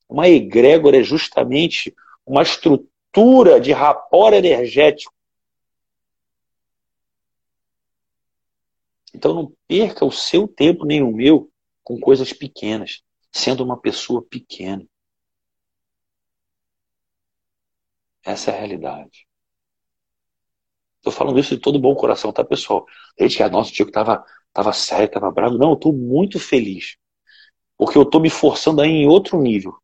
[0.09, 1.93] Uma egrégora é justamente
[2.25, 5.13] uma estrutura de rapor energético
[9.17, 11.51] Então não perca o seu tempo nem o meu
[11.83, 13.03] com coisas pequenas,
[13.33, 14.87] sendo uma pessoa pequena.
[18.23, 19.27] Essa é a realidade.
[20.99, 22.85] Estou falando isso de todo bom coração, tá, pessoal?
[23.19, 24.23] Gente, que a nosso tio que estava
[24.53, 25.57] tava sério, estava bravo.
[25.57, 26.99] Não, eu estou muito feliz.
[27.79, 29.75] Porque eu estou me forçando aí em outro nível.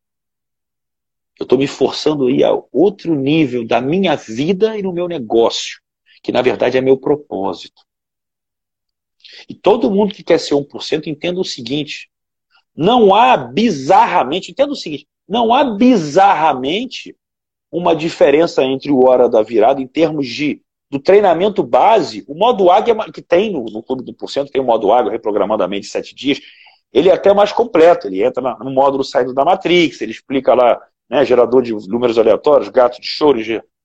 [1.39, 5.81] Eu estou me forçando aí a outro nível da minha vida e no meu negócio.
[6.21, 7.81] Que na verdade é meu propósito.
[9.47, 12.09] E todo mundo que quer ser 1% entenda o seguinte:
[12.75, 17.15] não há bizarramente, entenda o seguinte, não há bizarramente
[17.71, 20.61] uma diferença entre o hora da virada em termos de
[20.93, 24.63] do treinamento base, o modo águia que tem no, no Clube do Porcento, tem o
[24.63, 26.39] modo águia reprogramadamente sete dias,
[26.93, 30.79] ele é até mais completo, ele entra no módulo saindo da Matrix, ele explica lá,
[31.09, 33.39] né, gerador de números aleatórios, gato de choro,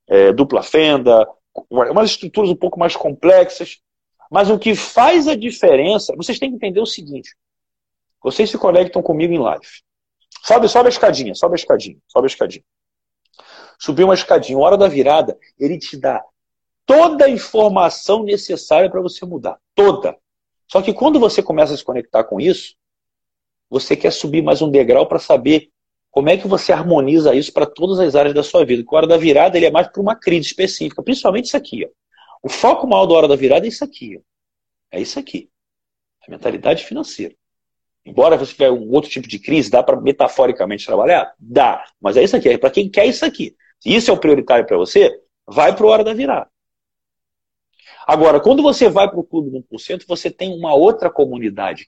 [0.06, 1.26] é, dupla fenda,
[1.70, 3.78] umas estruturas um pouco mais complexas,
[4.30, 7.34] mas o que faz a diferença, vocês têm que entender o seguinte:
[8.22, 9.66] vocês se conectam comigo em live.
[10.42, 12.64] Sobe, sobe a escadinha, sobe a escadinha, sobe a escadinha.
[13.78, 16.22] Subiu uma escadinha, hora da virada, ele te dá
[16.84, 19.58] toda a informação necessária para você mudar.
[19.74, 20.16] Toda.
[20.66, 22.74] Só que quando você começa a se conectar com isso,
[23.68, 25.70] você quer subir mais um degrau para saber
[26.10, 28.82] como é que você harmoniza isso para todas as áreas da sua vida.
[28.82, 31.84] Porque a hora da virada ele é mais para uma crise específica, principalmente isso aqui.
[31.84, 31.88] Ó.
[32.48, 34.18] O foco maior da hora da virada é isso aqui.
[34.90, 35.50] É isso aqui.
[36.26, 37.34] A mentalidade financeira.
[38.06, 41.34] Embora você tiver um outro tipo de crise, dá para metaforicamente trabalhar?
[41.38, 41.84] Dá.
[42.00, 42.48] Mas é isso aqui.
[42.48, 43.54] É para quem quer isso aqui.
[43.78, 46.50] Se isso é o prioritário para você, vai para a hora da virada.
[48.06, 51.86] Agora, quando você vai para o Clube do 1%, você tem uma outra comunidade.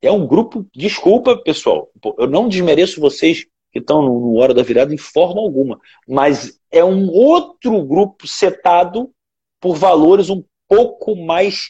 [0.00, 4.94] É um grupo, desculpa, pessoal, eu não desmereço vocês que estão no, Hora da Virada
[4.94, 5.80] em forma alguma.
[6.06, 9.12] Mas é um outro grupo setado
[9.60, 11.68] por valores um pouco mais,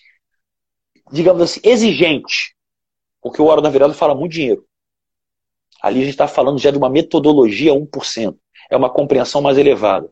[1.11, 2.53] digamos assim, exigentes.
[3.21, 4.65] Porque o Hora da Virada fala muito dinheiro.
[5.81, 8.37] Ali a gente está falando já de uma metodologia 1%.
[8.71, 10.11] É uma compreensão mais elevada.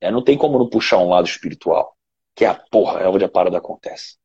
[0.00, 1.96] É, não tem como não puxar um lado espiritual,
[2.34, 4.16] que é a porra, é onde a parada acontece.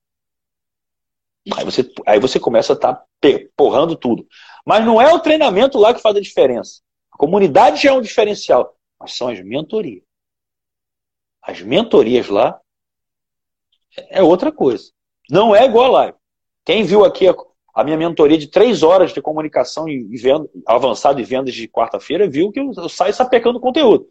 [1.56, 3.08] Aí você, aí você começa a estar tá
[3.56, 4.28] porrando tudo.
[4.66, 6.82] Mas não é o treinamento lá que faz a diferença.
[7.14, 10.04] A comunidade já é um diferencial, mas são as mentorias.
[11.42, 12.60] As mentorias lá
[14.10, 14.92] é outra coisa.
[15.30, 16.18] Não é igual a live.
[16.66, 17.36] Quem viu aqui a,
[17.74, 22.30] a minha mentoria de três horas de comunicação e, venda, avançado e vendas de quarta-feira,
[22.30, 24.08] viu que eu, eu saio sapecando conteúdo.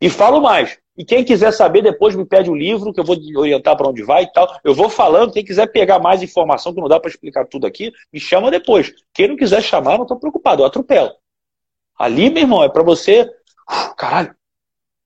[0.00, 0.78] E falo mais.
[0.96, 3.88] E quem quiser saber, depois me pede o um livro, que eu vou orientar para
[3.88, 4.54] onde vai e tal.
[4.62, 5.32] Eu vou falando.
[5.32, 8.92] Quem quiser pegar mais informação, que não dá para explicar tudo aqui, me chama depois.
[9.12, 11.12] Quem não quiser chamar, não estou preocupado, eu atropelo.
[11.98, 13.30] Ali, meu irmão, é para você.
[13.96, 14.34] Caralho.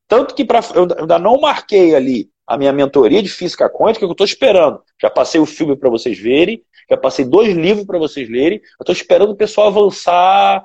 [0.06, 0.60] Tanto que pra...
[0.74, 4.82] eu ainda não marquei ali a minha mentoria de física quântica, que eu estou esperando.
[5.00, 8.58] Já passei o filme para vocês verem, já passei dois livros para vocês lerem.
[8.58, 10.64] Eu estou esperando o pessoal avançar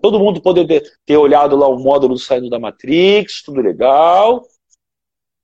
[0.00, 4.46] todo mundo poder ter, ter olhado lá o módulo saindo da Matrix, tudo legal,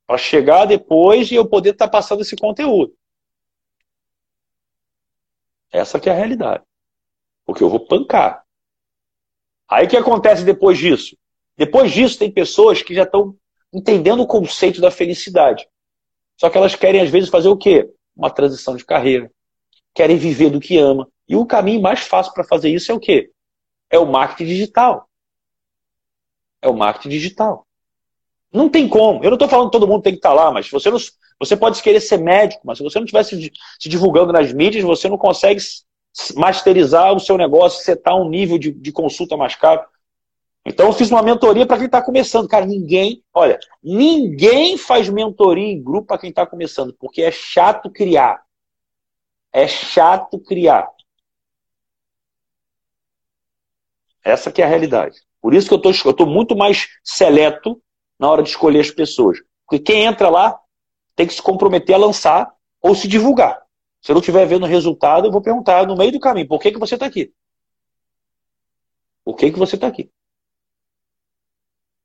[0.07, 2.93] para chegar depois e eu poder estar tá passando esse conteúdo.
[5.71, 6.63] Essa que é a realidade.
[7.45, 8.43] Porque eu vou pancar.
[9.67, 11.15] Aí o que acontece depois disso?
[11.59, 13.35] Depois disso, tem pessoas que já estão
[13.73, 15.67] entendendo o conceito da felicidade.
[16.39, 17.91] Só que elas querem, às vezes, fazer o quê?
[18.15, 19.29] Uma transição de carreira.
[19.93, 21.05] Querem viver do que ama.
[21.27, 23.29] E o caminho mais fácil para fazer isso é o quê?
[23.89, 25.09] É o marketing digital.
[26.61, 27.67] É o marketing digital.
[28.53, 29.21] Não tem como.
[29.21, 30.97] Eu não estou falando que todo mundo tem que estar tá lá, mas você, não,
[31.37, 34.85] você pode querer ser médico, mas se você não estiver se, se, divulgando nas mídias,
[34.85, 35.61] você não consegue
[36.37, 39.85] masterizar o seu negócio, setar um nível de, de consulta mais caro.
[40.65, 42.47] Então eu fiz uma mentoria para quem está começando.
[42.47, 47.89] Cara, ninguém, olha, ninguém faz mentoria em grupo para quem está começando, porque é chato
[47.89, 48.43] criar.
[49.51, 50.89] É chato criar.
[54.23, 55.21] Essa que é a realidade.
[55.41, 57.81] Por isso que eu tô, estou muito mais seleto
[58.19, 59.39] na hora de escolher as pessoas.
[59.65, 60.59] Porque quem entra lá
[61.15, 63.61] tem que se comprometer a lançar ou se divulgar.
[64.01, 66.71] Se eu não estiver vendo resultado, eu vou perguntar no meio do caminho, por que,
[66.71, 67.33] que você está aqui?
[69.23, 70.09] Por que, que você está aqui?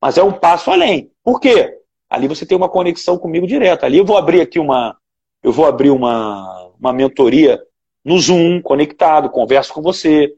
[0.05, 1.10] Mas é um passo além.
[1.22, 1.78] Por quê?
[2.10, 3.86] Ali você tem uma conexão comigo direta.
[3.86, 4.98] Ali eu vou abrir aqui uma.
[5.43, 7.59] Eu vou abrir uma, uma mentoria
[8.05, 10.31] no Zoom, conectado, converso com você.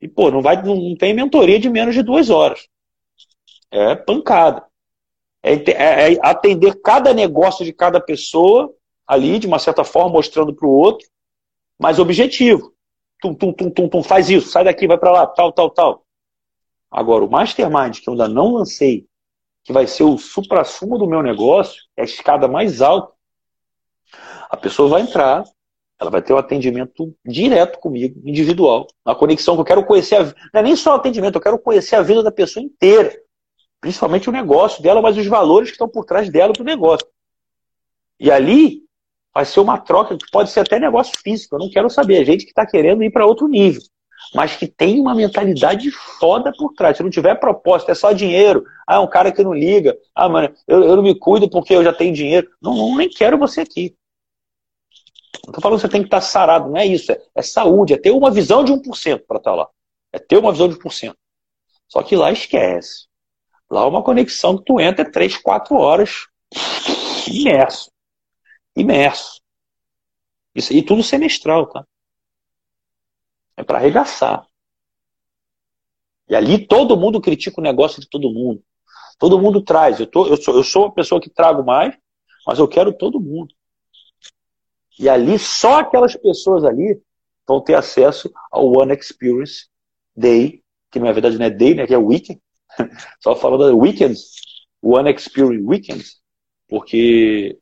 [0.00, 2.66] E, pô, não, vai, não tem mentoria de menos de duas horas.
[3.70, 4.64] É pancada.
[5.42, 8.74] É, é, é atender cada negócio de cada pessoa
[9.06, 11.06] ali, de uma certa forma, mostrando para o outro,
[11.78, 12.72] mas objetivo.
[13.20, 16.01] Tum, tum, tum, tum, tum, faz isso, sai daqui, vai para lá, tal, tal, tal.
[16.92, 19.06] Agora, o Mastermind, que eu ainda não lancei,
[19.64, 23.14] que vai ser o supra-sumo do meu negócio, é a escada mais alta.
[24.50, 25.42] A pessoa vai entrar,
[25.98, 28.86] ela vai ter um atendimento direto comigo, individual.
[29.06, 30.16] Uma conexão que eu quero conhecer.
[30.16, 30.24] A...
[30.24, 33.18] Não é nem só o atendimento, eu quero conhecer a vida da pessoa inteira.
[33.80, 37.06] Principalmente o negócio dela, mas os valores que estão por trás dela do negócio.
[38.20, 38.82] E ali
[39.34, 41.54] vai ser uma troca que pode ser até negócio físico.
[41.54, 42.18] Eu não quero saber.
[42.18, 43.82] A gente que está querendo ir para outro nível.
[44.34, 46.96] Mas que tem uma mentalidade foda por trás.
[46.96, 48.64] Se não tiver proposta, é só dinheiro.
[48.86, 49.96] Ah, um cara que não liga.
[50.14, 52.48] Ah, mano, eu, eu não me cuido porque eu já tenho dinheiro.
[52.60, 53.94] Não, não nem quero você aqui.
[55.44, 57.12] Não estou falando que você tem que estar sarado, não é isso.
[57.12, 59.68] É, é saúde, é ter uma visão de 1% para estar lá.
[60.12, 61.14] É ter uma visão de 1%.
[61.88, 63.06] Só que lá esquece.
[63.70, 66.26] Lá uma conexão que tu entra é 3, 4 horas
[67.30, 67.90] imerso.
[68.76, 69.40] Imerso.
[70.54, 71.84] Isso, e tudo semestral, tá?
[73.56, 74.46] É para arregaçar.
[76.28, 78.62] E ali todo mundo critica o negócio de todo mundo.
[79.18, 80.00] Todo mundo traz.
[80.00, 81.96] Eu, tô, eu, sou, eu sou uma pessoa que trago mais,
[82.46, 83.54] mas eu quero todo mundo.
[84.98, 87.00] E ali, só aquelas pessoas ali
[87.46, 89.68] vão ter acesso ao One Experience
[90.16, 92.40] Day, que na verdade não é Day, né, que é Weekend.
[93.20, 94.30] Só falando da Weekends,
[94.82, 96.20] One Experience Weekends,
[96.68, 97.58] porque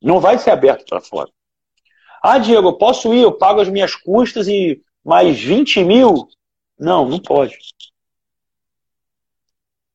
[0.00, 1.30] não vai ser aberto para fora.
[2.22, 6.28] Ah, Diego, eu posso ir, eu pago as minhas custas e mais 20 mil?
[6.78, 7.58] Não, não pode.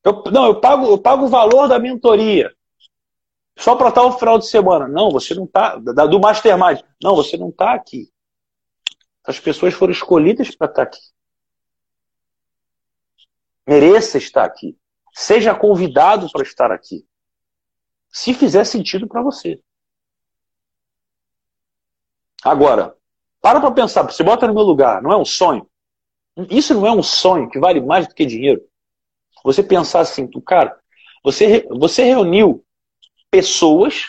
[0.04, 2.54] Eu, não, eu pago, eu pago o valor da mentoria
[3.58, 4.88] só para estar o final de semana.
[4.88, 5.76] Não, você não está.
[5.76, 6.82] Do Mastermind.
[7.02, 8.10] Não, você não está aqui.
[9.26, 11.02] As pessoas foram escolhidas para estar aqui.
[13.68, 14.78] Mereça estar aqui.
[15.14, 17.06] Seja convidado para estar aqui.
[18.10, 19.60] Se fizer sentido para você.
[22.48, 22.95] Agora,
[23.41, 25.68] para para pensar, você bota no meu lugar, não é um sonho?
[26.49, 28.61] Isso não é um sonho que vale mais do que dinheiro?
[29.44, 30.78] Você pensar assim, tu, cara,
[31.24, 32.64] você, você reuniu
[33.30, 34.06] pessoas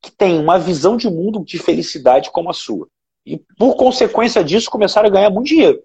[0.00, 2.86] que têm uma visão de mundo de felicidade como a sua.
[3.24, 5.82] E por consequência disso começaram a ganhar muito dinheiro.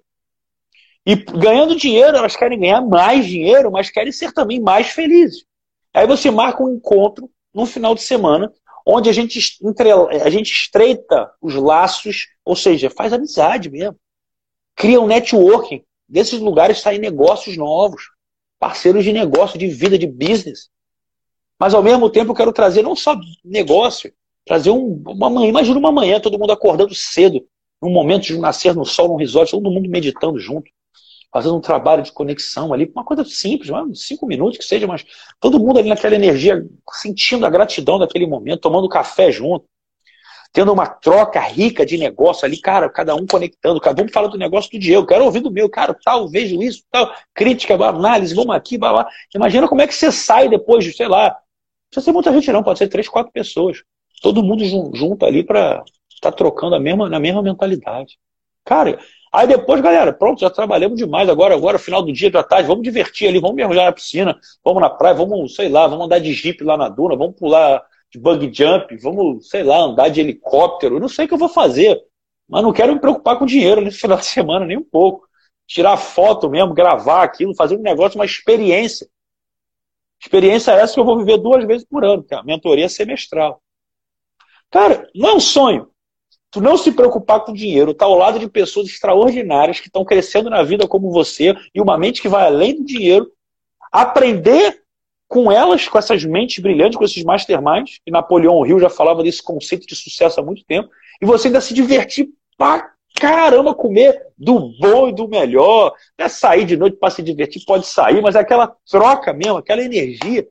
[1.04, 5.46] E ganhando dinheiro, elas querem ganhar mais dinheiro, mas querem ser também mais felizes.
[5.92, 8.54] Aí você marca um encontro no final de semana,
[8.86, 9.40] onde a gente,
[10.24, 13.98] a gente estreita os laços, ou seja, faz amizade mesmo.
[14.76, 15.84] Cria um networking.
[16.08, 18.04] Desses lugares saem negócios novos,
[18.60, 20.70] parceiros de negócio, de vida, de business.
[21.60, 24.12] Mas ao mesmo tempo eu quero trazer não só negócio,
[24.46, 25.48] trazer um, uma manhã.
[25.48, 27.46] Imagina uma manhã, todo mundo acordando cedo,
[27.82, 30.70] num momento de nascer no sol, num resort, todo mundo meditando junto
[31.32, 35.06] fazendo um trabalho de conexão ali, uma coisa simples, cinco minutos que seja, mas
[35.40, 39.66] todo mundo ali naquela energia, sentindo a gratidão daquele momento, tomando café junto,
[40.54, 44.38] tendo uma troca rica de negócio ali, cara, cada um conectando, cara, vamos falar do
[44.38, 48.54] negócio do Diego, quero ouvir do meu, cara, tal, vejo isso, tal, crítica, análise, vamos
[48.54, 49.08] aqui, blá, blá.
[49.34, 51.36] Imagina como é que você sai depois de, sei lá, não
[51.90, 53.82] precisa ser muita gente não, pode ser três, quatro pessoas,
[54.22, 55.84] todo mundo junto ali para
[56.14, 58.18] estar tá trocando a mesma, na mesma mentalidade.
[58.66, 59.00] Cara,
[59.34, 61.30] Aí depois, galera, pronto, já trabalhamos demais.
[61.30, 64.82] Agora, agora, final do dia, da tarde, vamos divertir ali, vamos mergulhar na piscina, vamos
[64.82, 67.82] na praia, vamos, sei lá, vamos andar de jeep lá na duna, vamos pular
[68.12, 70.96] de bug jump, vamos, sei lá, andar de helicóptero.
[70.96, 71.98] Eu não sei o que eu vou fazer,
[72.48, 75.26] mas não quero me preocupar com dinheiro nesse final de semana, nem um pouco.
[75.66, 79.08] Tirar foto mesmo, gravar aquilo, fazer um negócio, uma experiência.
[80.22, 83.62] Experiência essa que eu vou viver duas vezes por ano, que é a mentoria semestral.
[84.70, 85.91] Cara, não é um sonho
[86.52, 90.50] tu não se preocupar com dinheiro, tá ao lado de pessoas extraordinárias que estão crescendo
[90.50, 93.32] na vida como você e uma mente que vai além do dinheiro,
[93.92, 94.82] aprender
[95.30, 99.42] com elas, com essas mentes brilhantes, com esses masterminds, e Napoleão Hill já falava desse
[99.42, 100.90] conceito de sucesso há muito tempo,
[101.22, 105.94] e você ainda se divertir pra caramba comer do bom e do melhor.
[106.18, 109.58] Não é sair de noite para se divertir, pode sair, mas é aquela troca mesmo,
[109.58, 110.46] aquela energia.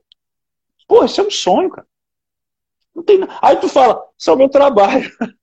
[0.88, 1.86] Pô, isso é um sonho, cara.
[2.94, 3.20] Não tem...
[3.42, 5.10] Aí tu fala, isso é o meu trabalho.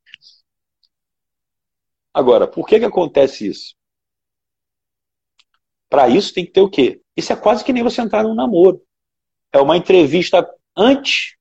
[2.17, 3.75] Agora, por que, que acontece isso?
[5.87, 6.99] Para isso tem que ter o quê?
[7.15, 8.81] Isso é quase que nem você entrar num namoro.
[9.53, 11.35] É uma entrevista antes,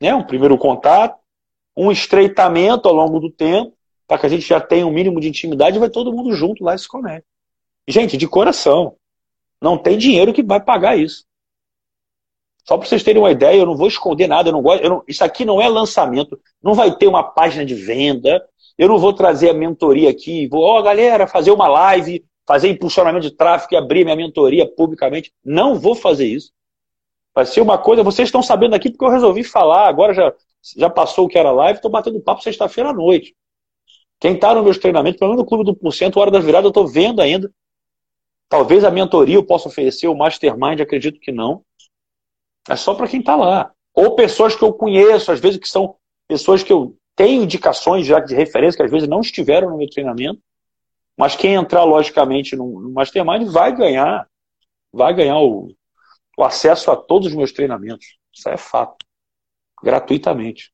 [0.00, 0.14] né?
[0.14, 1.18] um primeiro contato,
[1.76, 3.76] um estreitamento ao longo do tempo,
[4.06, 6.62] para que a gente já tenha um mínimo de intimidade e vai todo mundo junto
[6.62, 7.26] lá e se conecta.
[7.88, 8.96] Gente, de coração,
[9.60, 11.26] não tem dinheiro que vai pagar isso.
[12.64, 14.84] Só para vocês terem uma ideia, eu não vou esconder nada, eu não gosto.
[14.84, 18.40] Eu não, isso aqui não é lançamento, não vai ter uma página de venda,
[18.78, 22.68] eu não vou trazer a mentoria aqui, vou, ó, oh, galera, fazer uma live, fazer
[22.68, 25.32] impulsionamento de tráfego e abrir minha mentoria publicamente.
[25.44, 26.52] Não vou fazer isso.
[27.34, 30.32] Vai ser uma coisa, vocês estão sabendo aqui porque eu resolvi falar, agora já,
[30.76, 33.34] já passou o que era live, estou batendo papo sexta-feira à noite.
[34.18, 36.70] Quem está no meus treinamentos, pelo menos no Clube do Porcento, Hora da Virada, eu
[36.70, 37.50] estou vendo ainda.
[38.48, 41.62] Talvez a mentoria eu possa oferecer, o Mastermind, acredito que não.
[42.68, 43.72] É só para quem está lá.
[43.94, 45.96] Ou pessoas que eu conheço, às vezes que são
[46.28, 49.88] pessoas que eu tenho indicações já de referência que às vezes não estiveram no meu
[49.88, 50.40] treinamento,
[51.16, 54.28] mas quem entrar logicamente no, no Mastermind vai ganhar,
[54.92, 55.74] vai ganhar o,
[56.36, 58.18] o acesso a todos os meus treinamentos.
[58.32, 59.04] Isso é fato.
[59.82, 60.70] Gratuitamente.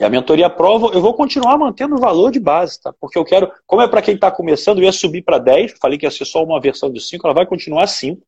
[0.00, 2.92] E a mentoria prova, eu vou continuar mantendo o valor de base, tá?
[2.98, 5.98] Porque eu quero, como é para quem está começando, eu ia subir para 10, falei
[5.98, 8.20] que ia ser só uma versão de 5, ela vai continuar 5.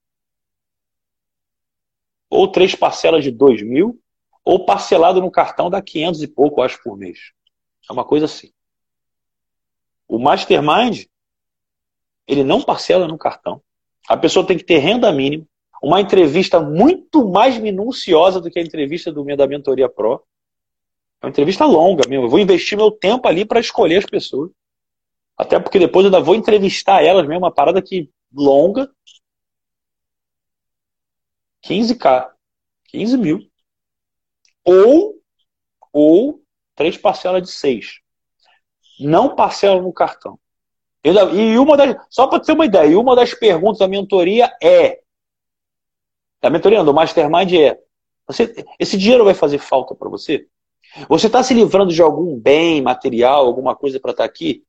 [2.30, 3.98] Ou três parcelas de 2 mil,
[4.44, 7.32] ou parcelado no cartão dá 500 e pouco, acho, por mês.
[7.88, 8.52] É uma coisa assim.
[10.06, 11.06] O Mastermind,
[12.26, 13.62] ele não parcela no cartão.
[14.06, 15.46] A pessoa tem que ter renda mínima,
[15.82, 20.22] uma entrevista muito mais minuciosa do que a entrevista do da Mentoria Pro.
[21.20, 22.26] É uma entrevista longa mesmo.
[22.26, 24.50] Eu vou investir meu tempo ali para escolher as pessoas.
[25.36, 28.90] Até porque depois eu ainda vou entrevistar elas mesmo, uma parada que longa.
[31.66, 32.30] 15k.
[32.88, 33.53] 15 mil
[34.64, 35.14] ou,
[35.92, 36.40] ou
[36.74, 38.00] três parcelas de seis.
[38.98, 40.38] Não parcela no cartão.
[41.04, 45.00] E uma das, só para ter uma ideia, uma das perguntas da mentoria é:
[46.40, 47.78] da mentoria do Mastermind é:
[48.26, 50.48] você, esse dinheiro vai fazer falta para você?
[51.08, 54.64] Você está se livrando de algum bem material, alguma coisa para estar tá aqui?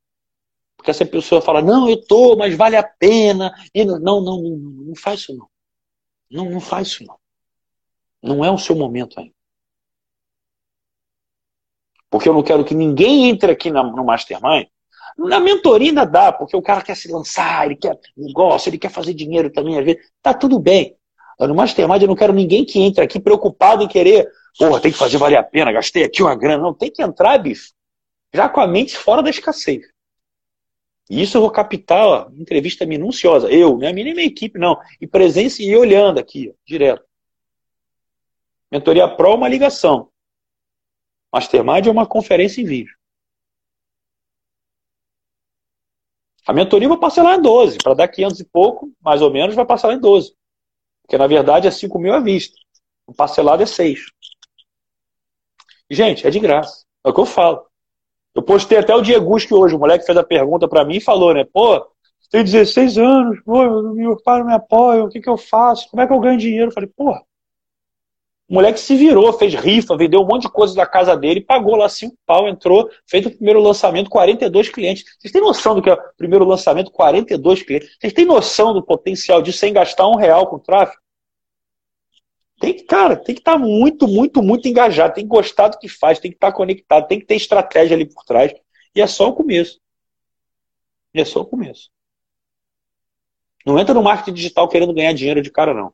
[0.75, 3.53] Porque essa pessoa fala: não, eu tô, mas vale a pena.
[3.73, 5.47] E não, não, não, não faz isso não.
[6.29, 7.17] Não, não faz isso não.
[8.21, 9.34] Não é o seu momento ainda.
[12.15, 14.67] Porque eu não quero que ninguém entre aqui no Mastermind.
[15.17, 18.89] Na mentoria ainda dá, porque o cara quer se lançar, ele quer negócio, ele quer
[18.89, 20.01] fazer dinheiro também, às vezes.
[20.21, 20.95] Tá tudo bem.
[21.37, 24.97] No Mastermind eu não quero ninguém que entre aqui preocupado em querer, porra, tem que
[24.97, 26.63] fazer valer a pena, gastei aqui uma grana.
[26.63, 27.73] Não, tem que entrar, bicho,
[28.33, 29.81] já com a mente fora da escassez.
[31.09, 33.51] E isso eu vou captar, ó, entrevista minuciosa.
[33.51, 33.91] Eu, né?
[33.91, 34.79] Minha, minha equipe, não.
[35.01, 37.03] E presença e olhando aqui, ó, direto.
[38.71, 40.07] Mentoria Pro é uma ligação.
[41.35, 42.95] Mastermind é uma conferência em vídeo.
[46.47, 47.77] A mentoria vai parcelar em 12.
[47.83, 50.33] Para dar 500 e pouco, mais ou menos, vai parcelar em 12.
[51.01, 52.55] Porque, na verdade, é 5 mil à vista.
[53.05, 53.99] O parcelado é 6.
[55.89, 56.85] Gente, é de graça.
[57.03, 57.67] É o que eu falo.
[58.33, 61.01] Eu postei até o Diego que hoje, o moleque fez a pergunta para mim e
[61.01, 61.43] falou, né?
[61.43, 61.85] Pô,
[62.31, 65.89] tenho 16 anos, pô, meu pai não me apoia, o que, que eu faço?
[65.89, 66.69] Como é que eu ganho dinheiro?
[66.69, 67.21] Eu falei, porra,
[68.47, 71.75] o moleque se virou, fez rifa, vendeu um monte de coisa da casa dele, pagou
[71.75, 75.03] lá cinco pau, entrou, fez o primeiro lançamento, 42 clientes.
[75.19, 77.97] Vocês têm noção do que é o primeiro lançamento, 42 clientes?
[77.99, 81.01] Vocês têm noção do potencial de sem gastar um real com tráfego?
[82.59, 85.79] Tem que, cara, tem que estar tá muito, muito, muito engajado, tem que gostar do
[85.79, 88.53] que faz, tem que estar tá conectado, tem que ter estratégia ali por trás.
[88.95, 89.81] E é só o começo.
[91.15, 91.89] E é só o começo.
[93.65, 95.91] Não entra no marketing digital querendo ganhar dinheiro de cara, não.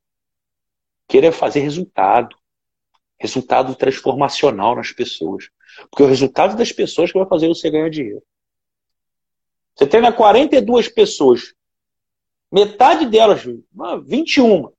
[1.07, 2.40] Querer fazer resultado
[3.22, 5.49] resultado transformacional nas pessoas.
[5.89, 8.23] Porque o resultado das pessoas que vai fazer você ganhar dinheiro.
[9.76, 11.53] Você tem 42 pessoas,
[12.52, 13.41] metade delas,
[14.06, 14.72] 21,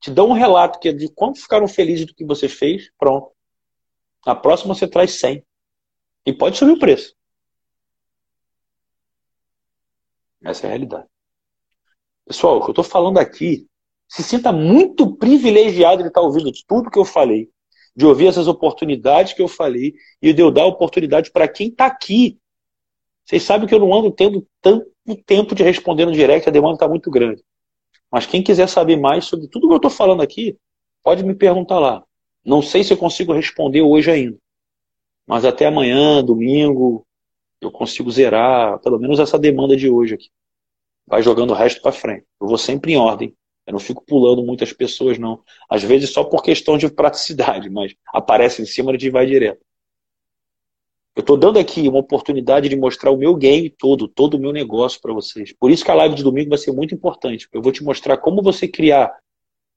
[0.00, 3.30] te dão um relato que é de quanto ficaram felizes do que você fez, pronto.
[4.26, 5.44] Na próxima você traz 100.
[6.26, 7.14] E pode subir o preço.
[10.42, 11.08] Essa é a realidade.
[12.26, 13.69] Pessoal, o que eu estou falando aqui
[14.10, 17.48] se sinta muito privilegiado de estar ouvindo tudo que eu falei,
[17.94, 21.86] de ouvir essas oportunidades que eu falei e de eu dar oportunidade para quem está
[21.86, 22.36] aqui.
[23.24, 24.90] Vocês sabem que eu não ando tendo tanto
[25.24, 27.44] tempo de responder no direct, a demanda está muito grande.
[28.10, 30.58] Mas quem quiser saber mais sobre tudo que eu estou falando aqui,
[31.04, 32.02] pode me perguntar lá.
[32.44, 34.36] Não sei se eu consigo responder hoje ainda.
[35.24, 37.06] Mas até amanhã, domingo,
[37.60, 40.30] eu consigo zerar pelo menos essa demanda de hoje aqui.
[41.06, 42.26] Vai jogando o resto para frente.
[42.40, 43.36] Eu vou sempre em ordem.
[43.70, 45.44] Eu não fico pulando muitas pessoas, não.
[45.68, 49.64] Às vezes só por questão de praticidade, mas aparece em cima e vai direto.
[51.14, 54.50] Eu estou dando aqui uma oportunidade de mostrar o meu game todo, todo o meu
[54.50, 55.52] negócio para vocês.
[55.52, 57.46] Por isso que a live de domingo vai ser muito importante.
[57.52, 59.16] Eu vou te mostrar como você criar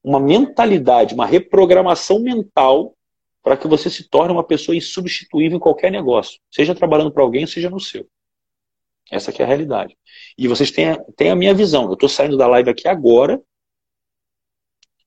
[0.04, 2.96] uma mentalidade, uma reprogramação mental
[3.44, 7.46] para que você se torne uma pessoa insubstituível em qualquer negócio, seja trabalhando para alguém,
[7.46, 8.08] seja no seu.
[9.12, 9.96] Essa é a realidade.
[10.36, 11.86] E vocês têm têm a minha visão.
[11.86, 13.40] Eu estou saindo da live aqui agora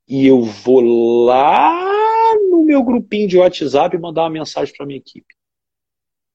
[0.09, 0.81] e eu vou
[1.25, 5.35] lá no meu grupinho de WhatsApp mandar uma mensagem para minha equipe.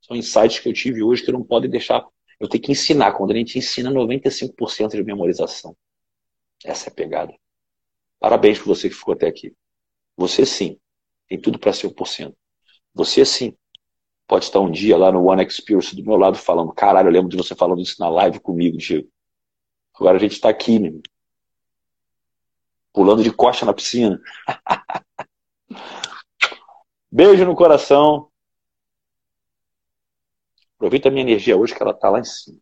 [0.02, 2.06] São insights que eu tive hoje que não podem deixar.
[2.40, 3.14] Eu tenho que ensinar.
[3.14, 5.76] Quando a gente ensina 95% de memorização.
[6.66, 7.34] Essa é a pegada.
[8.20, 9.54] Parabéns por você que ficou até aqui.
[10.18, 10.78] Você sim,
[11.28, 12.34] tem tudo para ser 1%.
[12.94, 13.56] Você sim,
[14.28, 17.30] pode estar um dia lá no One Experience do meu lado falando: caralho, eu lembro
[17.30, 19.08] de você falando isso na live comigo, Diego.
[19.96, 21.02] Agora a gente está aqui, meu
[22.94, 24.20] pulando de costa na piscina.
[27.12, 28.30] Beijo no coração.
[30.76, 32.60] Aproveita a minha energia hoje que ela está lá em cima.